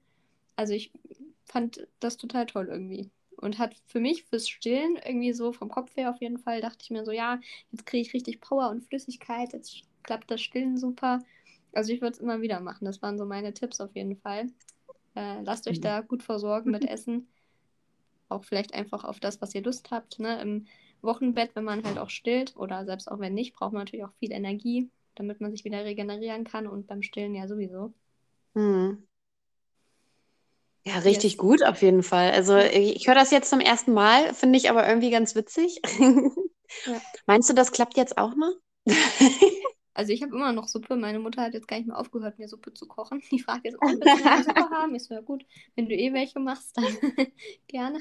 Also 0.57 0.75
ich 0.75 0.93
fand 1.47 1.87
das 2.01 2.19
total 2.19 2.47
toll 2.47 2.69
irgendwie. 2.71 3.11
Und 3.37 3.59
hat 3.59 3.77
für 3.87 4.01
mich 4.01 4.25
fürs 4.25 4.49
Stillen 4.49 4.97
irgendwie 5.05 5.33
so 5.35 5.53
vom 5.53 5.71
Kopf 5.71 5.97
her 5.97 6.11
auf 6.11 6.21
jeden 6.21 6.39
Fall, 6.39 6.61
dachte 6.63 6.81
ich 6.83 6.91
mir 6.91 7.05
so, 7.05 7.13
ja, 7.13 7.41
jetzt 7.73 7.87
kriege 7.87 8.03
ich 8.03 8.15
richtig 8.15 8.41
Power 8.41 8.71
und 8.71 8.83
Flüssigkeit, 8.85 9.53
jetzt 9.55 9.83
klappt 10.05 10.31
das 10.31 10.41
Stillen 10.43 10.79
super. 10.79 11.21
Also 11.73 11.93
ich 11.93 12.01
würde 12.03 12.15
es 12.15 12.21
immer 12.21 12.43
wieder 12.43 12.61
machen. 12.61 12.85
Das 12.87 13.03
waren 13.03 13.19
so 13.19 13.27
meine 13.27 13.55
Tipps 13.55 13.81
auf 13.81 13.95
jeden 13.97 14.17
Fall. 14.17 14.53
Äh, 15.17 15.43
lasst 15.43 15.69
euch 15.69 15.79
Mhm. 15.79 15.83
da 15.83 16.01
gut 16.03 16.23
versorgen 16.23 16.71
mit 16.71 16.85
Essen. 16.89 17.29
Auch 18.29 18.45
vielleicht 18.45 18.75
einfach 18.75 19.05
auf 19.05 19.21
das, 19.21 19.41
was 19.41 19.55
ihr 19.55 19.63
Lust 19.63 19.91
habt. 19.91 20.19
Ne? 20.19 20.41
Im 20.41 20.67
Wochenbett, 21.03 21.55
wenn 21.55 21.65
man 21.65 21.85
halt 21.85 21.99
auch 21.99 22.11
stillt 22.11 22.57
oder 22.57 22.85
selbst 22.85 23.11
auch 23.11 23.19
wenn 23.21 23.35
nicht, 23.35 23.55
braucht 23.55 23.73
man 23.73 23.83
natürlich 23.83 24.05
auch 24.05 24.15
viel 24.15 24.33
Energie, 24.33 24.91
damit 25.15 25.41
man 25.41 25.51
sich 25.51 25.65
wieder 25.65 25.85
regenerieren 25.85 26.45
kann 26.45 26.67
und 26.67 26.87
beim 26.87 27.03
Stillen 27.03 27.35
ja 27.35 27.49
sowieso. 27.49 27.93
Hm. 28.55 29.07
Ja, 30.85 30.99
richtig 30.99 31.33
yes. 31.33 31.39
gut 31.39 31.63
auf 31.65 31.81
jeden 31.83 32.03
Fall. 32.03 32.33
Also 32.33 32.57
ich 32.57 33.07
höre 33.07 33.15
das 33.15 33.31
jetzt 33.31 33.51
zum 33.51 33.61
ersten 33.61 33.93
Mal, 33.93 34.35
finde 34.35 34.59
ich 34.59 34.69
aber 34.69 34.87
irgendwie 34.89 35.11
ganz 35.11 35.35
witzig. 35.35 35.81
Ja. 36.87 37.01
Meinst 37.27 37.49
du, 37.49 37.55
das 37.55 37.71
klappt 37.71 37.97
jetzt 37.97 38.19
auch 38.19 38.35
noch? 38.35 38.55
Also 39.95 40.13
ich 40.13 40.23
habe 40.23 40.35
immer 40.35 40.53
noch 40.53 40.69
Suppe. 40.69 40.97
Meine 40.97 41.19
Mutter 41.19 41.43
hat 41.43 41.53
jetzt 41.53 41.69
gar 41.69 41.77
nicht 41.77 41.87
mehr 41.87 41.99
aufgehört, 41.99 42.39
mir 42.39 42.49
Suppe 42.49 42.73
zu 42.73 42.87
kochen. 42.87 43.23
Die 43.31 43.39
fragt 43.39 43.65
jetzt, 43.65 43.77
ob 43.77 43.89
wir 43.89 44.33
eine 44.33 44.45
Suppe 44.45 44.71
haben. 44.71 44.99
So, 44.99 45.15
ja 45.15 45.21
gut, 45.21 45.45
wenn 45.77 45.87
du 45.87 45.95
eh 45.95 46.13
welche 46.13 46.41
machst, 46.41 46.77
dann 46.77 46.87
gerne. 47.69 48.01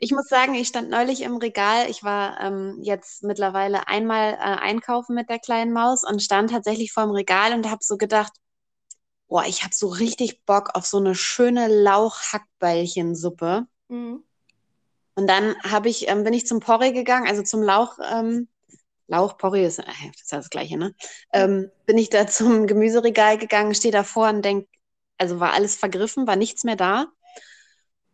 ich 0.00 0.10
muss 0.12 0.28
sagen, 0.28 0.54
ich 0.54 0.68
stand 0.68 0.90
neulich 0.90 1.22
im 1.22 1.36
Regal. 1.36 1.88
Ich 1.88 2.02
war 2.02 2.40
ähm, 2.40 2.78
jetzt 2.82 3.22
mittlerweile 3.22 3.86
einmal 3.86 4.32
äh, 4.34 4.36
einkaufen 4.38 5.14
mit 5.14 5.30
der 5.30 5.38
kleinen 5.38 5.72
Maus 5.72 6.02
und 6.02 6.20
stand 6.20 6.50
tatsächlich 6.50 6.92
vor 6.92 7.04
dem 7.04 7.12
Regal 7.12 7.52
und 7.52 7.70
habe 7.70 7.82
so 7.82 7.96
gedacht, 7.96 8.32
boah, 9.28 9.44
ich 9.46 9.62
habe 9.62 9.74
so 9.74 9.88
richtig 9.88 10.44
Bock 10.44 10.70
auf 10.74 10.84
so 10.84 10.98
eine 10.98 11.14
schöne 11.14 11.68
Lauch-Hackbällchensuppe. 11.68 13.66
Mhm. 13.88 14.24
Und 15.16 15.28
dann 15.28 15.54
ich, 15.84 16.08
ähm, 16.08 16.24
bin 16.24 16.34
ich 16.34 16.46
zum 16.46 16.58
Porree 16.58 16.90
gegangen, 16.90 17.28
also 17.28 17.42
zum 17.42 17.62
Lauch. 17.62 17.98
Ähm, 18.12 18.48
Lauch, 19.06 19.36
Porree 19.36 19.66
ist, 19.66 19.78
äh, 19.78 19.84
das 20.12 20.22
ist 20.22 20.32
das 20.32 20.50
Gleiche, 20.50 20.78
ne? 20.78 20.94
Ähm, 21.32 21.70
bin 21.86 21.98
ich 21.98 22.10
da 22.10 22.26
zum 22.26 22.66
Gemüseregal 22.66 23.38
gegangen, 23.38 23.74
stehe 23.74 23.92
davor 23.92 24.28
und 24.28 24.44
denke, 24.44 24.68
also 25.18 25.40
war 25.40 25.52
alles 25.52 25.76
vergriffen, 25.76 26.26
war 26.26 26.36
nichts 26.36 26.64
mehr 26.64 26.76
da. 26.76 27.06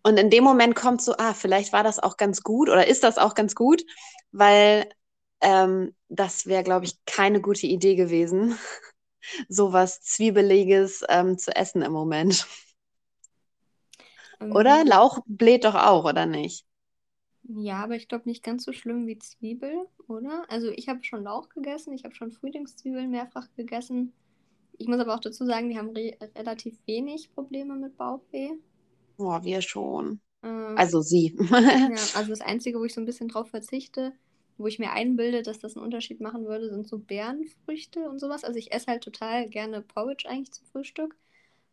Und 0.02 0.18
in 0.18 0.30
dem 0.30 0.44
Moment 0.44 0.74
kommt 0.74 1.02
so, 1.02 1.14
ah, 1.18 1.34
vielleicht 1.34 1.72
war 1.72 1.82
das 1.82 1.98
auch 1.98 2.16
ganz 2.16 2.42
gut 2.42 2.68
oder 2.70 2.86
ist 2.86 3.04
das 3.04 3.18
auch 3.18 3.34
ganz 3.34 3.54
gut, 3.54 3.82
weil 4.32 4.88
ähm, 5.40 5.94
das 6.08 6.46
wäre, 6.46 6.62
glaube 6.62 6.86
ich, 6.86 7.04
keine 7.04 7.40
gute 7.40 7.66
Idee 7.66 7.96
gewesen, 7.96 8.58
sowas 9.48 10.00
Zwiebeliges 10.00 11.04
ähm, 11.08 11.38
zu 11.38 11.54
essen 11.54 11.82
im 11.82 11.92
Moment. 11.92 12.46
Oder? 14.40 14.80
Ähm. 14.80 14.86
Lauch 14.86 15.18
bläht 15.26 15.64
doch 15.64 15.74
auch, 15.74 16.04
oder 16.04 16.26
nicht? 16.26 16.64
Ja, 17.42 17.82
aber 17.82 17.96
ich 17.96 18.08
glaube 18.08 18.28
nicht 18.28 18.42
ganz 18.42 18.64
so 18.64 18.72
schlimm 18.72 19.06
wie 19.06 19.18
Zwiebel, 19.18 19.86
oder? 20.08 20.44
Also 20.48 20.68
ich 20.70 20.88
habe 20.88 21.02
schon 21.02 21.24
Lauch 21.24 21.48
gegessen, 21.48 21.92
ich 21.92 22.04
habe 22.04 22.14
schon 22.14 22.32
Frühlingszwiebeln 22.32 23.10
mehrfach 23.10 23.48
gegessen. 23.56 24.12
Ich 24.78 24.88
muss 24.88 24.98
aber 24.98 25.14
auch 25.14 25.20
dazu 25.20 25.44
sagen, 25.44 25.68
wir 25.68 25.78
haben 25.78 25.90
re 25.90 26.16
relativ 26.36 26.78
wenig 26.86 27.32
Probleme 27.34 27.76
mit 27.76 27.96
Bauchweh. 27.96 28.50
Boah, 29.16 29.44
wir 29.44 29.60
schon. 29.62 30.20
Ähm, 30.42 30.74
also 30.76 31.00
sie. 31.00 31.36
ja, 31.50 31.90
also 32.14 32.30
das 32.30 32.40
Einzige, 32.40 32.78
wo 32.78 32.84
ich 32.84 32.94
so 32.94 33.00
ein 33.00 33.06
bisschen 33.06 33.28
drauf 33.28 33.48
verzichte, 33.50 34.12
wo 34.56 34.66
ich 34.66 34.78
mir 34.78 34.92
einbilde, 34.92 35.42
dass 35.42 35.58
das 35.58 35.76
einen 35.76 35.84
Unterschied 35.84 36.20
machen 36.20 36.46
würde, 36.46 36.70
sind 36.70 36.86
so 36.86 36.98
Beerenfrüchte 36.98 38.08
und 38.08 38.18
sowas. 38.20 38.44
Also 38.44 38.58
ich 38.58 38.72
esse 38.72 38.86
halt 38.86 39.02
total 39.02 39.48
gerne 39.48 39.82
Porridge 39.82 40.28
eigentlich 40.28 40.52
zum 40.52 40.66
Frühstück. 40.66 41.16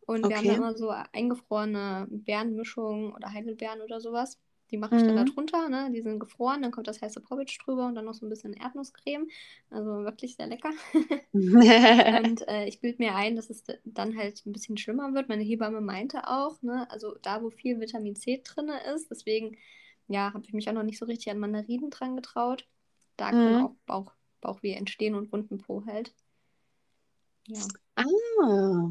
Und 0.06 0.24
okay. 0.24 0.28
wir 0.28 0.36
haben 0.38 0.56
immer 0.56 0.74
so 0.74 0.90
eingefrorene 1.12 2.06
Beerenmischungen 2.10 3.12
oder 3.12 3.32
Heidelbeeren 3.32 3.82
oder 3.82 4.00
sowas. 4.00 4.38
Die 4.70 4.76
mache 4.76 4.96
ich 4.96 5.02
mhm. 5.02 5.08
dann 5.08 5.16
da 5.16 5.24
drunter, 5.24 5.68
ne? 5.68 5.90
Die 5.92 6.02
sind 6.02 6.18
gefroren, 6.18 6.62
dann 6.62 6.70
kommt 6.70 6.88
das 6.88 7.00
heiße 7.00 7.20
Porridge 7.20 7.58
drüber 7.64 7.86
und 7.86 7.94
dann 7.94 8.04
noch 8.04 8.14
so 8.14 8.26
ein 8.26 8.28
bisschen 8.28 8.52
Erdnusscreme. 8.52 9.28
Also 9.70 10.04
wirklich 10.04 10.36
sehr 10.36 10.46
lecker. 10.46 10.70
und 11.32 12.48
äh, 12.48 12.66
ich 12.66 12.80
bilde 12.80 13.02
mir 13.02 13.14
ein, 13.14 13.36
dass 13.36 13.50
es 13.50 13.64
dann 13.84 14.16
halt 14.16 14.44
ein 14.44 14.52
bisschen 14.52 14.76
schlimmer 14.76 15.14
wird. 15.14 15.28
Meine 15.28 15.42
Hebamme 15.42 15.80
meinte 15.80 16.28
auch, 16.28 16.60
ne? 16.62 16.90
Also 16.90 17.16
da, 17.22 17.42
wo 17.42 17.50
viel 17.50 17.80
Vitamin 17.80 18.16
C 18.16 18.42
drin 18.44 18.70
ist, 18.94 19.10
deswegen, 19.10 19.56
ja, 20.08 20.32
habe 20.32 20.44
ich 20.44 20.52
mich 20.52 20.68
auch 20.68 20.74
noch 20.74 20.82
nicht 20.82 20.98
so 20.98 21.06
richtig 21.06 21.30
an 21.30 21.38
Mandarinen 21.38 21.90
dran 21.90 22.16
getraut. 22.16 22.66
Da 23.16 23.26
mhm. 23.26 23.30
kann 23.32 23.64
auch 23.64 23.74
Bauch, 23.86 24.12
Bauchweh 24.40 24.72
entstehen 24.72 25.14
und 25.14 25.32
runden 25.32 25.58
Po 25.58 25.84
halt. 25.86 26.14
Ja. 27.46 27.62
Ah. 27.96 28.90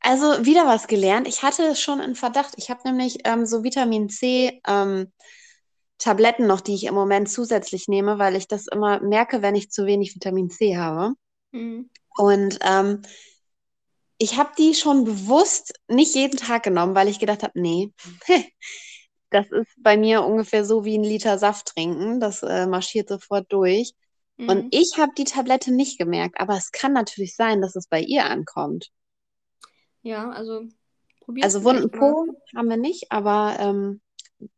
Also 0.00 0.44
wieder 0.44 0.66
was 0.66 0.86
gelernt. 0.86 1.26
Ich 1.26 1.42
hatte 1.42 1.74
schon 1.74 2.00
einen 2.00 2.14
Verdacht. 2.14 2.54
Ich 2.56 2.70
habe 2.70 2.80
nämlich 2.84 3.18
ähm, 3.24 3.46
so 3.46 3.64
Vitamin 3.64 4.08
C 4.08 4.60
ähm, 4.66 5.12
Tabletten 5.98 6.46
noch, 6.46 6.60
die 6.60 6.74
ich 6.74 6.84
im 6.84 6.94
Moment 6.94 7.28
zusätzlich 7.30 7.88
nehme, 7.88 8.18
weil 8.18 8.36
ich 8.36 8.48
das 8.48 8.66
immer 8.66 9.00
merke, 9.00 9.42
wenn 9.42 9.54
ich 9.54 9.70
zu 9.70 9.86
wenig 9.86 10.14
Vitamin 10.14 10.50
C 10.50 10.76
habe. 10.76 11.14
Mhm. 11.52 11.90
Und 12.16 12.58
ähm, 12.62 13.02
ich 14.18 14.38
habe 14.38 14.50
die 14.58 14.74
schon 14.74 15.04
bewusst 15.04 15.74
nicht 15.88 16.14
jeden 16.14 16.38
Tag 16.38 16.62
genommen, 16.62 16.94
weil 16.94 17.08
ich 17.08 17.18
gedacht 17.18 17.42
habe, 17.42 17.58
nee, 17.58 17.92
das 19.30 19.50
ist 19.50 19.70
bei 19.78 19.96
mir 19.96 20.22
ungefähr 20.24 20.64
so 20.64 20.84
wie 20.84 20.98
ein 20.98 21.04
Liter 21.04 21.38
Saft 21.38 21.66
trinken. 21.66 22.20
Das 22.20 22.42
äh, 22.42 22.66
marschiert 22.66 23.08
sofort 23.08 23.46
durch. 23.50 23.92
Mhm. 24.36 24.48
Und 24.48 24.74
ich 24.74 24.98
habe 24.98 25.12
die 25.16 25.24
Tablette 25.24 25.72
nicht 25.72 25.98
gemerkt, 25.98 26.40
aber 26.40 26.56
es 26.56 26.72
kann 26.72 26.92
natürlich 26.92 27.36
sein, 27.36 27.60
dass 27.60 27.76
es 27.76 27.86
bei 27.88 28.00
ihr 28.00 28.26
ankommt. 28.26 28.90
Ja, 30.06 30.30
also 30.30 30.68
probiert 31.20 31.44
Also 31.44 31.64
Wunden 31.64 31.90
Po 31.90 32.26
haben 32.54 32.68
wir 32.68 32.76
nicht, 32.76 33.10
aber 33.10 33.56
ähm, 33.58 34.00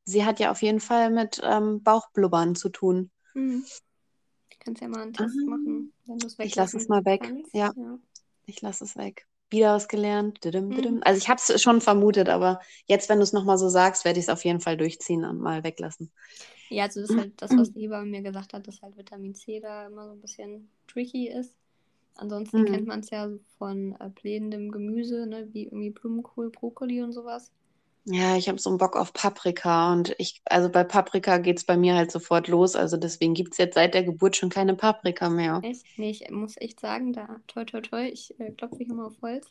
sie 0.04 0.26
hat 0.26 0.40
ja 0.40 0.50
auf 0.50 0.61
jeden 0.61 0.80
Fall 0.80 1.11
mit 1.11 1.40
ähm, 1.42 1.82
Bauchblubbern 1.82 2.54
zu 2.54 2.68
tun. 2.68 3.11
Hm. 3.32 3.64
Du 4.50 4.56
kannst 4.61 4.82
ja 4.82 4.88
mal 4.88 5.00
einen 5.00 5.14
Test 5.14 5.34
ah. 5.40 5.48
machen, 5.48 5.94
wenn 6.04 6.18
du 6.18 6.26
es 6.26 6.38
Ich 6.38 6.54
lasse 6.54 6.76
es 6.76 6.88
mal 6.88 7.02
weg. 7.06 7.32
Ja. 7.54 7.72
ja. 7.74 7.98
Ich 8.44 8.61
lasse 8.61 8.84
es 8.84 8.94
weg. 8.98 9.26
Wieder 9.48 9.74
was 9.74 9.88
gelernt. 9.88 10.44
Mhm. 10.44 11.00
Also 11.02 11.16
ich 11.16 11.30
habe 11.30 11.40
es 11.40 11.62
schon 11.62 11.80
vermutet, 11.80 12.28
aber 12.28 12.61
jetzt, 12.84 13.08
wenn 13.08 13.16
du 13.16 13.22
es 13.22 13.32
nochmal 13.32 13.56
so 13.56 13.70
sagst, 13.70 14.04
werde 14.04 14.18
ich 14.18 14.26
es 14.26 14.30
auf 14.30 14.44
jeden 14.44 14.61
Fall 14.61 14.76
durchziehen 14.76 15.24
und 15.24 15.40
mal 15.40 15.64
weglassen. 15.64 16.12
Ja, 16.68 16.84
also 16.84 17.00
das 17.00 17.08
ist 17.08 17.16
halt 17.16 17.32
das, 17.40 17.56
was 17.56 17.72
die 17.72 17.80
Hebamme 17.80 18.04
mir 18.04 18.20
gesagt 18.20 18.52
hat, 18.52 18.68
dass 18.68 18.82
halt 18.82 18.98
Vitamin 18.98 19.34
C 19.34 19.61
da 19.61 19.87
immer 19.87 20.04
so 20.08 20.12
ein 20.12 20.20
bisschen 20.20 20.70
tricky 20.87 21.28
ist. 21.28 21.57
Ansonsten 22.18 22.62
mhm. 22.62 22.66
kennt 22.66 22.87
man 22.87 23.00
es 23.00 23.11
ja 23.11 23.31
von 23.59 23.96
äh, 24.00 24.11
blähendem 24.11 24.70
Gemüse, 24.70 25.26
ne, 25.26 25.48
wie 25.52 25.64
irgendwie 25.64 25.90
Blumenkohl, 25.90 26.50
Brokkoli 26.50 27.00
und 27.02 27.12
sowas. 27.12 27.52
Ja, 28.11 28.37
ich 28.37 28.48
habe 28.48 28.59
so 28.59 28.70
einen 28.70 28.78
Bock 28.78 28.96
auf 28.96 29.12
Paprika 29.12 29.92
und 29.92 30.14
ich, 30.18 30.40
also 30.46 30.70
bei 30.70 30.83
Paprika 30.83 31.38
geht 31.38 31.59
es 31.59 31.64
bei 31.64 31.76
mir 31.76 31.94
halt 31.94 32.11
sofort 32.11 32.48
los. 32.48 32.74
Also 32.74 32.96
deswegen 32.96 33.35
gibt 33.35 33.52
es 33.52 33.59
jetzt 33.59 33.74
seit 33.74 33.94
der 33.94 34.02
Geburt 34.02 34.35
schon 34.35 34.48
keine 34.48 34.74
Paprika 34.74 35.28
mehr. 35.28 35.61
Echt? 35.62 35.85
Nee, 35.96 36.11
ich 36.11 36.31
muss 36.31 36.57
echt 36.57 36.81
sagen, 36.81 37.12
da 37.12 37.40
toi 37.46 37.64
toi 37.64 37.83
toi, 37.83 38.09
ich 38.09 38.38
äh, 38.40 38.50
klopfe 38.52 38.76
mich 38.76 38.88
immer 38.88 39.07
auf 39.07 39.20
Holz. 39.20 39.46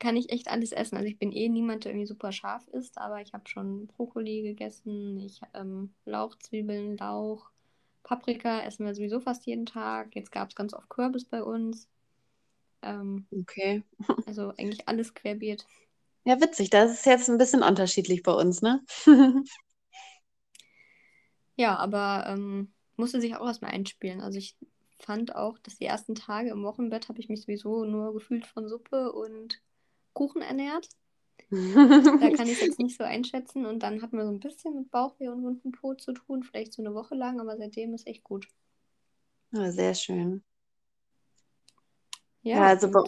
Kann 0.00 0.16
ich 0.16 0.30
echt 0.30 0.48
alles 0.48 0.72
essen. 0.72 0.96
Also 0.96 1.08
ich 1.08 1.18
bin 1.18 1.32
eh 1.32 1.48
niemand, 1.48 1.84
der 1.84 1.92
irgendwie 1.92 2.06
super 2.06 2.32
scharf 2.32 2.66
isst, 2.68 2.98
aber 2.98 3.22
ich 3.22 3.32
habe 3.32 3.48
schon 3.48 3.86
Brokkoli 3.86 4.42
gegessen, 4.42 5.20
ich 5.20 5.40
ähm, 5.54 5.94
Lauch, 6.04 6.36
Zwiebeln, 6.36 6.96
Lauch, 6.96 7.50
Paprika 8.06 8.60
essen 8.60 8.86
wir 8.86 8.94
sowieso 8.94 9.18
fast 9.18 9.46
jeden 9.46 9.66
Tag. 9.66 10.14
Jetzt 10.14 10.30
gab 10.30 10.48
es 10.48 10.54
ganz 10.54 10.72
oft 10.72 10.88
Kürbis 10.88 11.24
bei 11.24 11.42
uns. 11.42 11.88
Ähm, 12.82 13.26
okay. 13.32 13.82
also 14.26 14.52
eigentlich 14.56 14.86
alles 14.86 15.12
querbeet. 15.12 15.66
Ja, 16.22 16.40
witzig. 16.40 16.70
Das 16.70 16.92
ist 16.92 17.04
jetzt 17.04 17.28
ein 17.28 17.36
bisschen 17.36 17.64
unterschiedlich 17.64 18.22
bei 18.22 18.30
uns, 18.30 18.62
ne? 18.62 18.80
ja, 21.56 21.76
aber 21.76 22.26
ähm, 22.28 22.72
musste 22.94 23.20
sich 23.20 23.34
auch 23.34 23.46
erstmal 23.46 23.72
einspielen. 23.72 24.20
Also 24.20 24.38
ich 24.38 24.56
fand 25.00 25.34
auch, 25.34 25.58
dass 25.58 25.78
die 25.78 25.86
ersten 25.86 26.14
Tage 26.14 26.50
im 26.50 26.62
Wochenbett 26.62 27.08
habe 27.08 27.18
ich 27.18 27.28
mich 27.28 27.42
sowieso 27.42 27.84
nur 27.84 28.12
gefühlt 28.12 28.46
von 28.46 28.68
Suppe 28.68 29.10
und 29.10 29.60
Kuchen 30.12 30.42
ernährt. 30.42 30.88
da 32.20 32.30
kann 32.30 32.48
ich 32.48 32.60
jetzt 32.60 32.78
nicht 32.78 32.96
so 32.96 33.04
einschätzen. 33.04 33.66
Und 33.66 33.82
dann 33.82 34.02
hatten 34.02 34.16
wir 34.16 34.24
so 34.24 34.32
ein 34.32 34.40
bisschen 34.40 34.74
mit 34.74 34.90
Bauchweh 34.90 35.28
und 35.28 35.42
wunden 35.42 35.72
Po 35.72 35.94
zu 35.94 36.12
tun, 36.12 36.42
vielleicht 36.42 36.72
so 36.72 36.82
eine 36.82 36.94
Woche 36.94 37.14
lang, 37.14 37.40
aber 37.40 37.56
seitdem 37.56 37.94
ist 37.94 38.06
echt 38.06 38.24
gut. 38.24 38.48
Ja, 39.52 39.70
sehr 39.70 39.94
schön. 39.94 40.42
Ja, 42.42 42.56
ja 42.56 42.66
also 42.66 42.90
bei, 42.90 43.02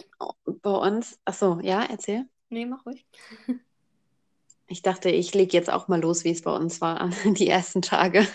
bei, 0.61 0.71
uns, 0.71 1.19
achso, 1.25 1.59
ja, 1.61 1.83
erzähl. 1.83 2.27
Nee, 2.49 2.65
mach 2.65 2.85
ruhig. 2.85 3.05
Ich 4.71 4.83
dachte, 4.83 5.09
ich 5.09 5.33
lege 5.33 5.57
jetzt 5.57 5.71
auch 5.71 5.87
mal 5.87 5.99
los, 5.99 6.23
wie 6.23 6.29
es 6.29 6.43
bei 6.43 6.55
uns 6.55 6.79
war, 6.79 7.09
die 7.25 7.47
ersten 7.47 7.81
Tage. 7.81 8.27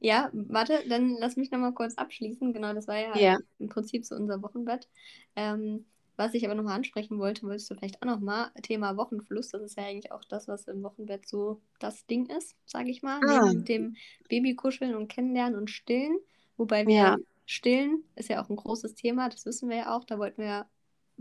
Ja, 0.00 0.30
warte, 0.32 0.82
dann 0.88 1.16
lass 1.18 1.36
mich 1.36 1.50
nochmal 1.50 1.74
kurz 1.74 1.96
abschließen. 1.96 2.54
Genau, 2.54 2.72
das 2.72 2.88
war 2.88 2.96
ja, 2.96 3.14
ja. 3.18 3.38
im 3.58 3.68
Prinzip 3.68 4.06
so 4.06 4.14
unser 4.14 4.40
Wochenbett. 4.40 4.88
Ähm, 5.34 5.84
was 6.16 6.34
ich 6.34 6.44
aber 6.44 6.54
nochmal 6.54 6.76
ansprechen 6.76 7.18
wollte, 7.18 7.42
wolltest 7.46 7.70
du 7.70 7.74
vielleicht 7.74 8.02
auch 8.02 8.06
nochmal, 8.06 8.50
Thema 8.62 8.96
Wochenfluss, 8.96 9.50
das 9.50 9.62
ist 9.62 9.76
ja 9.76 9.84
eigentlich 9.84 10.12
auch 10.12 10.24
das, 10.24 10.48
was 10.48 10.66
im 10.66 10.82
Wochenbett 10.82 11.28
so 11.28 11.60
das 11.78 12.06
Ding 12.06 12.26
ist, 12.26 12.56
sage 12.64 12.90
ich 12.90 13.02
mal. 13.02 13.20
Ah. 13.26 13.46
Neben 13.46 13.64
dem 13.64 13.96
Babykuscheln 14.28 14.94
und 14.94 15.08
Kennenlernen 15.08 15.58
und 15.58 15.70
Stillen. 15.70 16.18
Wobei 16.56 16.86
wir 16.86 16.94
ja. 16.94 17.16
Stillen 17.44 18.02
ist 18.14 18.30
ja 18.30 18.42
auch 18.42 18.48
ein 18.48 18.56
großes 18.56 18.94
Thema, 18.94 19.28
das 19.28 19.44
wissen 19.46 19.68
wir 19.68 19.76
ja 19.76 19.96
auch. 19.96 20.04
Da 20.04 20.18
wollten 20.18 20.42
wir 20.42 20.66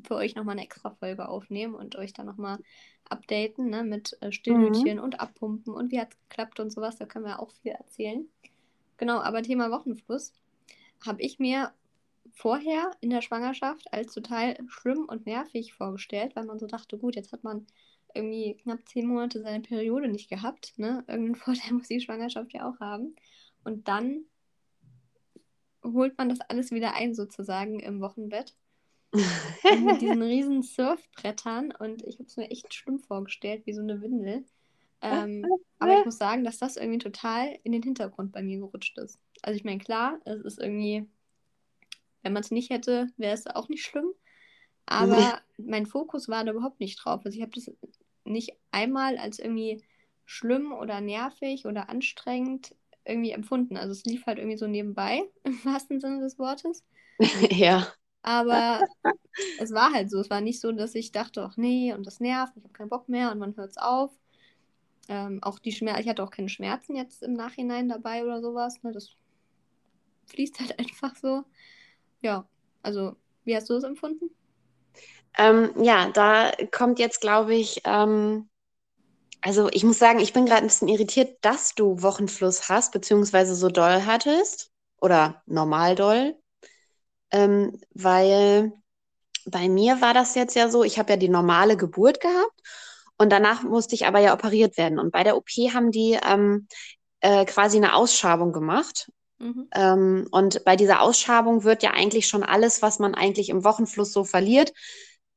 für 0.04 0.16
euch 0.16 0.36
nochmal 0.36 0.54
eine 0.54 0.64
extra 0.64 0.92
Folge 0.92 1.28
aufnehmen 1.28 1.76
und 1.76 1.96
euch 1.96 2.14
dann 2.14 2.26
nochmal 2.26 2.60
updaten, 3.10 3.70
ne, 3.70 3.84
mit 3.84 4.18
äh, 4.22 4.32
Stillhütchen 4.32 4.98
mhm. 4.98 5.04
und 5.04 5.20
Abpumpen 5.20 5.74
und 5.74 5.92
wie 5.92 6.00
hat 6.00 6.14
es 6.14 6.20
geklappt 6.30 6.60
und 6.60 6.72
sowas. 6.72 6.98
Da 6.98 7.06
können 7.06 7.26
wir 7.26 7.40
auch 7.40 7.52
viel 7.52 7.72
erzählen. 7.72 8.28
Genau, 8.98 9.20
aber 9.20 9.44
Thema 9.44 9.72
Wochenfluss 9.72 10.34
habe 11.06 11.22
ich 11.22 11.38
mir 11.38 11.72
vorher 12.36 12.92
in 13.00 13.10
der 13.10 13.22
Schwangerschaft 13.22 13.92
als 13.92 14.14
total 14.14 14.58
schlimm 14.68 15.06
und 15.06 15.26
nervig 15.26 15.74
vorgestellt, 15.74 16.36
weil 16.36 16.46
man 16.46 16.60
so 16.60 16.68
dachte, 16.68 16.98
gut, 16.98 17.16
jetzt 17.16 17.32
hat 17.32 17.44
man 17.44 17.66
irgendwie 18.14 18.56
knapp 18.62 18.88
zehn 18.88 19.08
Monate 19.08 19.42
seine 19.42 19.62
Periode 19.62 20.10
nicht 20.10 20.30
gehabt. 20.30 20.74
Ne? 20.78 21.04
Irgendeinen 21.08 21.36
Vorteil 21.36 21.74
muss 21.74 21.88
die 21.88 22.02
Schwangerschaft 22.02 22.54
ja 22.54 22.70
auch 22.70 22.80
haben. 22.80 23.16
Und 23.64 23.88
dann 23.88 24.26
holt 25.84 26.18
man 26.18 26.30
das 26.30 26.42
alles 26.42 26.72
wieder 26.72 26.94
ein, 26.94 27.16
sozusagen 27.16 27.80
im 27.80 28.02
Wochenbett. 28.02 28.54
mit 29.86 30.02
diesen 30.02 30.22
riesen 30.22 30.62
Surfbrettern 30.62 31.72
und 31.72 32.04
ich 32.04 32.16
habe 32.16 32.28
es 32.28 32.36
mir 32.36 32.52
echt 32.52 32.74
schlimm 32.74 33.00
vorgestellt, 33.00 33.66
wie 33.66 33.72
so 33.72 33.82
eine 33.82 34.02
Windel. 34.02 34.44
Ähm, 35.02 35.46
aber 35.80 36.00
ich 36.00 36.06
muss 36.06 36.18
sagen, 36.18 36.44
dass 36.44 36.58
das 36.58 36.76
irgendwie 36.76 36.98
total 36.98 37.58
in 37.64 37.72
den 37.72 37.82
Hintergrund 37.82 38.34
bei 38.34 38.44
mir 38.44 38.60
gerutscht 38.60 38.98
ist. 38.98 39.20
Also 39.42 39.56
ich 39.56 39.64
meine, 39.64 39.78
klar, 39.78 40.20
es 40.26 40.42
ist 40.42 40.60
irgendwie, 40.60 41.08
wenn 42.26 42.34
man 42.34 42.42
es 42.42 42.50
nicht 42.50 42.72
hätte, 42.72 43.08
wäre 43.18 43.36
es 43.36 43.46
auch 43.46 43.70
nicht 43.70 43.86
schlimm. 43.86 44.12
Aber 44.88 45.40
mein 45.58 45.86
Fokus 45.86 46.28
war 46.28 46.44
da 46.44 46.52
überhaupt 46.52 46.80
nicht 46.80 46.96
drauf. 46.98 47.22
Also 47.24 47.38
ich 47.38 47.44
habe 47.44 47.52
das 47.54 47.72
nicht 48.24 48.54
einmal 48.72 49.18
als 49.18 49.38
irgendwie 49.38 49.84
schlimm 50.26 50.74
oder 50.74 51.02
nervig 51.02 51.68
oder 51.68 51.88
anstrengend 51.88 52.76
irgendwie 53.06 53.30
empfunden. 53.30 53.78
Also 53.78 53.92
es 53.92 54.06
lief 54.06 54.26
halt 54.26 54.40
irgendwie 54.40 54.58
so 54.58 54.66
nebenbei, 54.66 55.22
im 55.44 55.64
wahrsten 55.66 56.00
Sinne 56.00 56.20
des 56.20 56.40
Wortes. 56.40 56.84
ja. 57.52 57.88
Aber 58.24 58.84
es 59.60 59.72
war 59.72 59.94
halt 59.94 60.10
so. 60.10 60.20
Es 60.20 60.32
war 60.32 60.42
nicht 60.42 60.60
so, 60.60 60.72
dass 60.72 60.96
ich 60.96 61.12
dachte, 61.12 61.44
ach 61.44 61.58
nee, 61.58 61.94
und 61.94 62.08
das 62.08 62.20
nervt, 62.20 62.58
ich 62.58 62.64
habe 62.64 62.74
keinen 62.74 62.90
Bock 62.90 63.08
mehr 63.08 63.32
und 63.32 63.38
man 63.38 63.56
hört 63.56 63.70
es 63.70 63.78
auf. 63.78 64.12
Ähm, 65.10 65.44
auch 65.44 65.60
die 65.60 65.72
Schmerzen, 65.72 66.02
ich 66.02 66.10
hatte 66.10 66.24
auch 66.24 66.32
keine 66.32 66.50
Schmerzen 66.50 66.96
jetzt 66.96 67.22
im 67.22 67.34
Nachhinein 67.34 67.88
dabei 67.88 68.24
oder 68.24 68.42
sowas. 68.42 68.82
Ne? 68.82 68.92
Das 68.94 69.12
fließt 70.26 70.60
halt 70.60 70.80
einfach 70.80 71.16
so. 71.16 71.44
Ja, 72.26 72.44
also 72.82 73.16
wie 73.44 73.56
hast 73.56 73.70
du 73.70 73.76
es 73.76 73.84
empfunden? 73.84 74.32
Ähm, 75.38 75.70
ja, 75.84 76.10
da 76.10 76.52
kommt 76.72 76.98
jetzt, 76.98 77.22
glaube 77.22 77.54
ich, 77.54 77.82
ähm, 77.86 78.50
also 79.42 79.70
ich 79.72 79.84
muss 79.84 80.00
sagen, 80.00 80.20
ich 80.20 80.34
bin 80.34 80.48
gerade 80.48 80.62
ein 80.62 80.68
bisschen 80.68 80.88
irritiert, 80.88 81.38
dass 81.42 81.76
du 81.76 82.02
Wochenfluss 82.02 82.68
hast, 82.68 82.94
beziehungsweise 82.94 83.54
so 83.54 83.70
doll 83.70 84.08
hattest 84.08 84.72
oder 85.00 85.44
normal 85.46 85.94
doll, 85.94 86.36
ähm, 87.30 87.80
weil 87.94 88.74
bei 89.46 89.70
mir 89.70 90.02
war 90.02 90.16
das 90.16 90.34
jetzt 90.34 90.56
ja 90.56 90.68
so, 90.70 90.84
ich 90.84 90.98
habe 90.98 91.12
ja 91.14 91.18
die 91.18 91.30
normale 91.30 91.78
Geburt 91.78 92.22
gehabt 92.22 92.60
und 93.20 93.32
danach 93.32 93.62
musste 93.62 93.94
ich 93.94 94.08
aber 94.08 94.18
ja 94.18 94.34
operiert 94.34 94.80
werden. 94.80 94.98
Und 94.98 95.12
bei 95.12 95.24
der 95.24 95.38
OP 95.38 95.52
haben 95.76 95.92
die 95.92 96.18
ähm, 96.26 96.68
äh, 97.20 97.46
quasi 97.46 97.78
eine 97.78 97.94
Ausschabung 97.94 98.52
gemacht. 98.52 99.12
Mhm. 99.38 99.68
Ähm, 99.74 100.28
und 100.32 100.64
bei 100.64 100.76
dieser 100.76 101.02
Ausschabung 101.02 101.64
wird 101.64 101.84
ja 101.84 101.92
eigentlich 101.92 102.28
schon 102.28 102.44
alles, 102.44 102.82
was 102.82 103.00
man 103.00 103.16
eigentlich 103.16 103.50
im 103.50 103.64
Wochenfluss 103.64 104.12
so 104.14 104.24
verliert, 104.24 104.72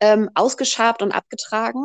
ähm, 0.01 0.31
ausgeschabt 0.35 1.03
und 1.03 1.13
abgetragen. 1.13 1.85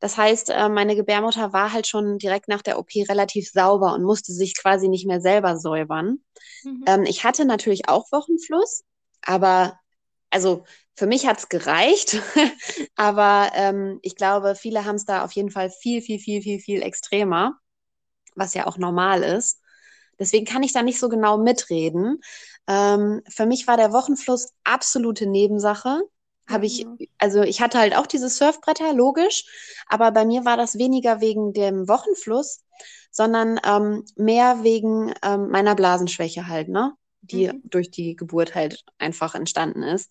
Das 0.00 0.16
heißt, 0.16 0.50
äh, 0.50 0.68
meine 0.68 0.94
Gebärmutter 0.94 1.52
war 1.52 1.72
halt 1.72 1.86
schon 1.86 2.18
direkt 2.18 2.48
nach 2.48 2.62
der 2.62 2.78
OP 2.78 2.90
relativ 3.08 3.50
sauber 3.50 3.94
und 3.94 4.04
musste 4.04 4.32
sich 4.32 4.56
quasi 4.56 4.88
nicht 4.88 5.06
mehr 5.06 5.20
selber 5.20 5.58
säubern. 5.58 6.20
Mhm. 6.62 6.84
Ähm, 6.86 7.02
ich 7.04 7.24
hatte 7.24 7.44
natürlich 7.44 7.88
auch 7.88 8.10
Wochenfluss, 8.12 8.84
aber 9.22 9.78
also 10.30 10.64
für 10.94 11.06
mich 11.06 11.26
hat 11.26 11.38
es 11.38 11.48
gereicht, 11.48 12.20
aber 12.96 13.50
ähm, 13.54 13.98
ich 14.02 14.14
glaube, 14.16 14.54
viele 14.54 14.84
haben 14.84 14.96
es 14.96 15.04
da 15.04 15.24
auf 15.24 15.32
jeden 15.32 15.50
Fall 15.50 15.70
viel, 15.70 16.00
viel, 16.00 16.18
viel, 16.20 16.42
viel, 16.42 16.60
viel 16.60 16.82
extremer, 16.82 17.58
was 18.36 18.54
ja 18.54 18.66
auch 18.66 18.78
normal 18.78 19.22
ist. 19.22 19.60
Deswegen 20.18 20.46
kann 20.46 20.62
ich 20.62 20.72
da 20.72 20.82
nicht 20.82 20.98
so 20.98 21.08
genau 21.08 21.38
mitreden. 21.38 22.20
Ähm, 22.66 23.22
für 23.28 23.46
mich 23.46 23.66
war 23.66 23.76
der 23.76 23.92
Wochenfluss 23.92 24.52
absolute 24.64 25.26
Nebensache 25.26 26.02
habe 26.48 26.66
ich, 26.66 26.84
mhm. 26.84 26.98
also 27.18 27.42
ich 27.42 27.60
hatte 27.60 27.78
halt 27.78 27.94
auch 27.96 28.06
diese 28.06 28.28
Surfbretter, 28.28 28.94
logisch, 28.94 29.44
aber 29.86 30.10
bei 30.10 30.24
mir 30.24 30.44
war 30.44 30.56
das 30.56 30.78
weniger 30.78 31.20
wegen 31.20 31.52
dem 31.52 31.88
Wochenfluss, 31.88 32.64
sondern 33.10 33.60
ähm, 33.64 34.04
mehr 34.16 34.62
wegen 34.62 35.12
ähm, 35.22 35.50
meiner 35.50 35.74
Blasenschwäche 35.74 36.46
halt, 36.48 36.68
ne? 36.68 36.94
Die 37.20 37.48
mhm. 37.48 37.60
durch 37.64 37.90
die 37.90 38.16
Geburt 38.16 38.54
halt 38.54 38.84
einfach 38.98 39.34
entstanden 39.34 39.82
ist. 39.82 40.10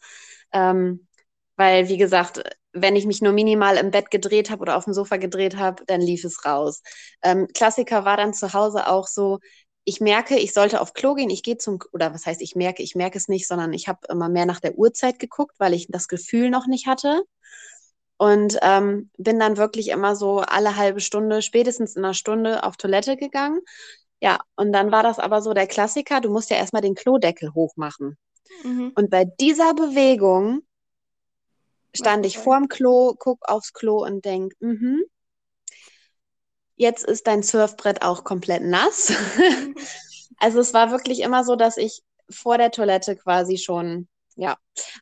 Ähm, 0.51 1.07
weil, 1.55 1.89
wie 1.89 1.97
gesagt, 1.97 2.43
wenn 2.73 2.95
ich 2.95 3.07
mich 3.07 3.21
nur 3.21 3.33
minimal 3.33 3.77
im 3.77 3.89
Bett 3.89 4.11
gedreht 4.11 4.51
habe 4.51 4.61
oder 4.61 4.77
auf 4.77 4.83
dem 4.83 4.93
Sofa 4.93 5.17
gedreht 5.17 5.57
habe, 5.57 5.83
dann 5.87 6.01
lief 6.01 6.23
es 6.23 6.45
raus. 6.45 6.83
Ähm, 7.23 7.47
Klassiker 7.53 8.05
war 8.05 8.17
dann 8.17 8.33
zu 8.33 8.53
Hause 8.53 8.87
auch 8.87 9.07
so, 9.07 9.39
ich 9.87 10.01
merke, 10.01 10.37
ich 10.37 10.53
sollte 10.53 10.81
auf 10.81 10.93
Klo 10.93 11.13
gehen, 11.13 11.29
ich 11.29 11.43
gehe 11.43 11.57
zum, 11.57 11.79
oder 11.93 12.13
was 12.13 12.25
heißt, 12.25 12.41
ich 12.41 12.57
merke, 12.57 12.83
ich 12.83 12.93
merke 12.93 13.17
es 13.17 13.29
nicht, 13.29 13.47
sondern 13.47 13.71
ich 13.71 13.87
habe 13.87 13.99
immer 14.09 14.27
mehr 14.27 14.45
nach 14.45 14.59
der 14.59 14.77
Uhrzeit 14.77 15.17
geguckt, 15.17 15.55
weil 15.59 15.73
ich 15.73 15.87
das 15.87 16.09
Gefühl 16.09 16.49
noch 16.49 16.67
nicht 16.67 16.87
hatte. 16.87 17.23
Und 18.17 18.59
ähm, 18.63 19.09
bin 19.17 19.39
dann 19.39 19.55
wirklich 19.55 19.87
immer 19.87 20.17
so 20.17 20.39
alle 20.39 20.75
halbe 20.75 20.99
Stunde, 20.99 21.41
spätestens 21.41 21.95
in 21.95 22.03
einer 22.03 22.13
Stunde 22.13 22.63
auf 22.63 22.75
Toilette 22.75 23.15
gegangen. 23.15 23.61
Ja, 24.19 24.41
und 24.57 24.73
dann 24.73 24.91
war 24.91 25.03
das 25.03 25.19
aber 25.19 25.41
so 25.41 25.53
der 25.53 25.67
Klassiker, 25.67 26.19
du 26.19 26.29
musst 26.31 26.49
ja 26.49 26.57
erstmal 26.57 26.81
den 26.81 26.95
Klodeckel 26.95 27.53
hochmachen. 27.53 28.17
Mhm. 28.65 28.91
Und 28.93 29.09
bei 29.09 29.23
dieser 29.23 29.73
Bewegung 29.73 30.63
stand 31.95 32.25
ich 32.25 32.37
vorm 32.37 32.67
Klo, 32.67 33.15
guck 33.17 33.47
aufs 33.47 33.71
Klo 33.71 34.03
und 34.03 34.25
denk, 34.25 34.51
mhm, 34.59 35.05
Jetzt 36.77 37.03
ist 37.03 37.27
dein 37.27 37.43
Surfbrett 37.43 38.03
auch 38.03 38.23
komplett 38.23 38.63
nass. 38.63 39.11
also 40.37 40.59
es 40.59 40.73
war 40.73 40.91
wirklich 40.91 41.19
immer 41.21 41.43
so, 41.43 41.55
dass 41.55 41.77
ich 41.77 42.03
vor 42.29 42.57
der 42.57 42.71
Toilette 42.71 43.15
quasi 43.15 43.57
schon 43.57 44.07
ja, 44.37 44.55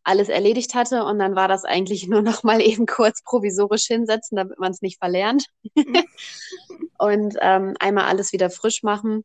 alles 0.03 0.29
erledigt 0.29 0.73
hatte 0.73 1.03
und 1.03 1.19
dann 1.19 1.35
war 1.35 1.49
das 1.49 1.65
eigentlich 1.65 2.07
nur 2.07 2.21
noch 2.21 2.43
mal 2.43 2.61
eben 2.61 2.85
kurz 2.85 3.21
provisorisch 3.21 3.85
hinsetzen, 3.85 4.38
damit 4.38 4.57
man 4.59 4.71
es 4.71 4.81
nicht 4.81 4.97
verlernt. 4.97 5.45
und 6.97 7.35
ähm, 7.41 7.75
einmal 7.79 8.05
alles 8.05 8.31
wieder 8.31 8.49
frisch 8.49 8.81
machen. 8.81 9.23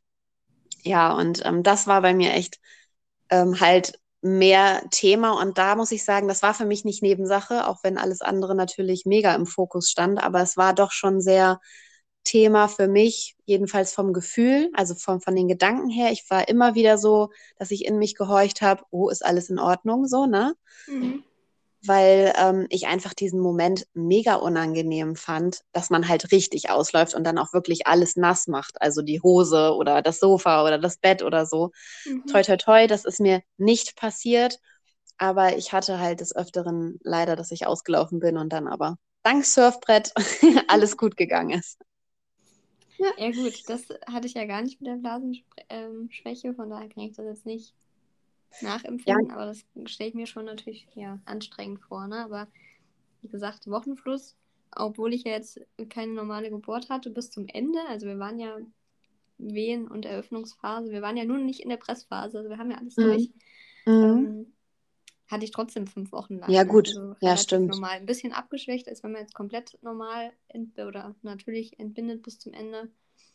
Ja, 0.83 1.13
und 1.13 1.45
ähm, 1.47 1.63
das 1.63 1.87
war 1.87 2.03
bei 2.03 2.13
mir 2.13 2.33
echt 2.33 2.59
ähm, 3.31 3.61
halt 3.61 3.99
mehr 4.23 4.83
Thema 4.91 5.41
und 5.41 5.57
da 5.57 5.77
muss 5.77 5.93
ich 5.93 6.05
sagen, 6.05 6.29
das 6.29 6.43
war 6.43 6.53
für 6.55 6.67
mich 6.67 6.85
nicht 6.85 7.03
Nebensache, 7.03 7.67
auch 7.69 7.79
wenn 7.83 7.97
alles 7.97 8.21
andere 8.21 8.55
natürlich 8.55 9.07
mega 9.07 9.35
im 9.35 9.47
Fokus 9.47 9.91
stand, 9.91 10.23
aber 10.23 10.43
es 10.43 10.57
war 10.57 10.75
doch 10.75 10.91
schon 10.91 11.21
sehr 11.21 11.61
Thema 12.25 12.69
für 12.69 12.89
mich, 12.89 13.37
jedenfalls 13.45 13.93
vom 13.93 14.13
Gefühl, 14.13 14.71
also 14.75 14.95
von, 14.95 15.21
von 15.21 15.35
den 15.35 15.49
Gedanken 15.49 15.89
her. 15.89 16.13
Ich 16.13 16.25
war 16.29 16.49
immer 16.49 16.75
wieder 16.75 16.99
so, 16.99 17.31
dass 17.59 17.71
ich 17.71 17.87
in 17.87 17.99
mich 17.99 18.15
gehorcht 18.15 18.63
habe, 18.63 18.85
oh, 18.91 19.09
ist 19.09 19.25
alles 19.25 19.51
in 19.51 19.59
Ordnung, 19.59 20.07
so, 20.07 20.27
ne? 20.27 20.55
Mhm. 20.87 21.25
Weil 21.83 22.35
ähm, 22.37 22.67
ich 22.69 22.89
einfach 22.89 23.15
diesen 23.15 23.41
Moment 23.41 23.87
mega 23.95 24.35
unangenehm 24.35 25.17
fand, 25.17 25.63
dass 25.73 25.89
man 25.89 26.09
halt 26.09 26.31
richtig 26.31 26.69
ausläuft 26.69 27.15
und 27.15 27.25
dann 27.25 27.39
auch 27.39 27.55
wirklich 27.55 27.87
alles 27.87 28.17
nass 28.17 28.49
macht. 28.49 28.83
Also 28.83 29.01
die 29.01 29.23
Hose 29.23 29.75
oder 29.75 30.03
das 30.03 30.21
Sofa 30.21 30.63
oder 30.65 30.79
das 30.79 30.99
Bett 30.99 31.23
oder 31.23 31.47
so. 31.47 31.71
Mhm. 32.05 32.27
Toi, 32.27 32.43
toi, 32.43 32.57
toi, 32.59 32.87
das 32.87 33.07
ist 33.07 33.19
mir 33.19 33.41
nicht 33.57 33.97
passiert. 33.97 34.59
Aber 35.17 35.57
ich 35.57 35.73
hatte 35.73 35.99
halt 35.99 36.21
des 36.21 36.35
Öfteren 36.37 36.99
leider, 37.03 37.35
dass 37.35 37.51
ich 37.51 37.67
ausgelaufen 37.67 38.21
bin 38.21 38.37
und 38.37 38.53
dann 38.53 38.69
aber 38.69 38.97
dank 39.23 39.45
Surfbrett 39.45 40.13
alles 40.69 40.97
gut 40.97 41.17
gegangen 41.17 41.59
ist. 41.59 41.79
Ja. 43.01 43.13
ja, 43.17 43.31
gut, 43.31 43.67
das 43.67 43.89
hatte 44.07 44.27
ich 44.27 44.35
ja 44.35 44.45
gar 44.45 44.61
nicht 44.61 44.81
mit 44.81 44.89
der 44.89 44.97
Blasenschwäche, 44.97 46.49
ähm, 46.49 46.55
von 46.55 46.69
daher 46.69 46.89
kann 46.91 47.05
ich 47.05 47.17
das 47.17 47.25
jetzt 47.25 47.47
nicht 47.47 47.75
nachempfinden, 48.61 49.29
ja. 49.29 49.35
aber 49.35 49.47
das 49.47 49.65
stelle 49.87 50.11
ich 50.11 50.15
mir 50.15 50.27
schon 50.27 50.45
natürlich 50.45 50.87
ja, 50.95 51.19
anstrengend 51.25 51.81
vor. 51.81 52.07
Ne? 52.09 52.23
Aber 52.23 52.47
wie 53.23 53.29
gesagt, 53.29 53.71
Wochenfluss, 53.71 54.37
obwohl 54.77 55.15
ich 55.15 55.25
ja 55.25 55.33
jetzt 55.33 55.61
keine 55.89 56.13
normale 56.13 56.51
Geburt 56.51 56.91
hatte, 56.91 57.09
bis 57.09 57.31
zum 57.31 57.47
Ende, 57.49 57.79
also 57.89 58.07
wir 58.07 58.19
waren 58.19 58.39
ja 58.39 58.59
Wehen- 59.39 59.89
und 59.89 60.05
Eröffnungsphase, 60.05 60.91
wir 60.91 61.01
waren 61.01 61.17
ja 61.17 61.25
nun 61.25 61.47
nicht 61.47 61.61
in 61.61 61.71
der 61.71 61.79
Pressphase, 61.79 62.37
also 62.37 62.51
wir 62.51 62.59
haben 62.59 62.71
ja 62.71 62.77
alles 62.77 62.99
mhm. 62.99 63.03
durch. 63.03 63.31
Mhm. 63.87 63.93
Ähm, 63.93 64.53
hatte 65.31 65.45
ich 65.45 65.53
trotzdem 65.53 65.87
fünf 65.87 66.13
Wochen 66.13 66.39
lang. 66.39 66.51
Ja, 66.51 66.65
ne? 66.65 66.71
gut. 66.71 66.89
Also 66.89 67.15
ja, 67.21 67.37
stimmt. 67.37 67.71
Normal. 67.71 67.99
Ein 67.99 68.07
bisschen 68.07 68.33
abgeschwächt, 68.33 68.89
als 68.89 69.03
wenn 69.03 69.13
man 69.13 69.23
jetzt 69.23 69.35
komplett 69.35 69.79
normal 69.83 70.33
oder 70.77 71.15
natürlich 71.23 71.79
entbindet 71.79 72.23
bis 72.23 72.39
zum 72.39 72.53
Ende. 72.53 72.91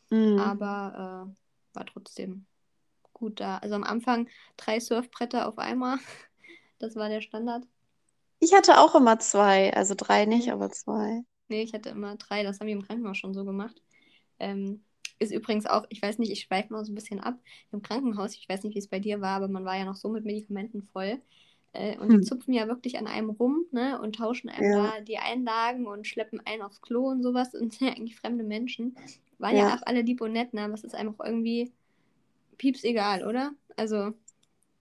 Mhm. 0.10 0.40
Aber 0.40 1.30
äh, 1.32 1.76
war 1.76 1.86
trotzdem 1.86 2.46
gut 3.14 3.40
da. 3.40 3.58
Also 3.60 3.76
am 3.76 3.84
Anfang 3.84 4.30
drei 4.58 4.80
Surfbretter 4.80 5.48
auf 5.48 5.58
einmal. 5.58 5.98
Das 6.78 6.98
war 6.98 7.08
der 7.08 7.22
Standard. 7.22 7.66
Ich 8.42 8.54
hatte 8.54 8.82
auch 8.82 8.96
immer 8.96 9.18
zwei. 9.18 9.74
Also 9.74 9.96
drei 9.96 10.26
nicht, 10.26 10.52
aber 10.52 10.70
zwei. 10.72 11.24
Nee, 11.48 11.64
ich 11.64 11.74
hatte 11.74 11.90
immer 11.90 12.18
drei. 12.18 12.44
Das 12.44 12.60
haben 12.60 12.68
wir 12.68 12.74
im 12.74 12.86
Krankenhaus 12.86 13.18
schon 13.18 13.34
so 13.34 13.46
gemacht. 13.46 13.82
Ähm, 14.40 14.84
ist 15.20 15.32
übrigens 15.32 15.66
auch, 15.66 15.86
ich 15.90 16.02
weiß 16.02 16.20
nicht, 16.20 16.32
ich 16.32 16.42
schweife 16.42 16.74
mal 16.74 16.84
so 16.84 16.92
ein 16.92 16.96
bisschen 16.96 17.22
ab. 17.22 17.40
Im 17.72 17.82
Krankenhaus, 17.82 18.36
ich 18.36 18.48
weiß 18.50 18.64
nicht, 18.64 18.76
wie 18.76 18.80
es 18.80 18.90
bei 18.90 19.00
dir 19.00 19.22
war, 19.22 19.38
aber 19.38 19.48
man 19.48 19.64
war 19.64 19.78
ja 19.78 19.86
noch 19.86 19.96
so 19.96 20.10
mit 20.10 20.26
Medikamenten 20.26 20.84
voll. 20.84 21.22
Äh, 21.76 21.98
und 21.98 22.10
hm. 22.10 22.22
die 22.22 22.26
zupfen 22.26 22.54
ja 22.54 22.68
wirklich 22.68 22.98
an 22.98 23.08
einem 23.08 23.30
rum, 23.30 23.66
ne? 23.72 24.00
Und 24.02 24.16
tauschen 24.16 24.50
einem 24.50 24.72
ja. 24.72 24.84
da 24.84 25.02
die 25.02 25.18
Einlagen 25.18 25.86
und 25.88 26.08
schleppen 26.08 26.42
einen 26.46 26.62
aufs 26.62 26.82
Klo 26.82 27.08
und 27.08 27.22
sowas. 27.22 27.54
Und 27.54 27.74
sind 27.74 27.90
ja 27.90 27.96
eigentlich 27.96 28.16
fremde 28.16 28.44
Menschen. 28.44 28.96
Waren 29.38 29.56
ja, 29.56 29.70
ja 29.70 29.76
auch 29.76 29.82
alle 29.86 30.02
lieb 30.02 30.22
und 30.22 30.32
nett, 30.32 30.54
ne? 30.54 30.62
Aber 30.62 30.74
es 30.74 30.84
ist 30.84 30.96
einfach 30.96 31.26
irgendwie 31.26 31.74
pieps 32.58 32.84
egal, 32.84 33.28
oder? 33.28 33.52
Also. 33.76 34.14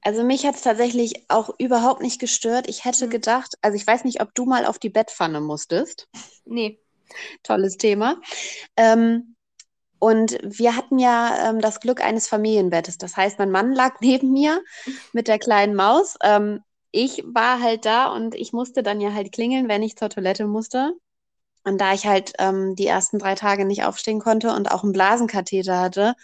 Also 0.03 0.23
mich 0.23 0.47
hat 0.47 0.55
es 0.55 0.63
tatsächlich 0.63 1.25
auch 1.29 1.51
überhaupt 1.59 2.03
nicht 2.03 2.21
gestört. 2.21 2.69
Ich 2.69 2.85
hätte 2.85 3.05
hm. 3.05 3.11
gedacht, 3.11 3.55
also 3.63 3.77
ich 3.77 3.87
weiß 3.87 4.05
nicht, 4.05 4.21
ob 4.21 4.35
du 4.35 4.45
mal 4.45 4.67
auf 4.67 4.79
die 4.79 4.91
Bettpfanne 4.91 5.41
musstest. 5.41 6.09
Nee. 6.45 6.79
Tolles 7.43 7.77
Thema. 7.77 8.21
Ähm, 8.77 9.35
Und 9.99 10.39
wir 10.43 10.77
hatten 10.77 10.99
ja 10.99 11.49
ähm, 11.49 11.61
das 11.61 11.81
Glück 11.81 12.05
eines 12.05 12.29
Familienbettes. 12.29 12.99
Das 12.99 13.17
heißt, 13.17 13.39
mein 13.39 13.51
Mann 13.51 13.73
lag 13.73 13.95
neben 14.01 14.33
mir 14.33 14.63
mit 15.13 15.29
der 15.29 15.39
kleinen 15.39 15.75
Maus. 15.75 16.17
Ähm, 16.23 16.63
ich 16.95 17.25
war 17.27 17.61
halt 17.61 17.87
da 17.87 18.07
und 18.07 18.37
ich 18.37 18.53
musste 18.53 18.85
dann 18.85 19.01
ja 19.01 19.13
halt 19.13 19.33
klingeln, 19.33 19.69
wenn 19.69 19.83
ich 19.83 19.97
zur 19.97 20.11
Toilette 20.11 20.47
musste. 20.47 20.93
Und 21.65 21.81
da 21.81 21.93
ich 21.93 22.07
halt 22.07 22.35
ähm, 22.39 22.77
die 22.77 22.87
ersten 22.87 23.19
drei 23.19 23.35
Tage 23.35 23.65
nicht 23.65 23.85
aufstehen 23.85 24.21
konnte 24.21 24.55
und 24.55 24.71
auch 24.71 24.85
einen 24.85 24.93
Blasenkatheter 24.93 25.81
hatte, 25.81 26.15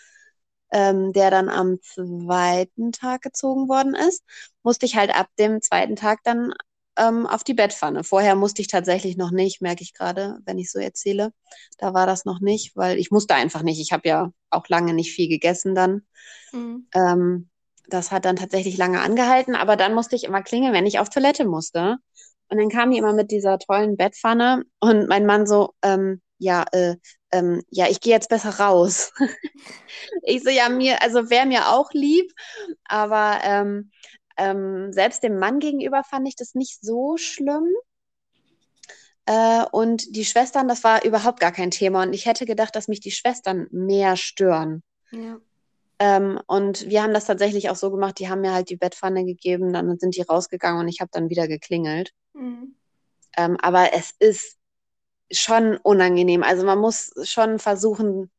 ähm, 0.71 1.13
der 1.13 1.33
dann 1.33 1.49
am 1.49 1.81
zweiten 1.83 2.93
Tag 2.93 3.23
gezogen 3.23 3.69
worden 3.69 3.97
ist, 3.97 4.23
musste 4.63 4.87
ich 4.87 4.95
halt 4.97 5.13
ab 5.13 5.27
dem 5.41 5.61
zweiten 5.61 5.97
Tag 5.97 6.21
dann 6.23 6.53
ähm, 6.97 7.27
auf 7.27 7.43
die 7.43 7.55
Bettpfanne. 7.55 8.05
Vorher 8.05 8.37
musste 8.37 8.63
ich 8.63 8.69
tatsächlich 8.69 9.17
noch 9.17 9.33
nicht, 9.33 9.61
merke 9.61 9.83
ich 9.83 9.93
gerade, 9.93 10.39
wenn 10.45 10.59
ich 10.59 10.71
so 10.71 10.79
erzähle. 10.79 11.33
Da 11.79 11.95
war 11.95 12.07
das 12.07 12.25
noch 12.25 12.39
nicht, 12.41 12.77
weil 12.77 12.99
ich 12.99 13.11
musste 13.11 13.35
einfach 13.35 13.63
nicht. 13.63 13.81
Ich 13.81 13.91
habe 13.93 14.09
ja 14.09 14.33
auch 14.51 14.69
lange 14.69 14.95
nicht 14.95 15.13
viel 15.13 15.29
gegessen 15.29 15.75
dann. 15.75 16.07
Mhm. 16.53 16.87
Ähm, 16.95 17.50
das 17.93 18.11
hat 18.11 18.25
dann 18.25 18.37
tatsächlich 18.37 18.77
lange 18.77 19.01
angehalten, 19.01 19.55
aber 19.55 19.77
dann 19.77 19.95
musste 19.95 20.17
ich 20.17 20.25
immer 20.25 20.43
klingeln, 20.43 20.73
wenn 20.73 20.87
ich 20.87 20.99
auf 20.99 21.09
Toilette 21.09 21.45
musste. 21.45 21.97
Und 22.49 22.59
dann 22.59 22.69
kam 22.69 22.91
die 22.91 22.99
immer 22.99 23.13
mit 23.13 23.31
dieser 23.31 23.59
tollen 23.59 23.97
Bettpfanne 23.97 24.65
und 24.81 25.09
mein 25.09 25.27
Mann 25.27 25.47
so, 25.47 25.75
ähm, 25.83 26.21
ja, 26.39 26.65
äh, 26.73 26.97
ähm, 27.31 27.63
ja, 27.71 27.87
ich 27.89 28.01
gehe 28.01 28.13
jetzt 28.13 28.29
besser 28.29 28.59
raus. 28.59 29.13
ich 30.23 30.43
so, 30.43 30.51
ja, 30.51 30.69
mir, 30.69 31.03
also 31.03 31.31
wäre 31.31 31.47
mir 31.47 31.69
auch 31.69 31.93
lieb, 31.93 32.33
aber 32.85 33.39
ähm, 33.45 33.91
ähm, 34.37 34.93
selbst 34.93 35.23
dem 35.23 35.39
Mann 35.39 35.61
gegenüber 35.61 36.03
fand 36.03 36.27
ich 36.27 36.35
das 36.35 36.55
nicht 36.55 36.81
so 36.83 37.17
schlimm. 37.17 37.69
Äh, 39.27 39.65
und 39.71 40.17
die 40.17 40.25
Schwestern, 40.25 40.67
das 40.67 40.83
war 40.83 41.05
überhaupt 41.05 41.41
gar 41.41 41.53
kein 41.53 41.71
Thema. 41.71 42.03
Und 42.03 42.15
ich 42.15 42.27
hätte 42.27 42.47
gedacht, 42.47 42.75
dass 42.75 42.89
mich 42.89 43.01
die 43.01 43.13
Schwestern 43.13 43.69
mehr 43.71 44.17
stören. 44.17 44.83
Ja. 45.13 45.39
Ähm, 46.01 46.41
und 46.47 46.89
wir 46.89 47.03
haben 47.03 47.13
das 47.13 47.27
tatsächlich 47.27 47.69
auch 47.69 47.77
so 47.77 47.91
gemacht, 47.91 48.19
die 48.19 48.31
haben 48.31 48.41
mir 48.41 48.55
halt 48.55 48.71
die 48.71 48.77
Bettpfanne 48.77 49.27
gegeben, 49.27 49.73
dann 49.75 49.99
sind 49.99 50.17
die 50.17 50.23
rausgegangen 50.23 50.81
und 50.81 50.89
ich 50.89 51.03
habe 51.03 51.11
dann 51.13 51.29
wieder 51.29 51.47
geklingelt. 51.47 52.13
Mhm. 52.33 52.75
Ähm, 53.37 53.59
aber 53.61 53.93
es 53.93 54.13
ist 54.19 54.57
schon 55.31 55.77
unangenehm. 55.77 56.43
Also 56.43 56.65
man 56.65 56.79
muss 56.79 57.13
schon 57.25 57.59
versuchen, 57.59 58.31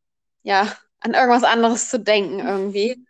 ja, 0.42 0.76
an 1.00 1.14
irgendwas 1.14 1.44
anderes 1.44 1.90
zu 1.90 2.00
denken 2.00 2.40
irgendwie. 2.40 3.06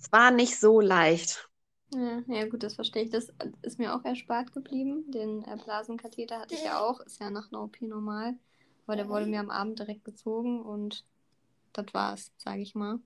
es 0.00 0.10
war 0.10 0.30
nicht 0.30 0.58
so 0.58 0.80
leicht. 0.80 1.48
Ja, 1.94 2.22
ja, 2.26 2.46
gut, 2.46 2.62
das 2.62 2.74
verstehe 2.74 3.02
ich. 3.02 3.10
Das 3.10 3.28
ist 3.60 3.78
mir 3.78 3.94
auch 3.94 4.04
erspart 4.04 4.54
geblieben. 4.54 5.10
Den 5.10 5.44
äh, 5.44 5.58
Blasenkatheter 5.62 6.40
hatte 6.40 6.54
ich 6.54 6.64
ja 6.64 6.80
auch, 6.80 7.00
ist 7.00 7.20
ja 7.20 7.28
nach 7.28 7.52
einer 7.52 7.62
OP 7.62 7.82
normal. 7.82 8.34
Aber 8.86 8.96
der 8.96 9.08
wurde 9.10 9.26
mir 9.26 9.40
am 9.40 9.50
Abend 9.50 9.78
direkt 9.78 10.04
gezogen 10.04 10.62
und 10.62 11.04
das 11.74 11.86
war's, 11.92 12.32
sage 12.38 12.62
ich 12.62 12.74
mal. 12.74 12.98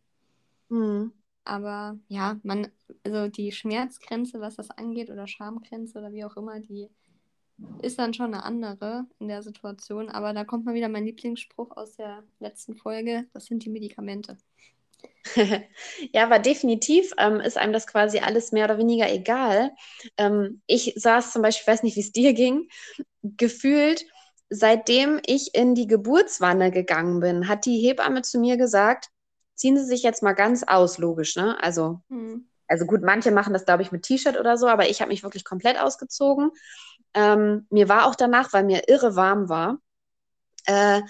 Mhm. 0.69 1.13
Aber 1.45 1.99
ja, 2.09 2.41
man, 2.43 2.69
also 3.05 3.29
die 3.29 3.53
Schmerzgrenze, 3.53 4.41
was 4.41 4.57
das 4.57 4.71
angeht, 4.71 5.11
oder 5.11 5.29
Schamgrenze 5.29 5.99
oder 5.99 6.13
wie 6.13 6.25
auch 6.25 6.37
immer, 6.37 6.59
die 6.61 6.89
ist 7.83 7.99
dann 7.99 8.15
schon 8.15 8.35
eine 8.35 8.45
andere 8.45 9.07
in 9.21 9.29
der 9.29 9.43
Situation. 9.43 10.09
Aber 10.09 10.33
da 10.33 10.45
kommt 10.45 10.65
mal 10.65 10.75
wieder 10.75 10.89
mein 10.89 11.05
Lieblingsspruch 11.07 11.77
aus 11.77 11.97
der 11.97 12.25
letzten 12.41 12.77
Folge: 12.77 13.27
Das 13.33 13.47
sind 13.47 13.65
die 13.65 13.71
Medikamente. 13.71 14.37
ja, 16.13 16.25
aber 16.25 16.39
definitiv 16.39 17.13
ähm, 17.19 17.41
ist 17.41 17.59
einem 17.59 17.73
das 17.73 17.87
quasi 17.87 18.19
alles 18.19 18.53
mehr 18.53 18.65
oder 18.65 18.79
weniger 18.79 19.11
egal. 19.13 19.73
Ähm, 20.17 20.63
ich 20.67 20.95
saß 20.97 21.33
zum 21.33 21.43
Beispiel, 21.43 21.63
ich 21.63 21.69
weiß 21.69 21.83
nicht, 21.83 21.97
wie 21.97 22.01
es 22.01 22.13
dir 22.13 22.33
ging, 22.33 22.69
gefühlt, 23.23 24.05
seitdem 24.51 25.21
ich 25.27 25.55
in 25.55 25.75
die 25.75 25.87
Geburtswanne 25.87 26.71
gegangen 26.71 27.21
bin, 27.21 27.49
hat 27.49 27.67
die 27.67 27.79
Hebamme 27.79 28.23
zu 28.23 28.39
mir 28.39 28.57
gesagt, 28.57 29.11
ziehen 29.57 29.77
Sie 29.77 29.85
sich 29.85 30.03
jetzt 30.03 30.23
mal 30.23 30.35
ganz 30.35 30.63
aus, 30.63 30.99
logisch, 30.99 31.37
ne? 31.37 31.61
Also, 31.63 32.01
hm. 32.09 32.49
also 32.69 32.87
gut, 32.87 33.03
manche 33.03 33.31
machen 33.31 33.53
das, 33.53 33.65
glaube 33.65 33.83
ich, 33.83 33.91
mit 33.91 34.03
T-Shirt 34.03 34.39
oder 34.39 34.57
so, 34.57 34.69
aber 34.69 34.89
ich 34.89 35.01
habe 35.01 35.11
mich 35.11 35.23
wirklich 35.23 35.45
komplett 35.45 35.81
ausgezogen. 35.81 36.51
Ähm, 37.15 37.67
mir 37.71 37.89
war 37.89 38.07
auch 38.07 38.15
danach, 38.15 38.53
weil 38.53 38.65
mir 38.65 38.89
irre 38.89 39.17
warm 39.17 39.49
war. 39.49 39.79
Äh, 40.67 41.03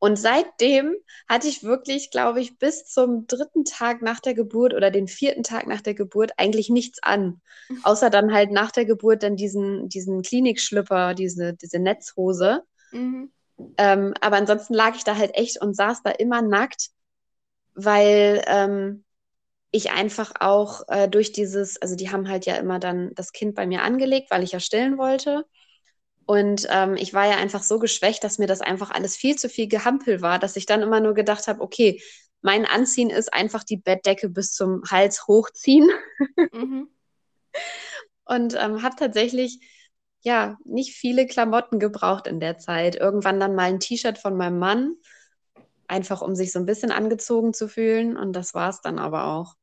und 0.00 0.16
seitdem 0.16 0.94
hatte 1.28 1.48
ich 1.48 1.64
wirklich, 1.64 2.10
glaube 2.10 2.40
ich, 2.40 2.58
bis 2.58 2.86
zum 2.86 3.26
dritten 3.26 3.64
Tag 3.64 4.00
nach 4.00 4.20
der 4.20 4.34
Geburt 4.34 4.72
oder 4.72 4.92
den 4.92 5.08
vierten 5.08 5.42
Tag 5.42 5.66
nach 5.66 5.80
der 5.80 5.94
Geburt 5.94 6.32
eigentlich 6.36 6.70
nichts 6.70 7.02
an. 7.02 7.40
Außer 7.82 8.08
dann 8.10 8.32
halt 8.32 8.52
nach 8.52 8.70
der 8.70 8.84
Geburt 8.84 9.22
dann 9.24 9.36
diesen, 9.36 9.88
diesen 9.88 10.22
Klinikschlüpper, 10.22 11.14
diese, 11.14 11.54
diese 11.54 11.80
Netzhose. 11.80 12.62
Mhm. 12.92 13.32
Ähm, 13.76 14.14
aber 14.20 14.36
ansonsten 14.36 14.74
lag 14.74 14.94
ich 14.94 15.02
da 15.02 15.16
halt 15.16 15.34
echt 15.34 15.60
und 15.60 15.74
saß 15.74 16.02
da 16.04 16.10
immer 16.10 16.42
nackt, 16.42 16.90
weil 17.78 18.42
ähm, 18.48 19.04
ich 19.70 19.92
einfach 19.92 20.32
auch 20.40 20.82
äh, 20.88 21.08
durch 21.08 21.30
dieses, 21.30 21.80
also 21.80 21.94
die 21.94 22.10
haben 22.10 22.28
halt 22.28 22.44
ja 22.44 22.56
immer 22.56 22.80
dann 22.80 23.14
das 23.14 23.32
Kind 23.32 23.54
bei 23.54 23.66
mir 23.66 23.82
angelegt, 23.82 24.30
weil 24.30 24.42
ich 24.42 24.52
ja 24.52 24.60
stillen 24.60 24.98
wollte. 24.98 25.46
Und 26.26 26.66
ähm, 26.70 26.96
ich 26.96 27.14
war 27.14 27.26
ja 27.26 27.36
einfach 27.36 27.62
so 27.62 27.78
geschwächt, 27.78 28.24
dass 28.24 28.38
mir 28.38 28.48
das 28.48 28.60
einfach 28.60 28.90
alles 28.90 29.16
viel 29.16 29.36
zu 29.36 29.48
viel 29.48 29.68
Gehampel 29.68 30.20
war, 30.22 30.40
dass 30.40 30.56
ich 30.56 30.66
dann 30.66 30.82
immer 30.82 31.00
nur 31.00 31.14
gedacht 31.14 31.46
habe, 31.46 31.60
okay, 31.60 32.02
mein 32.42 32.66
Anziehen 32.66 33.10
ist 33.10 33.32
einfach 33.32 33.62
die 33.62 33.76
Bettdecke 33.76 34.28
bis 34.28 34.52
zum 34.52 34.82
Hals 34.90 35.26
hochziehen. 35.28 35.88
Mhm. 36.52 36.88
Und 38.24 38.54
ähm, 38.54 38.82
habe 38.82 38.96
tatsächlich 38.96 39.60
ja 40.22 40.58
nicht 40.64 40.94
viele 40.94 41.26
Klamotten 41.26 41.78
gebraucht 41.78 42.26
in 42.26 42.40
der 42.40 42.58
Zeit. 42.58 42.96
Irgendwann 42.96 43.40
dann 43.40 43.54
mal 43.54 43.68
ein 43.68 43.80
T-Shirt 43.80 44.18
von 44.18 44.36
meinem 44.36 44.58
Mann, 44.58 44.96
einfach 45.88 46.22
um 46.22 46.34
sich 46.34 46.52
so 46.52 46.58
ein 46.58 46.66
bisschen 46.66 46.92
angezogen 46.92 47.54
zu 47.54 47.68
fühlen. 47.68 48.16
Und 48.16 48.34
das 48.34 48.54
war 48.54 48.68
es 48.68 48.80
dann 48.80 48.98
aber 48.98 49.24
auch. 49.24 49.56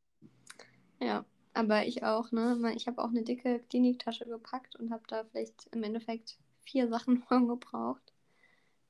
Ja, 0.99 1.25
aber 1.53 1.85
ich 1.85 2.03
auch, 2.03 2.31
ne? 2.31 2.73
Ich 2.75 2.87
habe 2.87 3.01
auch 3.01 3.09
eine 3.09 3.23
dicke 3.23 3.59
Kliniktasche 3.69 4.25
gepackt 4.25 4.75
und 4.75 4.91
habe 4.91 5.03
da 5.07 5.23
vielleicht 5.23 5.67
im 5.71 5.83
Endeffekt 5.83 6.37
vier 6.63 6.89
Sachen 6.89 7.17
von 7.29 7.47
gebraucht. 7.47 8.13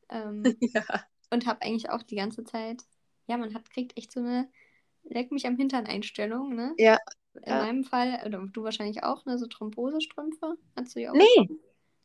Ähm, 0.10 0.43
ja. 0.60 0.84
Und 1.30 1.45
habe 1.45 1.62
eigentlich 1.62 1.89
auch 1.89 2.04
die 2.04 2.15
ganze 2.15 2.43
Zeit, 2.43 2.84
ja, 3.28 3.38
man 3.38 3.54
hat, 3.54 3.69
kriegt 3.69 3.98
echt 3.98 4.12
so 4.12 4.19
eine 4.19 4.50
Leck 5.04 5.32
mich 5.32 5.45
am 5.45 5.58
Hintern 5.58 5.86
Einstellung, 5.86 6.56
ne? 6.56 6.74
Ja. 6.78 6.98
In 7.34 7.52
ja. 7.52 7.63
meinem 7.63 7.84
Fall, 7.84 8.21
oder 8.26 8.45
du 8.48 8.63
wahrscheinlich 8.63 9.04
auch, 9.04 9.26
ne, 9.26 9.38
so 9.38 9.45
Thrombosestrümpfe. 9.45 10.58
Hast 10.76 10.95
du 10.95 11.00
die 11.00 11.10
auch? 11.10 11.13
Nee. 11.13 11.50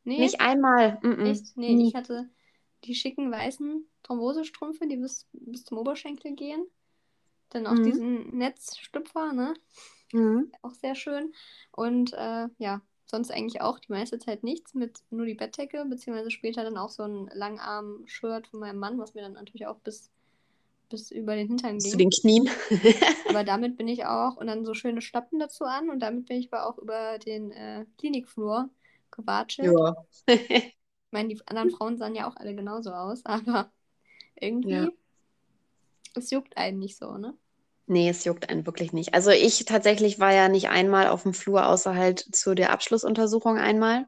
Nee. 0.05 0.19
Nicht 0.19 0.41
einmal. 0.41 0.99
Mm 1.03 1.07
-mm. 1.07 1.31
Echt? 1.31 1.57
Nee, 1.57 1.75
Nie. 1.75 1.89
ich 1.89 1.95
hatte 1.95 2.29
die 2.85 2.95
schicken 2.95 3.31
weißen 3.31 3.85
Thrombosestrümpfe, 4.03 4.87
die 4.87 4.97
bis, 4.97 5.27
bis 5.33 5.65
zum 5.65 5.79
Oberschenkel 5.79 6.35
gehen. 6.35 6.65
Dann 7.51 7.67
auch 7.67 7.75
mhm. 7.75 7.85
diesen 7.85 8.39
Netzstüpfer, 8.39 9.33
ne? 9.33 9.55
Mhm. 10.13 10.53
Auch 10.63 10.75
sehr 10.75 10.95
schön. 10.95 11.33
Und 11.73 12.13
äh, 12.13 12.49
ja, 12.59 12.81
sonst 13.07 13.31
eigentlich 13.31 13.61
auch 13.61 13.79
die 13.79 13.93
meiste 13.93 14.19
Zeit 14.19 14.43
nichts 14.45 14.75
mit 14.75 15.01
nur 15.11 15.27
die 15.27 15.35
Bettdecke, 15.35 15.85
beziehungsweise 15.85 16.31
später 16.31 16.65
dann 16.65 16.77
auch 16.77 16.91
so 16.91 17.03
ein 17.03 17.29
Langarm-Shirt 17.33 18.47
von 18.47 18.61
meinem 18.61 18.79
Mann, 18.79 18.99
was 18.99 19.15
mir 19.15 19.23
dann 19.23 19.35
natürlich 19.35 19.67
auch 19.67 19.79
bis, 19.81 20.11
bis 20.89 21.11
über 21.11 21.35
den 21.35 21.49
Hintern 21.49 21.79
ging. 21.79 21.91
Zu 21.91 21.97
den 21.97 22.11
Knien. 22.11 22.49
aber 23.29 23.45
damit 23.45 23.77
bin 23.77 23.89
ich 23.89 24.07
auch, 24.07 24.37
und 24.37 24.47
dann 24.47 24.65
so 24.65 24.75
schöne 24.75 25.03
Schlappen 25.03 25.39
dazu 25.39 25.65
an, 25.65 25.91
und 25.91 26.01
damit 26.01 26.27
bin 26.27 26.39
ich 26.39 26.53
aber 26.53 26.67
auch 26.67 26.79
über 26.79 27.19
den 27.19 27.51
äh, 27.51 27.85
Klinikflur 27.99 28.71
gewatschelt. 29.11 29.73
Ja. 29.77 29.97
ich 31.11 31.13
meine, 31.13 31.29
die 31.29 31.41
anderen 31.47 31.71
Frauen 31.71 31.99
sahen 31.99 32.15
ja 32.15 32.29
auch 32.29 32.37
alle 32.37 32.55
genauso 32.55 32.93
aus, 32.93 33.23
aber 33.27 33.73
irgendwie, 34.37 34.71
ja. 34.71 34.89
es 36.15 36.31
juckt 36.31 36.57
einen 36.57 36.79
nicht 36.79 36.97
so, 36.97 37.19
ne? 37.19 37.37
Nee, 37.87 38.09
es 38.09 38.25
juckt 38.25 38.49
einen 38.49 38.65
wirklich 38.65 38.93
nicht. 38.93 39.15
Also 39.15 39.31
ich 39.31 39.65
tatsächlich 39.65 40.21
war 40.21 40.33
ja 40.33 40.49
nicht 40.49 40.69
einmal 40.69 41.09
auf 41.09 41.25
dem 41.25 41.35
Flur, 41.35 41.67
außer 41.67 41.97
halt 41.97 42.21
zu 42.21 42.55
der 42.55 42.71
Abschlussuntersuchung 42.71 43.59
einmal, 43.59 44.07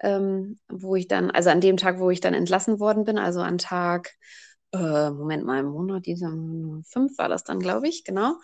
ähm, 0.00 0.58
wo 0.68 0.96
ich 0.96 1.08
dann, 1.08 1.30
also 1.30 1.48
an 1.48 1.62
dem 1.62 1.78
Tag, 1.78 1.98
wo 1.98 2.10
ich 2.10 2.20
dann 2.20 2.34
entlassen 2.34 2.78
worden 2.78 3.04
bin, 3.04 3.16
also 3.16 3.40
an 3.40 3.56
Tag, 3.56 4.12
äh, 4.72 5.08
Moment 5.08 5.46
mal, 5.46 5.60
im 5.60 5.70
Monat, 5.70 6.04
dieser 6.04 6.28
fünf 6.84 7.16
war 7.16 7.30
das 7.30 7.44
dann, 7.44 7.60
glaube 7.60 7.88
ich, 7.88 8.04
genau. 8.04 8.34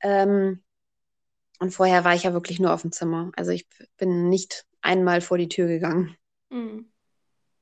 Ähm, 0.00 0.62
und 1.58 1.72
vorher 1.72 2.02
war 2.04 2.14
ich 2.14 2.22
ja 2.22 2.32
wirklich 2.32 2.60
nur 2.60 2.72
auf 2.72 2.80
dem 2.80 2.92
Zimmer. 2.92 3.30
Also 3.36 3.50
ich 3.50 3.68
bin 3.98 4.30
nicht 4.30 4.64
einmal 4.80 5.20
vor 5.20 5.36
die 5.36 5.50
Tür 5.50 5.66
gegangen. 5.66 6.16
Mhm. 6.50 6.90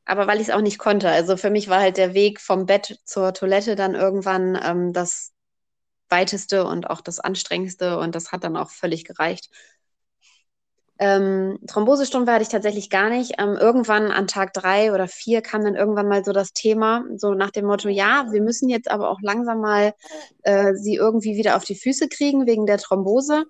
Aber 0.05 0.27
weil 0.27 0.41
ich 0.41 0.49
es 0.49 0.55
auch 0.55 0.63
nicht 0.63 0.79
konnte. 0.79 1.11
Also 1.11 1.37
für 1.37 1.51
mich 1.51 1.69
war 1.69 1.81
halt 1.81 1.99
der 1.99 2.15
Weg 2.15 2.41
vom 2.41 2.67
Bett 2.67 2.99
zur 3.05 3.35
Toilette 3.35 3.77
dann 3.77 3.95
irgendwann 3.95 4.59
ähm, 4.63 4.93
das 4.93 5.33
weiteste 6.09 6.65
und 6.65 6.89
auch 6.89 7.03
das 7.03 7.21
anstrengendste 7.21 7.99
und 7.99 8.15
das 8.15 8.33
hat 8.33 8.45
dann 8.45 8.57
auch 8.57 8.71
völlig 8.71 9.05
gereicht. 9.05 9.51
Ähm, 11.01 11.61
Thrombosestrümpfe 11.69 12.33
hatte 12.33 12.43
ich 12.43 12.49
tatsächlich 12.49 12.91
gar 12.91 13.09
nicht. 13.09 13.35
Ähm, 13.39 13.57
irgendwann 13.57 14.11
an 14.11 14.27
Tag 14.27 14.53
drei 14.53 14.93
oder 14.93 15.07
vier 15.07 15.43
kam 15.43 15.63
dann 15.63 15.77
irgendwann 15.77 16.09
mal 16.09 16.25
so 16.25 16.33
das 16.33 16.53
Thema, 16.53 17.05
so 17.17 17.35
nach 17.35 17.51
dem 17.51 17.67
Motto, 17.67 17.89
ja, 17.89 18.27
wir 18.33 18.43
müssen 18.43 18.69
jetzt 18.69 18.91
aber 18.91 19.09
auch 19.11 19.21
langsam 19.23 19.61
mal 19.61 19.95
äh, 20.43 20.75
sie 20.75 20.97
irgendwie 20.97 21.37
wieder 21.37 21.57
auf 21.57 21.65
die 21.65 21.77
Füße 21.77 22.09
kriegen 22.09 22.47
wegen 22.47 22.67
der 22.67 22.79
Thrombose. 22.79 23.45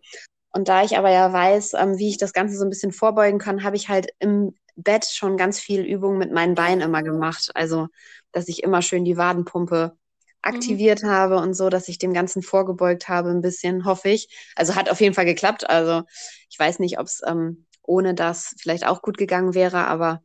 Und 0.53 0.69
da 0.69 0.83
ich 0.83 0.99
aber 0.99 1.11
ja 1.11 1.33
weiß, 1.33 1.75
ähm, 1.75 1.99
wie 1.99 2.11
ich 2.11 2.19
das 2.19 2.33
Ganze 2.35 2.57
so 2.59 2.65
ein 2.65 2.71
bisschen 2.71 2.93
vorbeugen 2.93 3.39
kann, 3.39 3.65
habe 3.65 3.77
ich 3.77 3.89
halt 3.89 4.11
im 4.19 4.55
Bett 4.79 5.05
schon 5.07 5.37
ganz 5.37 5.59
viel 5.59 5.83
Übungen 5.83 6.19
mit 6.19 6.33
meinen 6.33 6.55
Beinen 6.55 6.81
immer 6.81 7.03
gemacht. 7.03 7.51
Also, 7.55 7.89
dass 8.33 8.49
ich 8.49 8.63
immer 8.63 8.81
schön 8.81 9.05
die 9.05 9.17
Wadenpumpe 9.17 9.97
aktiviert 10.41 11.03
mhm. 11.03 11.09
habe 11.09 11.37
und 11.39 11.55
so, 11.55 11.69
dass 11.69 11.89
ich 11.89 11.99
dem 11.99 12.13
Ganzen 12.13 12.43
vorgebeugt 12.43 13.09
habe, 13.09 13.31
ein 13.31 13.41
bisschen, 13.41 13.85
hoffe 13.85 14.09
ich. 14.09 14.29
Also 14.55 14.77
hat 14.77 14.89
auf 14.89 15.01
jeden 15.01 15.15
Fall 15.15 15.25
geklappt. 15.25 15.69
Also 15.69 16.05
ich 16.49 16.59
weiß 16.59 16.79
nicht, 16.79 16.99
ob 16.99 17.07
es 17.07 17.21
ähm, 17.27 17.67
ohne 17.83 18.15
das 18.15 18.55
vielleicht 18.61 18.87
auch 18.87 19.03
gut 19.03 19.19
gegangen 19.19 19.55
wäre, 19.55 19.89
aber 19.89 20.23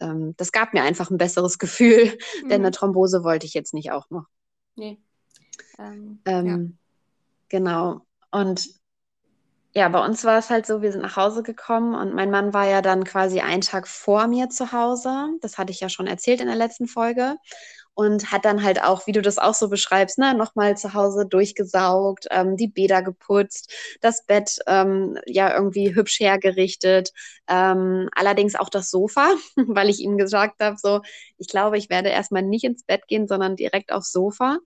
ähm, 0.00 0.34
das 0.36 0.52
gab 0.52 0.74
mir 0.74 0.82
einfach 0.82 1.10
ein 1.10 1.16
besseres 1.16 1.58
Gefühl, 1.58 2.16
mhm. 2.42 2.48
denn 2.48 2.60
eine 2.60 2.72
Thrombose 2.72 3.24
wollte 3.24 3.46
ich 3.46 3.54
jetzt 3.54 3.72
nicht 3.72 3.90
auch 3.90 4.10
noch. 4.10 4.26
Nee. 4.76 4.98
Ähm, 5.78 6.20
ähm, 6.26 6.46
ja. 6.46 6.58
Genau. 7.48 8.06
Und 8.30 8.68
ja, 9.76 9.88
bei 9.88 10.04
uns 10.04 10.22
war 10.24 10.38
es 10.38 10.50
halt 10.50 10.66
so, 10.66 10.82
wir 10.82 10.92
sind 10.92 11.02
nach 11.02 11.16
Hause 11.16 11.42
gekommen 11.42 11.94
und 11.96 12.14
mein 12.14 12.30
Mann 12.30 12.54
war 12.54 12.68
ja 12.68 12.80
dann 12.80 13.02
quasi 13.04 13.40
einen 13.40 13.60
Tag 13.62 13.88
vor 13.88 14.28
mir 14.28 14.48
zu 14.48 14.70
Hause. 14.72 15.30
Das 15.40 15.58
hatte 15.58 15.72
ich 15.72 15.80
ja 15.80 15.88
schon 15.88 16.06
erzählt 16.06 16.40
in 16.40 16.46
der 16.46 16.54
letzten 16.56 16.86
Folge 16.86 17.36
und 17.94 18.30
hat 18.32 18.44
dann 18.44 18.62
halt 18.64 18.82
auch, 18.82 19.06
wie 19.06 19.12
du 19.12 19.22
das 19.22 19.38
auch 19.38 19.54
so 19.54 19.68
beschreibst, 19.68 20.18
ne, 20.18 20.34
nochmal 20.34 20.76
zu 20.76 20.94
Hause 20.94 21.26
durchgesaugt, 21.26 22.26
ähm, 22.30 22.56
die 22.56 22.68
Bäder 22.68 23.02
geputzt, 23.02 23.72
das 24.00 24.24
Bett 24.26 24.58
ähm, 24.66 25.18
ja 25.26 25.54
irgendwie 25.54 25.94
hübsch 25.94 26.20
hergerichtet, 26.20 27.12
ähm, 27.48 28.08
allerdings 28.14 28.54
auch 28.56 28.68
das 28.70 28.90
Sofa, 28.90 29.34
weil 29.56 29.90
ich 29.90 30.00
ihm 30.00 30.18
gesagt 30.18 30.60
habe, 30.62 30.76
so, 30.78 31.02
ich 31.38 31.48
glaube, 31.48 31.78
ich 31.78 31.90
werde 31.90 32.10
erstmal 32.10 32.42
nicht 32.42 32.64
ins 32.64 32.84
Bett 32.84 33.06
gehen, 33.08 33.28
sondern 33.28 33.56
direkt 33.56 33.92
aufs 33.92 34.12
Sofa, 34.12 34.58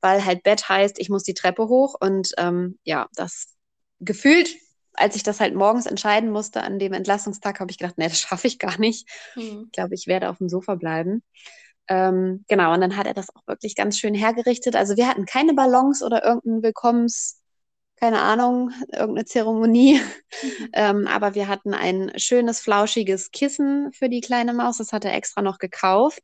weil 0.00 0.24
halt 0.24 0.42
Bett 0.44 0.68
heißt, 0.68 0.98
ich 0.98 1.08
muss 1.10 1.24
die 1.24 1.34
Treppe 1.34 1.68
hoch 1.68 1.94
und 2.00 2.32
ähm, 2.38 2.78
ja, 2.84 3.08
das 3.16 3.55
gefühlt 4.00 4.56
als 4.96 5.14
ich 5.14 5.22
das 5.22 5.40
halt 5.40 5.54
morgens 5.54 5.86
entscheiden 5.86 6.30
musste 6.30 6.62
an 6.62 6.78
dem 6.78 6.92
Entlastungstag, 6.92 7.60
habe 7.60 7.70
ich 7.70 7.78
gedacht, 7.78 7.98
nee, 7.98 8.08
das 8.08 8.20
schaffe 8.20 8.46
ich 8.46 8.58
gar 8.58 8.78
nicht. 8.78 9.08
Mhm. 9.36 9.64
Ich 9.66 9.72
glaube, 9.72 9.94
ich 9.94 10.06
werde 10.06 10.30
auf 10.30 10.38
dem 10.38 10.48
Sofa 10.48 10.74
bleiben. 10.74 11.22
Ähm, 11.88 12.44
genau, 12.48 12.74
und 12.74 12.80
dann 12.80 12.96
hat 12.96 13.06
er 13.06 13.14
das 13.14 13.28
auch 13.34 13.46
wirklich 13.46 13.76
ganz 13.76 13.98
schön 13.98 14.14
hergerichtet. 14.14 14.74
Also 14.74 14.96
wir 14.96 15.06
hatten 15.06 15.24
keine 15.24 15.54
Ballons 15.54 16.02
oder 16.02 16.24
irgendein 16.24 16.62
Willkommens, 16.62 17.40
keine 17.96 18.22
Ahnung, 18.22 18.72
irgendeine 18.92 19.24
Zeremonie. 19.26 20.00
Mhm. 20.00 20.68
ähm, 20.72 21.06
aber 21.06 21.34
wir 21.34 21.46
hatten 21.46 21.74
ein 21.74 22.12
schönes, 22.16 22.60
flauschiges 22.60 23.30
Kissen 23.30 23.92
für 23.92 24.08
die 24.08 24.20
kleine 24.20 24.52
Maus. 24.52 24.78
Das 24.78 24.92
hat 24.92 25.04
er 25.04 25.14
extra 25.14 25.42
noch 25.42 25.58
gekauft, 25.58 26.22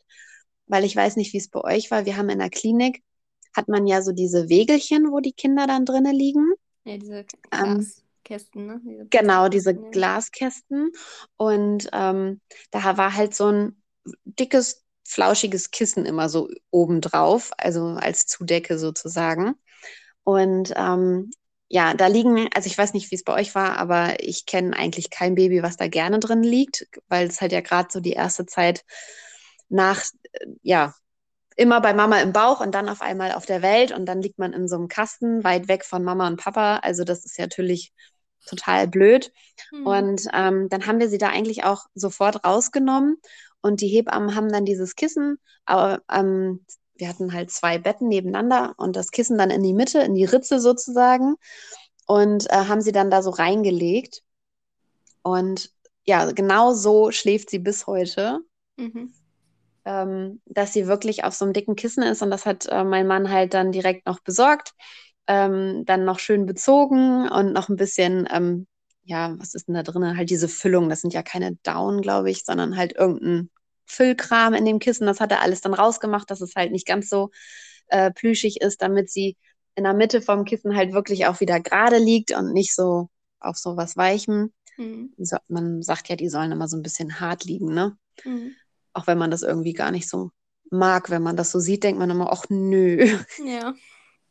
weil 0.66 0.84
ich 0.84 0.96
weiß 0.96 1.16
nicht, 1.16 1.32
wie 1.32 1.38
es 1.38 1.50
bei 1.50 1.60
euch 1.60 1.90
war. 1.90 2.06
Wir 2.06 2.16
haben 2.16 2.30
in 2.30 2.38
der 2.40 2.50
Klinik, 2.50 3.02
hat 3.54 3.68
man 3.68 3.86
ja 3.86 4.00
so 4.00 4.12
diese 4.12 4.48
Wegelchen, 4.48 5.12
wo 5.12 5.20
die 5.20 5.34
Kinder 5.34 5.66
dann 5.66 5.84
drinnen 5.84 6.14
liegen. 6.14 6.54
Ja, 6.85 6.99
diese 6.99 7.24
ähm, 7.53 7.93
Glaskästen, 8.22 8.66
ne? 8.66 8.80
Diese 8.85 9.07
genau, 9.11 9.49
diese 9.49 9.74
Glaskästen. 9.74 10.91
Und 11.37 11.89
ähm, 11.93 12.41
da 12.70 12.97
war 12.97 13.14
halt 13.14 13.35
so 13.35 13.49
ein 13.51 13.83
dickes 14.24 14.85
flauschiges 15.07 15.70
Kissen 15.70 16.07
immer 16.07 16.28
so 16.28 16.49
obendrauf, 16.70 17.51
also 17.59 17.89
als 17.89 18.26
Zudecke 18.26 18.78
sozusagen. 18.78 19.55
Und 20.24 20.72
ähm, 20.76 21.30
ja, 21.68 21.95
da 21.95 22.07
liegen, 22.07 22.49
also 22.55 22.66
ich 22.66 22.78
weiß 22.78 22.95
nicht, 22.95 23.11
wie 23.11 23.16
es 23.16 23.24
bei 23.24 23.35
euch 23.35 23.55
war, 23.55 23.78
aber 23.78 24.20
ich 24.20 24.47
kenne 24.47 24.76
eigentlich 24.76 25.11
kein 25.11 25.35
Baby, 25.35 25.62
was 25.62 25.76
da 25.76 25.89
gerne 25.89 26.18
drin 26.20 26.43
liegt, 26.43 26.87
weil 27.09 27.26
es 27.28 27.41
halt 27.41 27.53
ja 27.53 27.61
gerade 27.61 27.89
so 27.91 28.01
die 28.01 28.12
erste 28.12 28.47
Zeit 28.47 28.85
nach, 29.68 30.03
äh, 30.33 30.47
ja, 30.62 30.95
immer 31.62 31.80
bei 31.80 31.94
Mama 31.94 32.20
im 32.20 32.32
Bauch 32.32 32.60
und 32.60 32.74
dann 32.74 32.88
auf 32.88 33.00
einmal 33.00 33.32
auf 33.32 33.46
der 33.46 33.62
Welt 33.62 33.92
und 33.92 34.06
dann 34.06 34.20
liegt 34.20 34.38
man 34.38 34.52
in 34.52 34.68
so 34.68 34.76
einem 34.76 34.88
Kasten 34.88 35.44
weit 35.44 35.68
weg 35.68 35.84
von 35.84 36.04
Mama 36.04 36.26
und 36.26 36.36
Papa. 36.36 36.78
Also 36.78 37.04
das 37.04 37.24
ist 37.24 37.38
ja 37.38 37.44
natürlich 37.44 37.92
total 38.46 38.88
blöd. 38.88 39.32
Mhm. 39.70 39.86
Und 39.86 40.22
ähm, 40.32 40.68
dann 40.68 40.86
haben 40.86 40.98
wir 40.98 41.08
sie 41.08 41.18
da 41.18 41.28
eigentlich 41.28 41.64
auch 41.64 41.86
sofort 41.94 42.44
rausgenommen 42.44 43.16
und 43.60 43.80
die 43.80 43.88
Hebammen 43.88 44.34
haben 44.34 44.50
dann 44.50 44.64
dieses 44.64 44.96
Kissen, 44.96 45.38
aber 45.64 46.02
ähm, 46.10 46.66
wir 46.96 47.08
hatten 47.08 47.32
halt 47.32 47.50
zwei 47.50 47.78
Betten 47.78 48.08
nebeneinander 48.08 48.74
und 48.76 48.96
das 48.96 49.10
Kissen 49.10 49.38
dann 49.38 49.50
in 49.50 49.62
die 49.62 49.74
Mitte, 49.74 50.00
in 50.00 50.14
die 50.14 50.24
Ritze 50.24 50.60
sozusagen. 50.60 51.36
Und 52.06 52.50
äh, 52.50 52.54
haben 52.54 52.80
sie 52.80 52.92
dann 52.92 53.10
da 53.10 53.22
so 53.22 53.30
reingelegt. 53.30 54.22
Und 55.22 55.70
ja, 56.04 56.30
genau 56.32 56.74
so 56.74 57.10
schläft 57.10 57.50
sie 57.50 57.58
bis 57.58 57.86
heute. 57.86 58.40
Mhm. 58.76 59.12
Ähm, 59.85 60.41
dass 60.47 60.72
sie 60.72 60.87
wirklich 60.87 61.24
auf 61.24 61.35
so 61.35 61.45
einem 61.45 61.55
dicken 61.55 61.76
Kissen 61.76 62.03
ist. 62.03 62.22
Und 62.22 62.30
das 62.30 62.47
hat 62.47 62.66
äh, 62.66 62.85
mein 62.85 63.07
Mann 63.07 63.30
halt 63.30 63.55
dann 63.55 63.72
direkt 63.72 64.07
noch 64.07 64.20
besorgt. 64.20 64.72
Ähm, 65.26 65.85
dann 65.87 66.05
noch 66.05 66.18
schön 66.18 66.47
bezogen 66.47 67.28
und 67.28 67.53
noch 67.53 67.68
ein 67.68 67.76
bisschen 67.76 68.28
ähm, 68.33 68.66
ja, 69.05 69.35
was 69.39 69.55
ist 69.55 69.68
denn 69.68 69.74
da 69.74 69.83
drin? 69.83 70.16
Halt 70.16 70.30
diese 70.30 70.49
Füllung, 70.49 70.89
das 70.89 71.01
sind 71.01 71.12
ja 71.14 71.22
keine 71.22 71.57
Down, 71.62 72.03
glaube 72.03 72.30
ich, 72.30 72.45
sondern 72.45 72.76
halt 72.76 72.95
irgendein 72.97 73.51
Füllkram 73.85 74.55
in 74.55 74.64
dem 74.64 74.78
Kissen. 74.78 75.07
Das 75.07 75.20
hat 75.20 75.33
er 75.33 75.43
alles 75.43 75.61
dann 75.61 75.74
rausgemacht, 75.74 76.30
dass 76.30 76.41
es 76.41 76.55
halt 76.55 76.72
nicht 76.72 76.87
ganz 76.87 77.09
so 77.09 77.30
äh, 77.89 78.11
plüschig 78.11 78.61
ist, 78.61 78.80
damit 78.80 79.11
sie 79.11 79.37
in 79.74 79.85
der 79.85 79.95
Mitte 79.95 80.22
vom 80.22 80.45
Kissen 80.45 80.76
halt 80.76 80.93
wirklich 80.93 81.26
auch 81.26 81.41
wieder 81.41 81.61
gerade 81.61 81.99
liegt 81.99 82.33
und 82.33 82.53
nicht 82.53 82.74
so 82.74 83.09
auf 83.41 83.57
so 83.57 83.76
was 83.76 83.97
Weichem. 83.97 84.53
Mhm. 84.76 85.12
Man 85.49 85.83
sagt 85.83 86.09
ja, 86.09 86.16
die 86.16 86.28
sollen 86.28 86.53
immer 86.53 86.68
so 86.68 86.76
ein 86.76 86.83
bisschen 86.83 87.20
hart 87.20 87.45
liegen, 87.45 87.74
ne? 87.74 87.97
Mhm. 88.24 88.55
Auch 88.95 89.07
wenn 89.07 89.18
man 89.18 89.30
das 89.30 89.43
irgendwie 89.43 89.72
gar 89.72 89.90
nicht 89.90 90.09
so 90.09 90.30
mag, 90.70 91.11
wenn 91.11 91.22
man 91.22 91.36
das 91.36 91.51
so 91.51 91.61
sieht, 91.61 91.84
denkt 91.84 91.99
man 91.99 92.11
immer, 92.11 92.32
ach 92.32 92.45
nö. 92.49 93.07
Ja 93.47 93.74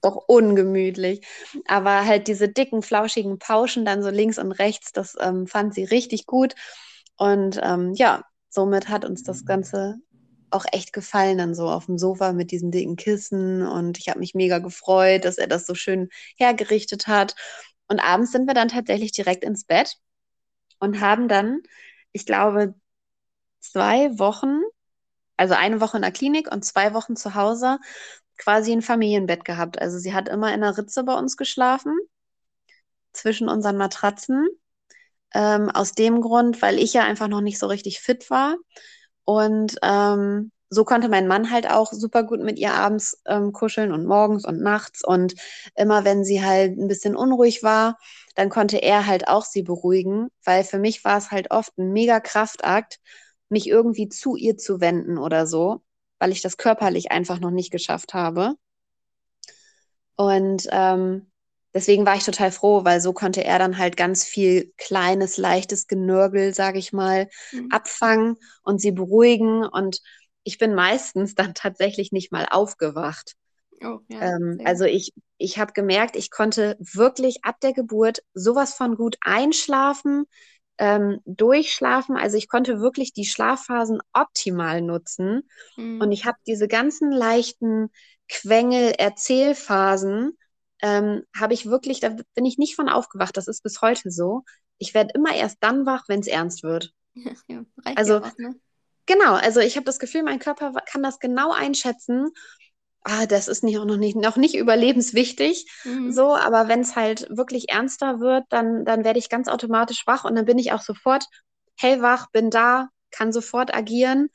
doch 0.01 0.15
ungemütlich. 0.27 1.25
Aber 1.67 2.05
halt 2.05 2.27
diese 2.27 2.49
dicken, 2.49 2.81
flauschigen 2.81 3.39
Pauschen 3.39 3.85
dann 3.85 4.03
so 4.03 4.09
links 4.09 4.37
und 4.39 4.51
rechts, 4.51 4.91
das 4.91 5.15
ähm, 5.19 5.47
fand 5.47 5.73
sie 5.73 5.83
richtig 5.83 6.25
gut. 6.25 6.55
Und 7.17 7.59
ähm, 7.63 7.93
ja, 7.93 8.23
somit 8.49 8.89
hat 8.89 9.05
uns 9.05 9.23
das 9.23 9.45
Ganze 9.45 9.97
auch 10.49 10.65
echt 10.71 10.91
gefallen, 10.91 11.37
dann 11.37 11.55
so 11.55 11.69
auf 11.69 11.85
dem 11.85 11.97
Sofa 11.97 12.33
mit 12.33 12.51
diesen 12.51 12.71
dicken 12.71 12.95
Kissen. 12.95 13.65
Und 13.65 13.97
ich 13.99 14.09
habe 14.09 14.19
mich 14.19 14.33
mega 14.33 14.59
gefreut, 14.59 15.23
dass 15.25 15.37
er 15.37 15.47
das 15.47 15.65
so 15.65 15.75
schön 15.75 16.09
hergerichtet 16.35 17.07
hat. 17.07 17.35
Und 17.87 17.99
abends 17.99 18.31
sind 18.31 18.47
wir 18.47 18.53
dann 18.53 18.69
tatsächlich 18.69 19.11
direkt 19.11 19.43
ins 19.43 19.65
Bett 19.65 19.97
und 20.79 20.99
haben 20.99 21.27
dann, 21.27 21.61
ich 22.11 22.25
glaube, 22.25 22.73
zwei 23.61 24.17
Wochen, 24.19 24.61
also 25.37 25.53
eine 25.55 25.81
Woche 25.81 25.97
in 25.97 26.03
der 26.03 26.11
Klinik 26.11 26.51
und 26.51 26.65
zwei 26.65 26.93
Wochen 26.93 27.15
zu 27.15 27.35
Hause, 27.35 27.79
quasi 28.37 28.71
ein 28.71 28.81
Familienbett 28.81 29.45
gehabt. 29.45 29.81
Also 29.81 29.97
sie 29.99 30.13
hat 30.13 30.29
immer 30.29 30.53
in 30.53 30.61
der 30.61 30.77
Ritze 30.77 31.03
bei 31.03 31.13
uns 31.13 31.37
geschlafen, 31.37 31.97
zwischen 33.13 33.49
unseren 33.49 33.77
Matratzen. 33.77 34.47
Ähm, 35.33 35.69
aus 35.69 35.93
dem 35.93 36.19
Grund, 36.19 36.61
weil 36.61 36.77
ich 36.77 36.93
ja 36.93 37.03
einfach 37.03 37.29
noch 37.29 37.39
nicht 37.39 37.57
so 37.57 37.67
richtig 37.67 38.01
fit 38.01 38.29
war. 38.29 38.57
Und 39.23 39.77
ähm, 39.81 40.51
so 40.69 40.83
konnte 40.85 41.09
mein 41.09 41.27
Mann 41.27 41.51
halt 41.51 41.69
auch 41.69 41.91
super 41.93 42.23
gut 42.23 42.41
mit 42.41 42.59
ihr 42.59 42.73
abends 42.73 43.21
ähm, 43.25 43.51
kuscheln 43.53 43.91
und 43.93 44.05
morgens 44.05 44.45
und 44.45 44.61
nachts. 44.61 45.03
Und 45.05 45.35
immer 45.75 46.05
wenn 46.05 46.23
sie 46.25 46.43
halt 46.43 46.77
ein 46.77 46.87
bisschen 46.87 47.15
unruhig 47.15 47.63
war, 47.63 47.97
dann 48.35 48.49
konnte 48.49 48.77
er 48.77 49.07
halt 49.07 49.27
auch 49.27 49.45
sie 49.45 49.63
beruhigen, 49.63 50.29
weil 50.43 50.63
für 50.63 50.79
mich 50.79 51.03
war 51.03 51.17
es 51.17 51.31
halt 51.31 51.51
oft 51.51 51.77
ein 51.77 51.91
mega 51.91 52.19
Kraftakt, 52.19 52.99
mich 53.51 53.67
irgendwie 53.67 54.09
zu 54.09 54.35
ihr 54.35 54.57
zu 54.57 54.81
wenden 54.81 55.17
oder 55.17 55.45
so 55.45 55.81
weil 56.21 56.31
ich 56.31 56.41
das 56.41 56.55
körperlich 56.55 57.11
einfach 57.11 57.39
noch 57.39 57.49
nicht 57.49 57.71
geschafft 57.71 58.13
habe. 58.13 58.53
Und 60.15 60.67
ähm, 60.71 61.31
deswegen 61.73 62.05
war 62.05 62.15
ich 62.15 62.23
total 62.23 62.51
froh, 62.51 62.85
weil 62.85 63.01
so 63.01 63.11
konnte 63.11 63.43
er 63.43 63.57
dann 63.57 63.79
halt 63.79 63.97
ganz 63.97 64.23
viel 64.23 64.71
kleines, 64.77 65.37
leichtes 65.37 65.87
Genörgel, 65.87 66.53
sage 66.53 66.77
ich 66.77 66.93
mal, 66.93 67.27
mhm. 67.51 67.69
abfangen 67.71 68.37
und 68.61 68.79
sie 68.79 68.91
beruhigen. 68.91 69.65
Und 69.65 69.99
ich 70.43 70.59
bin 70.59 70.75
meistens 70.75 71.33
dann 71.33 71.55
tatsächlich 71.55 72.11
nicht 72.11 72.31
mal 72.31 72.45
aufgewacht. 72.51 73.33
Oh, 73.83 73.97
ja, 74.07 74.35
ähm, 74.35 74.61
also 74.63 74.85
ich, 74.85 75.13
ich 75.39 75.57
habe 75.57 75.73
gemerkt, 75.73 76.15
ich 76.15 76.29
konnte 76.29 76.77
wirklich 76.79 77.43
ab 77.43 77.59
der 77.61 77.73
Geburt 77.73 78.21
sowas 78.35 78.75
von 78.75 78.95
gut 78.95 79.17
einschlafen, 79.21 80.25
ähm, 80.81 81.19
durchschlafen. 81.25 82.17
Also 82.17 82.37
ich 82.37 82.49
konnte 82.49 82.81
wirklich 82.81 83.13
die 83.13 83.25
Schlafphasen 83.25 84.01
optimal 84.13 84.81
nutzen. 84.81 85.47
Mhm. 85.77 86.01
Und 86.01 86.11
ich 86.11 86.25
habe 86.25 86.39
diese 86.47 86.67
ganzen 86.67 87.11
leichten 87.11 87.91
Quengel, 88.27 88.95
Erzählphasen, 88.97 90.35
ähm, 90.81 91.21
habe 91.39 91.53
ich 91.53 91.67
wirklich, 91.67 91.99
da 91.99 92.15
bin 92.33 92.45
ich 92.45 92.57
nicht 92.57 92.75
von 92.75 92.89
aufgewacht. 92.89 93.37
Das 93.37 93.47
ist 93.47 93.61
bis 93.61 93.79
heute 93.83 94.09
so. 94.09 94.43
Ich 94.79 94.95
werde 94.95 95.11
immer 95.13 95.35
erst 95.35 95.57
dann 95.59 95.85
wach, 95.85 96.05
wenn 96.07 96.21
es 96.21 96.27
ernst 96.27 96.63
wird. 96.63 96.91
Ja, 97.47 97.63
also, 97.83 98.19
auch, 98.19 98.37
ne? 98.37 98.55
genau, 99.05 99.33
also 99.33 99.59
ich 99.59 99.75
habe 99.75 99.83
das 99.83 99.99
Gefühl, 99.99 100.23
mein 100.23 100.39
Körper 100.39 100.71
kann 100.89 101.03
das 101.03 101.19
genau 101.19 101.51
einschätzen 101.51 102.31
ah, 103.03 103.25
das 103.25 103.47
ist 103.47 103.63
nicht, 103.63 103.77
auch 103.79 103.85
noch 103.85 103.97
nicht, 103.97 104.15
noch 104.15 104.37
nicht 104.37 104.55
überlebenswichtig, 104.55 105.65
mhm. 105.83 106.11
so, 106.11 106.35
aber 106.35 106.67
wenn 106.67 106.81
es 106.81 106.95
halt 106.95 107.27
wirklich 107.29 107.69
ernster 107.69 108.19
wird, 108.19 108.45
dann, 108.49 108.85
dann 108.85 109.03
werde 109.03 109.19
ich 109.19 109.29
ganz 109.29 109.47
automatisch 109.47 110.05
wach 110.05 110.23
und 110.23 110.35
dann 110.35 110.45
bin 110.45 110.59
ich 110.59 110.71
auch 110.71 110.81
sofort 110.81 111.25
hellwach, 111.77 112.29
bin 112.31 112.49
da, 112.49 112.89
kann 113.11 113.31
sofort 113.31 113.73
agieren. 113.73 114.29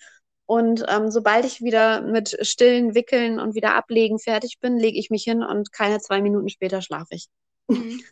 Und 0.47 0.85
ähm, 0.89 1.11
sobald 1.11 1.45
ich 1.45 1.61
wieder 1.61 2.03
mit 2.03 2.39
Stillen, 2.47 2.95
Wickeln 2.95 3.41
und 3.41 3.55
wieder 3.55 3.75
ablegen 3.75 4.19
fertig 4.19 4.59
bin, 4.61 4.79
lege 4.79 4.99
ich 4.99 5.11
mich 5.11 5.25
hin 5.25 5.43
und 5.43 5.73
keine 5.73 5.99
zwei 5.99 6.23
Minuten 6.23 6.49
später 6.49 6.83
schlafe 6.83 7.15
ich. 7.15 7.29
Mhm. 7.69 8.01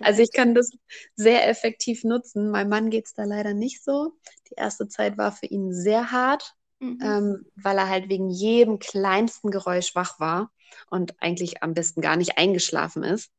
Also 0.00 0.20
ich 0.20 0.32
kann 0.32 0.54
das 0.54 0.70
sehr 1.16 1.48
effektiv 1.48 2.04
nutzen. 2.04 2.50
Meinem 2.50 2.68
Mann 2.68 2.90
geht 2.90 3.06
es 3.06 3.14
da 3.14 3.24
leider 3.24 3.54
nicht 3.54 3.82
so. 3.82 4.12
Die 4.50 4.54
erste 4.54 4.86
Zeit 4.86 5.16
war 5.16 5.32
für 5.32 5.46
ihn 5.46 5.72
sehr 5.72 6.12
hart. 6.12 6.52
Mhm. 6.82 6.98
ähm, 7.02 7.46
weil 7.54 7.78
er 7.78 7.88
halt 7.88 8.08
wegen 8.08 8.28
jedem 8.28 8.78
kleinsten 8.78 9.50
Geräusch 9.50 9.94
wach 9.94 10.18
war 10.20 10.50
und 10.90 11.14
eigentlich 11.20 11.62
am 11.62 11.74
besten 11.74 12.00
gar 12.00 12.16
nicht 12.16 12.38
eingeschlafen 12.38 13.04
ist. 13.04 13.30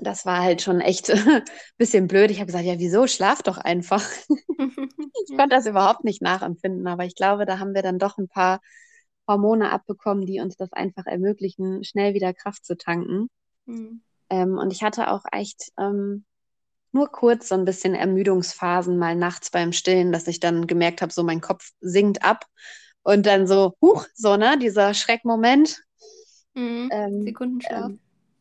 Das 0.00 0.24
war 0.24 0.42
halt 0.42 0.62
schon 0.62 0.80
echt 0.80 1.10
ein 1.10 1.42
bisschen 1.76 2.06
blöd. 2.06 2.30
Ich 2.30 2.38
habe 2.38 2.46
gesagt, 2.46 2.64
ja, 2.64 2.78
wieso? 2.78 3.06
Schlaf 3.06 3.42
doch 3.42 3.58
einfach. 3.58 4.04
ich 4.28 5.28
konnte 5.36 5.56
das 5.56 5.66
überhaupt 5.66 6.04
nicht 6.04 6.22
nachempfinden, 6.22 6.86
aber 6.86 7.04
ich 7.04 7.14
glaube, 7.14 7.46
da 7.46 7.58
haben 7.58 7.74
wir 7.74 7.82
dann 7.82 7.98
doch 7.98 8.18
ein 8.18 8.28
paar 8.28 8.60
Hormone 9.26 9.70
abbekommen, 9.70 10.24
die 10.24 10.40
uns 10.40 10.56
das 10.56 10.72
einfach 10.72 11.06
ermöglichen, 11.06 11.84
schnell 11.84 12.14
wieder 12.14 12.32
Kraft 12.32 12.64
zu 12.64 12.76
tanken. 12.76 13.28
Mhm. 13.66 14.02
Ähm, 14.30 14.56
und 14.58 14.72
ich 14.72 14.82
hatte 14.82 15.10
auch 15.10 15.24
echt 15.32 15.72
ähm, 15.78 16.24
nur 16.92 17.10
kurz 17.10 17.48
so 17.48 17.54
ein 17.54 17.64
bisschen 17.64 17.94
Ermüdungsphasen 17.94 18.98
mal 18.98 19.14
nachts 19.14 19.50
beim 19.50 19.72
Stillen, 19.72 20.12
dass 20.12 20.26
ich 20.26 20.40
dann 20.40 20.66
gemerkt 20.66 21.02
habe, 21.02 21.12
so 21.12 21.22
mein 21.22 21.40
Kopf 21.40 21.70
sinkt 21.80 22.22
ab 22.24 22.46
und 23.02 23.26
dann 23.26 23.46
so, 23.46 23.74
huch, 23.80 24.06
so, 24.14 24.36
ne, 24.36 24.58
dieser 24.58 24.94
Schreckmoment. 24.94 25.80
Mhm. 26.54 26.88
Ähm, 26.92 27.22
Sekundenschlaf. 27.22 27.90
Ähm, 27.90 28.00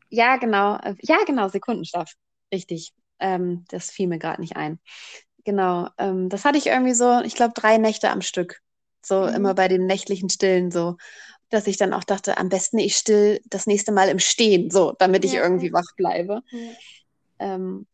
ja, 0.09 0.37
genau. 0.37 0.77
Äh, 0.77 0.95
ja, 1.01 1.17
genau, 1.25 1.49
Sekundenschlaf. 1.49 2.11
Richtig. 2.53 2.93
Ähm, 3.19 3.65
das 3.69 3.89
fiel 3.89 4.07
mir 4.07 4.19
gerade 4.19 4.41
nicht 4.41 4.55
ein. 4.55 4.79
Genau. 5.43 5.89
Ähm, 5.97 6.29
das 6.29 6.45
hatte 6.45 6.57
ich 6.57 6.67
irgendwie 6.67 6.93
so, 6.93 7.21
ich 7.21 7.35
glaube, 7.35 7.53
drei 7.55 7.77
Nächte 7.77 8.09
am 8.09 8.21
Stück. 8.21 8.61
So 9.01 9.21
mhm. 9.21 9.33
immer 9.33 9.53
bei 9.53 9.67
den 9.67 9.85
nächtlichen 9.85 10.29
Stillen 10.29 10.71
so. 10.71 10.97
Dass 11.49 11.67
ich 11.67 11.77
dann 11.77 11.93
auch 11.93 12.03
dachte, 12.03 12.37
am 12.37 12.49
besten 12.49 12.77
ich 12.77 12.97
still 12.97 13.39
das 13.45 13.67
nächste 13.67 13.93
Mal 13.93 14.09
im 14.09 14.19
Stehen, 14.19 14.69
so, 14.69 14.93
damit 14.99 15.23
ich 15.23 15.31
ja, 15.31 15.43
irgendwie 15.43 15.71
wach 15.71 15.95
bleibe. 15.95 16.41
Ja. 16.51 16.59
Ähm, 17.39 17.87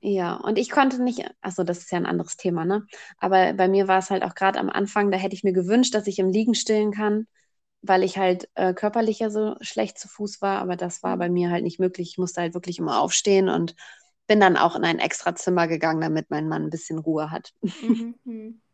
ja, 0.00 0.34
und 0.36 0.58
ich 0.58 0.70
konnte 0.70 1.02
nicht, 1.02 1.24
achso, 1.40 1.64
das 1.64 1.78
ist 1.78 1.90
ja 1.90 1.98
ein 1.98 2.06
anderes 2.06 2.36
Thema, 2.36 2.64
ne? 2.64 2.86
Aber 3.18 3.52
bei 3.54 3.68
mir 3.68 3.88
war 3.88 3.98
es 3.98 4.10
halt 4.10 4.22
auch 4.22 4.34
gerade 4.34 4.58
am 4.58 4.70
Anfang, 4.70 5.10
da 5.10 5.18
hätte 5.18 5.34
ich 5.34 5.44
mir 5.44 5.52
gewünscht, 5.52 5.94
dass 5.94 6.06
ich 6.06 6.18
im 6.18 6.30
Liegen 6.30 6.54
stillen 6.54 6.92
kann, 6.92 7.26
weil 7.82 8.04
ich 8.04 8.18
halt 8.18 8.48
äh, 8.54 8.74
körperlich 8.74 9.18
ja 9.20 9.30
so 9.30 9.56
schlecht 9.60 9.98
zu 9.98 10.08
Fuß 10.08 10.40
war, 10.42 10.60
aber 10.60 10.76
das 10.76 11.02
war 11.02 11.16
bei 11.16 11.28
mir 11.28 11.50
halt 11.50 11.64
nicht 11.64 11.80
möglich. 11.80 12.10
Ich 12.12 12.18
musste 12.18 12.40
halt 12.42 12.54
wirklich 12.54 12.78
immer 12.78 13.00
aufstehen 13.00 13.48
und 13.48 13.74
bin 14.28 14.40
dann 14.40 14.56
auch 14.56 14.76
in 14.76 14.84
ein 14.84 14.98
extra 14.98 15.34
Zimmer 15.34 15.66
gegangen, 15.68 16.00
damit 16.00 16.30
mein 16.30 16.48
Mann 16.48 16.64
ein 16.64 16.70
bisschen 16.70 16.98
Ruhe 16.98 17.30
hat. 17.30 17.52
Mhm. 17.80 18.14
mhm. 18.24 18.60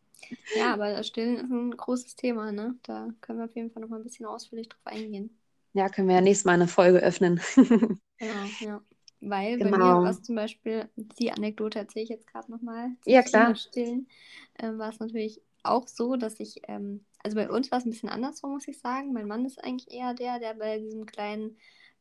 Ja, 0.54 0.72
aber 0.72 0.92
das 0.92 1.08
Stillen 1.08 1.36
ist 1.36 1.50
ein 1.50 1.76
großes 1.76 2.16
Thema, 2.16 2.52
ne? 2.52 2.76
Da 2.84 3.08
können 3.20 3.38
wir 3.40 3.46
auf 3.46 3.56
jeden 3.56 3.70
Fall 3.70 3.82
noch 3.82 3.88
mal 3.88 3.96
ein 3.98 4.04
bisschen 4.04 4.26
ausführlich 4.26 4.68
drauf 4.68 4.86
eingehen. 4.86 5.38
Ja, 5.72 5.88
können 5.88 6.08
wir 6.08 6.14
ja 6.14 6.20
nächstes 6.20 6.44
Mal 6.44 6.52
eine 6.52 6.68
Folge 6.68 6.98
öffnen. 7.00 7.40
genau, 8.18 8.54
ja. 8.60 8.82
Weil 9.26 9.58
genau. 9.58 9.70
bei 9.70 9.78
mir 9.78 9.84
war 9.84 10.10
es 10.10 10.22
zum 10.22 10.34
Beispiel, 10.34 10.88
die 10.96 11.32
Anekdote 11.32 11.78
erzähle 11.78 12.04
ich 12.04 12.10
jetzt 12.10 12.26
gerade 12.26 12.50
nochmal. 12.50 12.90
Ja, 13.06 13.22
klar. 13.22 13.54
Stillen 13.54 14.06
äh, 14.54 14.68
war 14.76 14.90
es 14.90 14.98
natürlich 14.98 15.40
auch 15.62 15.88
so, 15.88 16.16
dass 16.16 16.38
ich, 16.40 16.60
ähm, 16.68 17.04
also 17.22 17.36
bei 17.36 17.48
uns 17.48 17.70
war 17.70 17.78
es 17.78 17.86
ein 17.86 17.90
bisschen 17.90 18.10
andersrum, 18.10 18.52
muss 18.52 18.68
ich 18.68 18.78
sagen. 18.78 19.14
Mein 19.14 19.26
Mann 19.26 19.46
ist 19.46 19.64
eigentlich 19.64 19.90
eher 19.90 20.12
der, 20.12 20.38
der 20.38 20.54
bei 20.54 20.78
diesem 20.78 21.06
kleinen 21.06 21.56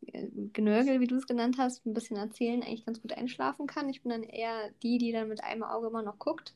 äh, 0.07 0.27
Genörgel, 0.51 0.99
wie 0.99 1.07
du 1.07 1.15
es 1.15 1.27
genannt 1.27 1.55
hast, 1.57 1.85
ein 1.85 1.93
bisschen 1.93 2.17
erzählen, 2.17 2.61
eigentlich 2.61 2.85
ganz 2.85 3.01
gut 3.01 3.13
einschlafen 3.13 3.67
kann. 3.67 3.89
Ich 3.89 4.03
bin 4.03 4.11
dann 4.11 4.23
eher 4.23 4.71
die, 4.83 4.97
die 4.97 5.13
dann 5.13 5.29
mit 5.29 5.43
einem 5.43 5.63
Auge 5.63 5.87
immer 5.87 6.03
noch 6.03 6.19
guckt. 6.19 6.53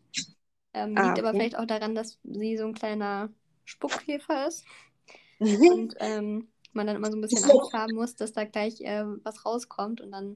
Ähm, 0.74 0.98
ah, 0.98 1.08
liegt 1.08 1.20
okay. 1.20 1.22
aber 1.22 1.32
vielleicht 1.32 1.58
auch 1.58 1.66
daran, 1.66 1.96
dass 1.96 2.20
sie 2.24 2.58
so 2.58 2.66
ein 2.66 2.74
kleiner 2.74 3.30
Spuckkäfer 3.64 4.48
ist. 4.48 4.66
und 5.40 5.96
ähm, 6.00 6.50
man 6.74 6.88
dann 6.88 6.98
immer 6.98 7.12
so 7.12 7.18
ein 7.18 7.22
bisschen 7.22 7.50
Angst 7.50 7.74
haben 7.74 7.96
muss, 7.96 8.16
dass 8.16 8.34
da 8.34 8.44
gleich 8.44 8.82
äh, 8.82 9.06
was 9.24 9.46
rauskommt 9.46 10.02
und 10.02 10.12
dann 10.12 10.36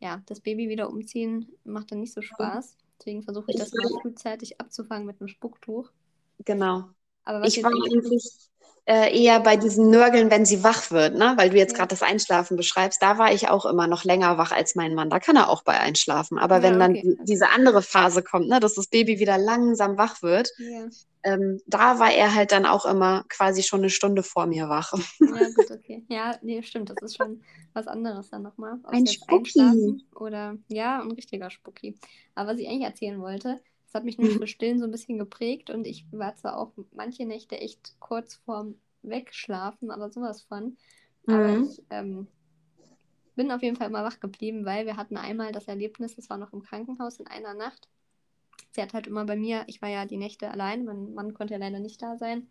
ja, 0.00 0.22
das 0.26 0.40
Baby 0.40 0.68
wieder 0.68 0.90
umziehen 0.90 1.52
macht 1.64 1.92
dann 1.92 2.00
nicht 2.00 2.12
so 2.12 2.22
Spaß. 2.22 2.76
Deswegen 2.98 3.22
versuche 3.22 3.50
ich 3.52 3.58
das 3.58 3.72
immer 3.72 4.00
frühzeitig 4.00 4.60
abzufangen 4.60 5.06
mit 5.06 5.20
einem 5.20 5.28
Spucktuch. 5.28 5.90
Genau. 6.44 6.84
Aber 7.24 7.44
ich 7.46 7.62
war 7.62 7.70
eigentlich 7.70 8.50
äh, 8.86 9.20
eher 9.20 9.40
bei 9.40 9.56
diesen 9.56 9.90
Nörgeln, 9.90 10.30
wenn 10.30 10.46
sie 10.46 10.62
wach 10.62 10.92
wird, 10.92 11.16
ne? 11.16 11.34
Weil 11.36 11.50
du 11.50 11.56
jetzt 11.56 11.74
gerade 11.74 11.88
das 11.88 12.02
Einschlafen 12.02 12.56
beschreibst, 12.56 13.02
da 13.02 13.18
war 13.18 13.32
ich 13.32 13.48
auch 13.48 13.66
immer 13.66 13.88
noch 13.88 14.04
länger 14.04 14.38
wach 14.38 14.52
als 14.52 14.76
mein 14.76 14.94
Mann. 14.94 15.10
Da 15.10 15.18
kann 15.18 15.34
er 15.34 15.50
auch 15.50 15.64
bei 15.64 15.78
einschlafen. 15.78 16.38
Aber 16.38 16.58
ja, 16.58 16.62
wenn 16.62 16.78
dann 16.78 16.92
okay. 16.92 17.18
diese 17.24 17.50
andere 17.50 17.82
Phase 17.82 18.22
kommt, 18.22 18.48
ne, 18.48 18.60
dass 18.60 18.74
das 18.74 18.86
Baby 18.86 19.18
wieder 19.18 19.38
langsam 19.38 19.98
wach 19.98 20.22
wird, 20.22 20.50
ja. 20.58 20.86
ähm, 21.24 21.60
da 21.66 21.98
war 21.98 22.12
er 22.12 22.36
halt 22.36 22.52
dann 22.52 22.64
auch 22.64 22.86
immer 22.86 23.24
quasi 23.28 23.64
schon 23.64 23.80
eine 23.80 23.90
Stunde 23.90 24.22
vor 24.22 24.46
mir 24.46 24.68
wach. 24.68 24.92
Ja, 25.18 25.48
gut, 25.56 25.70
okay. 25.72 26.04
Ja, 26.08 26.36
nee, 26.42 26.62
stimmt. 26.62 26.90
Das 26.90 27.02
ist 27.02 27.16
schon 27.16 27.42
was 27.72 27.88
anderes 27.88 28.30
dann 28.30 28.42
nochmal. 28.42 28.78
Ein 28.84 29.08
Spucki. 29.08 30.04
Oder 30.14 30.58
ja, 30.68 31.02
ein 31.02 31.10
richtiger 31.10 31.50
Spucki. 31.50 31.98
Aber 32.36 32.52
was 32.52 32.60
ich 32.60 32.68
eigentlich 32.68 32.86
erzählen 32.86 33.20
wollte, 33.20 33.60
hat 33.96 34.04
mich 34.04 34.18
nämlich 34.18 34.38
für 34.38 34.46
Stillen 34.46 34.78
so 34.78 34.84
ein 34.84 34.90
bisschen 34.90 35.18
geprägt 35.18 35.70
und 35.70 35.86
ich 35.86 36.06
war 36.12 36.34
zwar 36.36 36.58
auch 36.58 36.72
manche 36.94 37.26
Nächte 37.26 37.58
echt 37.58 37.96
kurz 37.98 38.36
vorm 38.36 38.76
Wegschlafen, 39.02 39.90
aber 39.90 40.10
sowas 40.10 40.42
von. 40.42 40.76
Aber 41.26 41.48
mhm. 41.48 41.64
ich 41.64 41.82
ähm, 41.90 42.26
bin 43.34 43.50
auf 43.50 43.62
jeden 43.62 43.76
Fall 43.76 43.88
immer 43.88 44.04
wach 44.04 44.20
geblieben, 44.20 44.64
weil 44.64 44.86
wir 44.86 44.96
hatten 44.96 45.16
einmal 45.16 45.52
das 45.52 45.68
Erlebnis, 45.68 46.16
das 46.16 46.30
war 46.30 46.38
noch 46.38 46.52
im 46.52 46.62
Krankenhaus 46.62 47.18
in 47.18 47.26
einer 47.26 47.54
Nacht. 47.54 47.88
Sie 48.72 48.82
hat 48.82 48.94
halt 48.94 49.06
immer 49.06 49.24
bei 49.24 49.36
mir, 49.36 49.64
ich 49.66 49.80
war 49.82 49.88
ja 49.88 50.04
die 50.06 50.16
Nächte 50.16 50.50
allein, 50.50 50.84
mein 50.84 51.14
Mann 51.14 51.34
konnte 51.34 51.54
ja 51.54 51.60
leider 51.60 51.80
nicht 51.80 52.00
da 52.02 52.16
sein. 52.16 52.48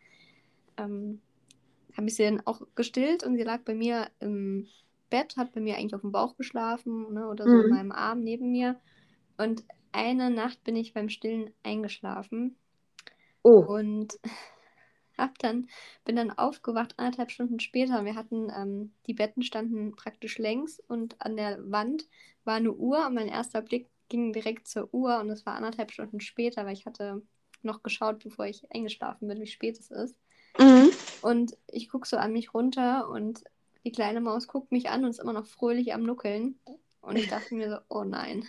Ähm, 0.78 1.22
habe 1.96 2.08
ich 2.08 2.16
sie 2.16 2.24
dann 2.24 2.42
auch 2.46 2.62
gestillt 2.76 3.24
und 3.24 3.38
sie 3.38 3.44
lag 3.44 3.62
bei 3.62 3.74
mir 3.74 4.10
im 4.20 4.68
Bett, 5.10 5.38
hat 5.38 5.54
bei 5.54 5.62
mir 5.62 5.78
eigentlich 5.78 5.96
auf 5.96 6.02
dem 6.02 6.12
Bauch 6.12 6.36
geschlafen 6.36 7.14
ne, 7.14 7.28
oder 7.28 7.46
so 7.46 7.52
mhm. 7.52 7.64
in 7.64 7.70
meinem 7.70 7.92
Arm 7.92 8.22
neben 8.22 8.52
mir. 8.52 8.80
Und 9.38 9.64
eine 9.96 10.30
Nacht 10.30 10.64
bin 10.64 10.76
ich 10.76 10.94
beim 10.94 11.10
Stillen 11.10 11.52
eingeschlafen. 11.64 12.56
Oh. 13.44 13.64
Und 13.66 14.20
hab 15.18 15.38
dann, 15.40 15.68
bin 16.04 16.16
dann 16.16 16.32
aufgewacht 16.32 16.96
anderthalb 16.98 17.32
Stunden 17.32 17.60
später. 17.60 18.06
Wir 18.06 18.16
hatten, 18.16 18.52
ähm, 18.56 18.94
die 19.08 19.14
Betten 19.14 19.44
standen 19.44 19.96
praktisch 19.96 20.38
längs 20.38 20.80
und 20.88 21.20
an 21.22 21.38
der 21.38 21.60
Wand 21.72 22.08
war 22.44 22.56
eine 22.56 22.74
Uhr 22.74 23.06
und 23.08 23.16
mein 23.16 23.28
erster 23.28 23.62
Blick 23.62 23.88
ging 24.10 24.34
direkt 24.34 24.68
zur 24.68 24.94
Uhr 24.94 25.20
und 25.20 25.30
es 25.30 25.46
war 25.46 25.56
anderthalb 25.56 25.92
Stunden 25.92 26.20
später, 26.20 26.66
weil 26.66 26.74
ich 26.74 26.86
hatte 26.86 27.24
noch 27.64 27.82
geschaut, 27.82 28.24
bevor 28.24 28.46
ich 28.46 28.72
eingeschlafen 28.72 29.28
bin, 29.28 29.42
wie 29.42 29.48
spät 29.48 29.80
es 29.80 29.90
ist. 29.90 30.16
Mhm. 30.60 30.92
Und 31.22 31.58
ich 31.68 31.90
gucke 31.90 32.08
so 32.08 32.18
an 32.18 32.34
mich 32.34 32.54
runter 32.54 33.10
und 33.10 33.44
die 33.84 33.92
kleine 33.92 34.22
Maus 34.22 34.48
guckt 34.48 34.72
mich 34.72 34.90
an 34.90 35.04
und 35.04 35.12
ist 35.12 35.20
immer 35.20 35.34
noch 35.34 35.46
fröhlich 35.46 35.94
am 35.94 36.04
Nuckeln. 36.04 36.60
Und 37.02 37.18
ich 37.18 37.30
dachte 37.30 37.54
mir 37.56 37.70
so, 37.70 37.78
oh 37.90 38.04
nein. 38.04 38.46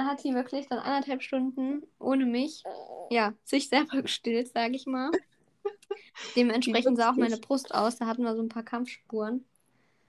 Dann 0.00 0.08
hat 0.08 0.22
sie 0.22 0.32
wirklich 0.34 0.66
dann 0.66 0.78
anderthalb 0.78 1.20
Stunden 1.20 1.82
ohne 1.98 2.24
mich, 2.24 2.62
ja, 3.10 3.34
sich 3.44 3.68
selber 3.68 4.00
gestillt, 4.02 4.48
sage 4.48 4.74
ich 4.74 4.86
mal. 4.86 5.10
Dementsprechend 6.34 6.96
sah 6.96 7.10
auch 7.10 7.16
meine 7.16 7.36
Brust 7.36 7.74
aus. 7.74 7.96
Da 7.96 8.06
hatten 8.06 8.22
wir 8.22 8.34
so 8.34 8.40
ein 8.40 8.48
paar 8.48 8.62
Kampfspuren. 8.62 9.44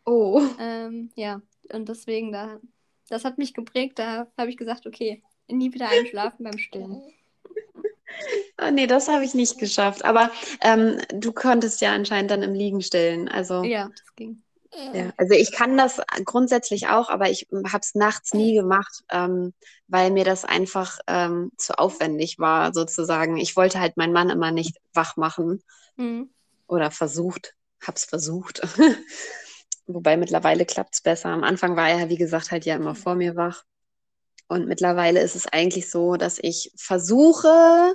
Oh. 0.05 0.41
Ähm, 0.59 1.11
ja, 1.15 1.41
und 1.73 1.89
deswegen, 1.89 2.31
da, 2.31 2.61
das 3.09 3.25
hat 3.25 3.37
mich 3.37 3.53
geprägt. 3.53 3.99
Da 3.99 4.27
habe 4.37 4.49
ich 4.49 4.55
gesagt, 4.55 4.87
okay, 4.87 5.21
nie 5.49 5.73
wieder 5.73 5.89
einschlafen 5.89 6.45
beim 6.45 6.57
Stillen. 6.57 7.01
Oh, 8.61 8.71
nee, 8.71 8.87
das 8.87 9.09
habe 9.09 9.25
ich 9.25 9.33
nicht 9.33 9.57
geschafft. 9.57 10.05
Aber 10.05 10.31
ähm, 10.61 11.01
du 11.13 11.33
konntest 11.33 11.81
ja 11.81 11.93
anscheinend 11.93 12.31
dann 12.31 12.43
im 12.43 12.53
Liegen 12.53 12.81
stillen. 12.81 13.27
Also, 13.27 13.63
ja, 13.63 13.89
das 13.89 14.15
ging. 14.15 14.41
Ja, 14.73 15.11
also 15.17 15.33
ich 15.33 15.51
kann 15.51 15.77
das 15.77 16.01
grundsätzlich 16.23 16.87
auch, 16.87 17.09
aber 17.09 17.29
ich 17.29 17.47
habe 17.51 17.81
es 17.81 17.93
nachts 17.93 18.33
nie 18.33 18.53
gemacht, 18.55 19.03
ähm, 19.09 19.53
weil 19.87 20.11
mir 20.11 20.23
das 20.23 20.45
einfach 20.45 20.99
ähm, 21.07 21.51
zu 21.57 21.77
aufwendig 21.77 22.39
war, 22.39 22.73
sozusagen. 22.73 23.37
Ich 23.37 23.57
wollte 23.57 23.81
halt 23.81 23.97
meinen 23.97 24.13
Mann 24.13 24.29
immer 24.29 24.51
nicht 24.51 24.77
wach 24.93 25.17
machen 25.17 25.61
mhm. 25.97 26.29
oder 26.67 26.89
versucht, 26.89 27.53
habe 27.85 27.97
es 27.97 28.05
versucht. 28.05 28.61
Wobei 29.87 30.15
mittlerweile 30.15 30.65
klappt 30.65 30.93
es 30.93 31.01
besser. 31.01 31.29
Am 31.29 31.43
Anfang 31.43 31.75
war 31.75 31.89
er, 31.89 32.07
wie 32.07 32.17
gesagt, 32.17 32.51
halt 32.51 32.65
ja 32.65 32.75
immer 32.75 32.95
vor 32.95 33.15
mir 33.15 33.35
wach. 33.35 33.63
Und 34.47 34.67
mittlerweile 34.67 35.21
ist 35.21 35.35
es 35.35 35.47
eigentlich 35.47 35.89
so, 35.89 36.15
dass 36.15 36.39
ich 36.41 36.71
versuche, 36.77 37.93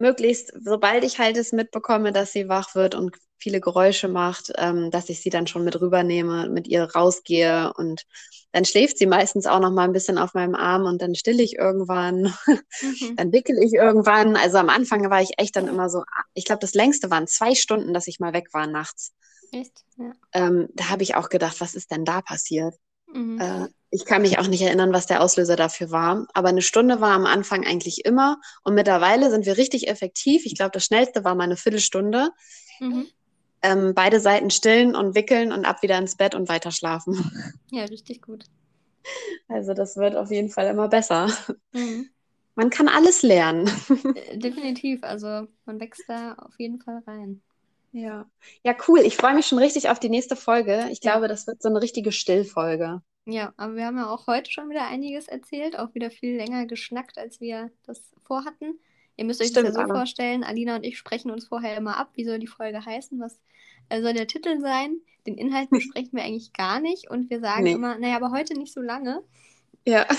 möglichst, 0.00 0.52
sobald 0.62 1.04
ich 1.04 1.18
halt 1.18 1.36
es 1.36 1.52
mitbekomme, 1.52 2.12
dass 2.12 2.32
sie 2.32 2.48
wach 2.48 2.74
wird 2.74 2.94
und 2.94 3.16
viele 3.38 3.60
Geräusche 3.60 4.08
macht, 4.08 4.52
ähm, 4.56 4.90
dass 4.90 5.08
ich 5.08 5.20
sie 5.20 5.30
dann 5.30 5.46
schon 5.46 5.64
mit 5.64 5.80
rübernehme, 5.80 6.48
mit 6.48 6.68
ihr 6.68 6.84
rausgehe 6.84 7.72
und 7.76 8.04
dann 8.52 8.64
schläft 8.64 8.98
sie 8.98 9.06
meistens 9.06 9.46
auch 9.46 9.60
noch 9.60 9.70
mal 9.70 9.84
ein 9.84 9.92
bisschen 9.92 10.18
auf 10.18 10.34
meinem 10.34 10.54
Arm 10.54 10.84
und 10.84 11.00
dann 11.00 11.14
stille 11.14 11.42
ich 11.42 11.56
irgendwann, 11.56 12.34
mhm. 12.46 13.16
dann 13.16 13.32
wickel 13.32 13.58
ich 13.62 13.72
irgendwann. 13.72 14.36
Also 14.36 14.58
am 14.58 14.68
Anfang 14.68 15.08
war 15.08 15.22
ich 15.22 15.38
echt 15.38 15.56
dann 15.56 15.68
immer 15.68 15.88
so, 15.88 16.02
ich 16.34 16.44
glaube, 16.44 16.60
das 16.60 16.74
längste 16.74 17.10
waren 17.10 17.26
zwei 17.26 17.54
Stunden, 17.54 17.94
dass 17.94 18.08
ich 18.08 18.18
mal 18.20 18.32
weg 18.32 18.48
war 18.52 18.66
nachts. 18.66 19.12
Echt? 19.52 19.84
Ja. 19.96 20.12
Ähm, 20.32 20.68
da 20.74 20.90
habe 20.90 21.02
ich 21.02 21.14
auch 21.14 21.28
gedacht, 21.28 21.60
was 21.60 21.74
ist 21.74 21.90
denn 21.90 22.04
da 22.04 22.22
passiert? 22.22 22.74
Mhm. 23.12 23.40
Äh, 23.40 23.68
ich 23.90 24.04
kann 24.04 24.22
mich 24.22 24.38
auch 24.38 24.46
nicht 24.46 24.62
erinnern, 24.62 24.92
was 24.92 25.06
der 25.06 25.20
Auslöser 25.20 25.56
dafür 25.56 25.90
war. 25.90 26.26
Aber 26.32 26.48
eine 26.48 26.62
Stunde 26.62 27.00
war 27.00 27.12
am 27.12 27.26
Anfang 27.26 27.66
eigentlich 27.66 28.04
immer. 28.04 28.40
Und 28.62 28.74
mittlerweile 28.74 29.30
sind 29.30 29.46
wir 29.46 29.56
richtig 29.56 29.88
effektiv. 29.88 30.46
Ich 30.46 30.54
glaube, 30.54 30.70
das 30.70 30.84
schnellste 30.84 31.24
war 31.24 31.34
mal 31.34 31.44
eine 31.44 31.56
Viertelstunde. 31.56 32.30
Mhm. 32.78 33.08
Ähm, 33.62 33.92
beide 33.94 34.20
Seiten 34.20 34.50
stillen 34.50 34.94
und 34.94 35.14
wickeln 35.14 35.52
und 35.52 35.64
ab 35.64 35.82
wieder 35.82 35.98
ins 35.98 36.16
Bett 36.16 36.34
und 36.34 36.48
weiter 36.48 36.70
schlafen. 36.70 37.14
Ja, 37.72 37.84
richtig 37.84 38.22
gut. 38.22 38.44
Also 39.48 39.74
das 39.74 39.96
wird 39.96 40.16
auf 40.16 40.30
jeden 40.30 40.50
Fall 40.50 40.66
immer 40.66 40.88
besser. 40.88 41.28
Mhm. 41.72 42.10
Man 42.56 42.70
kann 42.70 42.88
alles 42.88 43.22
lernen. 43.22 43.70
Äh, 44.14 44.38
Definitiv, 44.38 45.02
also 45.02 45.46
man 45.66 45.80
wächst 45.80 46.02
da 46.08 46.34
auf 46.34 46.58
jeden 46.58 46.80
Fall 46.80 47.02
rein. 47.06 47.42
Ja. 47.92 48.28
Ja, 48.64 48.74
cool. 48.88 49.00
Ich 49.00 49.16
freue 49.16 49.34
mich 49.34 49.46
schon 49.46 49.58
richtig 49.58 49.88
auf 49.88 50.00
die 50.00 50.08
nächste 50.08 50.36
Folge. 50.36 50.88
Ich 50.90 51.00
glaube, 51.00 51.28
das 51.28 51.46
wird 51.46 51.62
so 51.62 51.68
eine 51.68 51.80
richtige 51.80 52.12
Stillfolge. 52.12 53.02
Ja, 53.30 53.52
aber 53.56 53.76
wir 53.76 53.86
haben 53.86 53.96
ja 53.96 54.08
auch 54.10 54.26
heute 54.26 54.50
schon 54.50 54.68
wieder 54.70 54.86
einiges 54.86 55.28
erzählt, 55.28 55.78
auch 55.78 55.94
wieder 55.94 56.10
viel 56.10 56.36
länger 56.36 56.66
geschnackt, 56.66 57.18
als 57.18 57.40
wir 57.40 57.70
das 57.86 58.02
vorhatten. 58.24 58.78
Ihr 59.16 59.24
müsst 59.24 59.40
euch 59.40 59.52
das 59.52 59.56
ja 59.64 59.70
Stimmt, 59.70 59.74
so 59.74 59.80
Anna. 59.82 59.94
vorstellen, 59.94 60.44
Alina 60.44 60.76
und 60.76 60.84
ich 60.84 60.98
sprechen 60.98 61.30
uns 61.30 61.46
vorher 61.46 61.76
immer 61.76 61.96
ab, 61.96 62.10
wie 62.14 62.24
soll 62.24 62.38
die 62.38 62.46
Folge 62.46 62.84
heißen, 62.84 63.20
was 63.20 63.38
äh, 63.88 64.00
soll 64.02 64.14
der 64.14 64.26
Titel 64.26 64.60
sein. 64.60 64.96
Den 65.26 65.36
Inhalt 65.36 65.70
besprechen 65.70 66.12
wir 66.12 66.22
eigentlich 66.24 66.52
gar 66.54 66.80
nicht 66.80 67.10
und 67.10 67.28
wir 67.30 67.40
sagen 67.40 67.64
Nee. 67.64 67.72
immer, 67.72 67.98
naja, 67.98 68.16
aber 68.16 68.30
heute 68.30 68.54
nicht 68.54 68.72
so 68.72 68.80
lange. 68.80 69.22
Ja. 69.86 70.06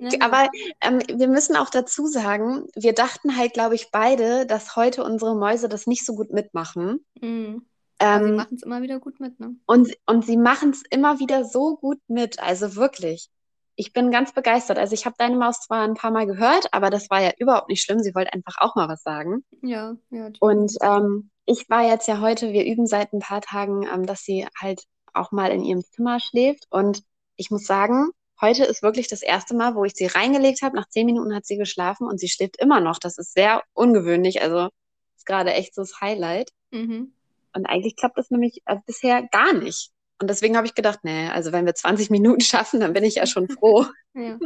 Ne? 0.00 0.08
Aber 0.20 0.48
ähm, 0.80 1.00
wir 1.12 1.26
müssen 1.26 1.56
auch 1.56 1.68
dazu 1.68 2.06
sagen, 2.06 2.64
wir 2.76 2.92
dachten 2.92 3.36
halt, 3.36 3.52
glaube 3.54 3.74
ich, 3.74 3.90
beide, 3.90 4.46
dass 4.46 4.76
heute 4.76 5.02
unsere 5.02 5.34
Mäuse 5.34 5.68
das 5.68 5.88
nicht 5.88 6.06
so 6.06 6.14
gut 6.14 6.30
mitmachen. 6.30 7.04
Mhm. 7.20 7.66
Aber 8.00 8.24
sie 8.24 8.30
Ähm, 8.30 8.36
machen 8.36 8.56
es 8.56 8.62
immer 8.62 8.82
wieder 8.82 8.98
gut 9.00 9.20
mit, 9.20 9.38
ne? 9.40 9.56
und, 9.66 9.96
und 10.06 10.24
sie 10.24 10.36
machen 10.36 10.70
es 10.70 10.82
immer 10.90 11.18
wieder 11.20 11.44
so 11.44 11.76
gut 11.76 11.98
mit. 12.08 12.40
Also 12.40 12.76
wirklich. 12.76 13.28
Ich 13.76 13.92
bin 13.92 14.10
ganz 14.10 14.32
begeistert. 14.32 14.78
Also 14.78 14.94
ich 14.94 15.06
habe 15.06 15.16
deine 15.18 15.36
Maus 15.36 15.60
zwar 15.60 15.82
ein 15.84 15.94
paar 15.94 16.10
Mal 16.10 16.26
gehört, 16.26 16.68
aber 16.72 16.90
das 16.90 17.08
war 17.08 17.22
ja 17.22 17.32
überhaupt 17.38 17.68
nicht 17.68 17.82
schlimm. 17.82 18.00
Sie 18.00 18.14
wollte 18.14 18.32
einfach 18.32 18.56
auch 18.58 18.74
mal 18.74 18.88
was 18.88 19.02
sagen. 19.02 19.44
Ja, 19.62 19.96
ja. 20.10 20.30
Und 20.38 20.72
ähm, 20.82 21.30
ich 21.46 21.68
war 21.70 21.86
jetzt 21.86 22.06
ja 22.06 22.20
heute, 22.20 22.52
wir 22.52 22.64
üben 22.66 22.86
seit 22.86 23.12
ein 23.12 23.20
paar 23.20 23.40
Tagen, 23.40 23.86
ähm, 23.86 24.06
dass 24.06 24.20
sie 24.22 24.46
halt 24.58 24.82
auch 25.14 25.32
mal 25.32 25.50
in 25.50 25.64
ihrem 25.64 25.82
Zimmer 25.82 26.20
schläft. 26.20 26.66
Und 26.70 27.02
ich 27.36 27.50
muss 27.50 27.64
sagen, 27.64 28.10
heute 28.40 28.64
ist 28.64 28.82
wirklich 28.82 29.08
das 29.08 29.22
erste 29.22 29.54
Mal, 29.54 29.74
wo 29.74 29.84
ich 29.84 29.94
sie 29.94 30.06
reingelegt 30.06 30.62
habe. 30.62 30.76
Nach 30.76 30.88
zehn 30.88 31.06
Minuten 31.06 31.34
hat 31.34 31.46
sie 31.46 31.56
geschlafen 31.56 32.06
und 32.06 32.18
sie 32.20 32.28
schläft 32.28 32.58
immer 32.58 32.80
noch. 32.80 32.98
Das 32.98 33.18
ist 33.18 33.32
sehr 33.34 33.62
ungewöhnlich. 33.72 34.42
Also 34.42 34.68
ist 35.16 35.26
gerade 35.26 35.52
echt 35.54 35.74
so 35.74 35.82
das 35.82 36.00
Highlight. 36.00 36.50
Mhm. 36.70 37.14
Und 37.54 37.66
eigentlich 37.66 37.96
klappt 37.96 38.18
das 38.18 38.30
nämlich 38.30 38.62
äh, 38.66 38.76
bisher 38.86 39.22
gar 39.30 39.52
nicht. 39.52 39.90
Und 40.20 40.28
deswegen 40.28 40.56
habe 40.56 40.66
ich 40.66 40.74
gedacht, 40.74 41.00
nee, 41.02 41.28
also 41.28 41.52
wenn 41.52 41.66
wir 41.66 41.74
20 41.74 42.10
Minuten 42.10 42.40
schaffen, 42.40 42.80
dann 42.80 42.92
bin 42.92 43.04
ich 43.04 43.16
ja 43.16 43.26
schon 43.26 43.48
froh. 43.48 43.86
Ja. 44.14 44.38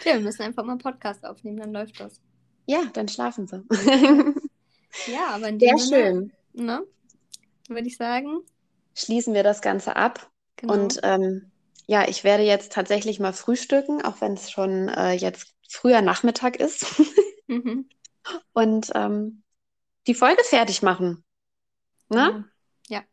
Tja, 0.00 0.14
wir 0.14 0.20
müssen 0.20 0.42
einfach 0.42 0.62
mal 0.64 0.72
einen 0.72 0.80
Podcast 0.80 1.24
aufnehmen, 1.24 1.58
dann 1.58 1.72
läuft 1.72 1.98
das. 1.98 2.20
Ja, 2.66 2.84
dann 2.92 3.08
schlafen 3.08 3.46
sie. 3.48 3.64
Ja, 5.06 5.28
aber 5.30 5.48
in 5.48 5.60
Sehr 5.60 5.70
dem 5.72 5.78
Sinne, 5.78 6.02
schön. 6.02 6.32
ne, 6.66 6.86
würde 7.68 7.86
ich 7.86 7.96
sagen, 7.96 8.40
Schließen 8.94 9.34
wir 9.34 9.42
das 9.42 9.62
Ganze 9.62 9.96
ab. 9.96 10.30
genau. 10.56 10.74
Und 10.74 11.00
ähm, 11.02 11.50
ja, 11.86 12.08
ich 12.08 12.24
werde 12.24 12.42
jetzt 12.44 12.72
tatsächlich 12.72 13.20
mal 13.20 13.32
frühstücken, 13.32 14.02
auch 14.02 14.20
wenn 14.20 14.34
es 14.34 14.50
schon 14.50 14.88
äh, 14.88 15.12
jetzt 15.12 15.54
früher 15.68 16.02
Nachmittag 16.02 16.56
ist. 16.56 16.86
Mhm. 17.46 17.88
Und 18.52 18.90
ähm, 18.94 19.42
die 20.06 20.14
Folge 20.14 20.42
fertig 20.44 20.82
machen. 20.82 21.24
Ne? 22.10 22.30
Genau. 22.30 22.44
Ja. 22.88 23.04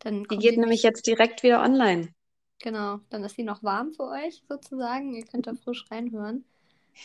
Dann 0.00 0.24
Die 0.30 0.38
geht 0.38 0.56
nämlich 0.56 0.82
jetzt 0.82 1.06
direkt 1.06 1.42
wieder 1.42 1.62
online. 1.62 2.12
Genau, 2.58 3.00
dann 3.10 3.24
ist 3.24 3.36
sie 3.36 3.42
noch 3.44 3.62
warm 3.62 3.92
für 3.94 4.04
euch 4.08 4.42
sozusagen. 4.48 5.14
Ihr 5.14 5.24
könnt 5.24 5.46
da 5.46 5.54
frisch 5.54 5.86
reinhören. 5.90 6.44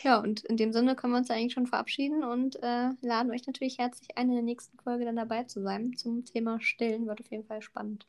Ja, 0.03 0.20
und 0.20 0.43
in 0.45 0.57
dem 0.57 0.74
Sinne 0.74 0.95
können 0.95 1.14
wir 1.14 1.18
uns 1.20 1.30
eigentlich 1.32 1.53
schon 1.53 1.68
verabschieden 1.68 2.24
und 2.24 2.55
äh, 2.64 2.89
laden 3.01 3.32
euch 3.32 3.45
natürlich 3.47 3.78
herzlich 3.78 4.18
ein, 4.18 4.30
in 4.30 4.36
der 4.36 4.43
nächsten 4.43 4.78
Folge 4.80 5.05
dann 5.05 5.18
dabei 5.18 5.43
zu 5.45 5.62
sein 5.62 5.95
zum 5.97 6.26
Thema 6.26 6.62
Stillen. 6.62 7.07
Wird 7.07 7.22
auf 7.22 7.32
jeden 7.32 7.45
Fall 7.45 7.62
spannend. 7.62 8.07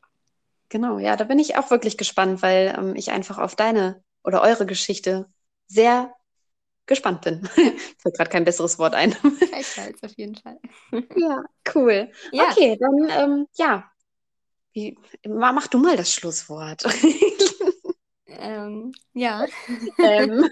Genau, 0.69 0.97
ja, 0.99 1.15
da 1.15 1.23
bin 1.25 1.39
ich 1.39 1.55
auch 1.57 1.69
wirklich 1.71 1.97
gespannt, 1.97 2.41
weil 2.41 2.75
ähm, 2.77 2.95
ich 2.95 3.11
einfach 3.11 3.37
auf 3.37 3.55
deine 3.55 4.03
oder 4.23 4.41
eure 4.41 4.65
Geschichte 4.65 5.27
sehr 5.67 6.13
gespannt 6.85 7.21
bin. 7.21 7.45
Fällt 7.99 8.15
gerade 8.17 8.29
kein 8.29 8.45
besseres 8.45 8.79
Wort 8.79 8.93
ein. 8.95 9.15
Gleichfalls 9.49 10.03
auf 10.03 10.17
jeden 10.17 10.35
Fall. 10.35 10.59
Ja, 11.15 11.43
cool. 11.75 12.11
Ja, 12.31 12.43
Okay, 12.43 12.77
dann 12.79 13.07
ähm, 13.09 13.47
ja. 13.55 13.89
Wie, 14.73 14.97
ma- 15.27 15.53
mach 15.53 15.67
du 15.67 15.77
mal 15.79 15.97
das 15.97 16.11
Schlusswort. 16.13 16.83
ähm, 18.27 18.91
ja. 19.13 19.45
ähm, 20.01 20.45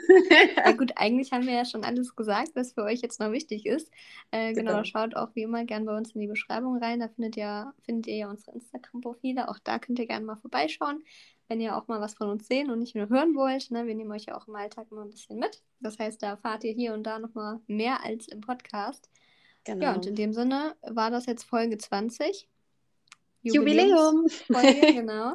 Ja 0.66 0.74
gut, 0.74 0.92
eigentlich 0.98 1.32
haben 1.32 1.46
wir 1.48 1.54
ja 1.54 1.66
schon 1.66 1.84
alles 1.86 2.16
gesagt, 2.16 2.52
was 2.56 2.74
für 2.74 2.84
euch 2.84 3.02
jetzt 3.02 3.20
noch 3.20 3.32
wichtig 3.32 3.66
ist. 3.66 3.92
Äh, 4.32 4.54
genau, 4.54 4.72
Genau. 4.72 4.84
schaut 4.84 5.16
auch 5.16 5.36
wie 5.36 5.44
immer 5.44 5.66
gern 5.66 5.86
bei 5.86 5.96
uns 5.98 6.12
in 6.14 6.22
die 6.22 6.28
Beschreibung 6.28 6.78
rein. 6.84 7.00
Da 7.00 7.10
findet 7.10 7.38
ihr, 7.38 7.74
findet 7.84 8.08
ihr 8.08 8.18
ja 8.18 8.30
unsere 8.30 8.54
Instagram-Profile. 8.56 9.50
Auch 9.50 9.60
da 9.64 9.80
könnt 9.80 10.00
ihr 10.00 10.08
gerne 10.08 10.26
mal 10.26 10.38
vorbeischauen, 10.38 11.04
wenn 11.52 11.60
ihr 11.60 11.76
auch 11.76 11.90
mal 11.90 12.00
was 12.00 12.14
von 12.14 12.30
uns 12.30 12.48
sehen 12.48 12.72
und 12.72 12.80
nicht 12.80 12.96
nur 12.96 13.10
hören 13.10 13.36
wollt. 13.36 13.72
Ne? 13.72 13.86
Wir 13.86 13.94
nehmen 13.94 14.14
euch 14.14 14.24
ja 14.24 14.38
auch 14.38 14.48
im 14.48 14.56
Alltag 14.56 14.88
immer 14.90 15.02
ein 15.02 15.10
bisschen 15.10 15.38
mit. 15.38 15.62
Das 15.82 16.00
heißt, 16.00 16.24
da 16.24 16.30
erfahrt 16.30 16.64
ihr 16.64 16.72
hier 16.72 16.94
und 16.94 17.04
da 17.04 17.20
nochmal 17.20 17.60
mehr 17.68 18.06
als 18.06 18.30
im 18.30 18.40
Podcast. 18.40 19.10
Ja, 19.68 19.74
genau. 19.74 19.96
und 19.96 20.06
in 20.06 20.16
dem 20.16 20.32
Sinne 20.32 20.78
war 20.82 21.12
das 21.12 21.26
jetzt 21.26 21.44
Folge 21.44 21.78
20. 21.78 22.48
Jubiläum. 23.42 24.30
Folge, 24.30 24.94
genau. 24.94 25.34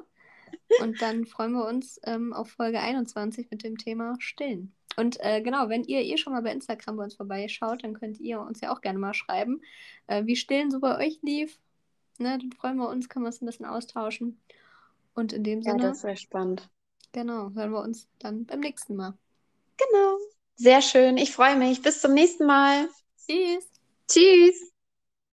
Und 0.81 1.03
dann 1.03 1.27
freuen 1.27 1.53
wir 1.53 1.67
uns 1.67 2.01
ähm, 2.05 2.33
auf 2.33 2.49
Folge 2.49 2.81
21 2.81 3.51
mit 3.51 3.63
dem 3.63 3.77
Thema 3.77 4.17
Stillen. 4.19 4.75
Und 4.97 5.19
äh, 5.21 5.43
genau, 5.43 5.69
wenn 5.69 5.85
ihr 5.85 6.01
eh 6.01 6.17
schon 6.17 6.33
mal 6.33 6.41
bei 6.41 6.53
Instagram 6.53 6.97
bei 6.97 7.05
uns 7.05 7.15
vorbeischaut, 7.17 7.85
dann 7.85 7.93
könnt 7.93 8.21
ihr 8.21 8.41
uns 8.41 8.63
ja 8.63 8.73
auch 8.73 8.81
gerne 8.81 8.99
mal 8.99 9.13
schreiben, 9.13 9.61
äh, 10.07 10.25
wie 10.25 10.37
Stillen 10.37 10.71
so 10.71 10.81
bei 10.81 10.97
euch 10.97 11.19
lief. 11.21 11.59
Ne, 12.19 12.39
dann 12.39 12.53
freuen 12.53 12.79
wir 12.79 12.89
uns, 12.89 13.11
können 13.11 13.25
wir 13.25 13.29
uns 13.29 13.43
ein 13.43 13.47
bisschen 13.47 13.67
austauschen. 13.67 14.41
Und 15.17 15.33
in 15.33 15.43
dem 15.43 15.63
Ja, 15.65 15.73
Sinne, 15.73 15.83
das 15.91 16.03
wäre 16.05 16.17
spannend. 16.17 16.71
genau, 17.13 17.51
hören 17.55 17.73
wir 17.73 17.81
uns 17.83 18.09
dann 18.21 18.47
beim 18.47 18.61
nächsten 18.61 18.95
Mal. 18.97 19.19
Genau. 19.79 20.19
Sehr 20.57 20.83
schön. 20.83 21.17
Ich 21.17 21.33
freue 21.33 21.57
mich. 21.57 21.81
Bis 21.83 22.01
zum 22.03 22.13
nächsten 22.15 22.45
Mal. 22.47 22.89
Tschüss! 23.19 23.67
Tschüss. 24.09 24.73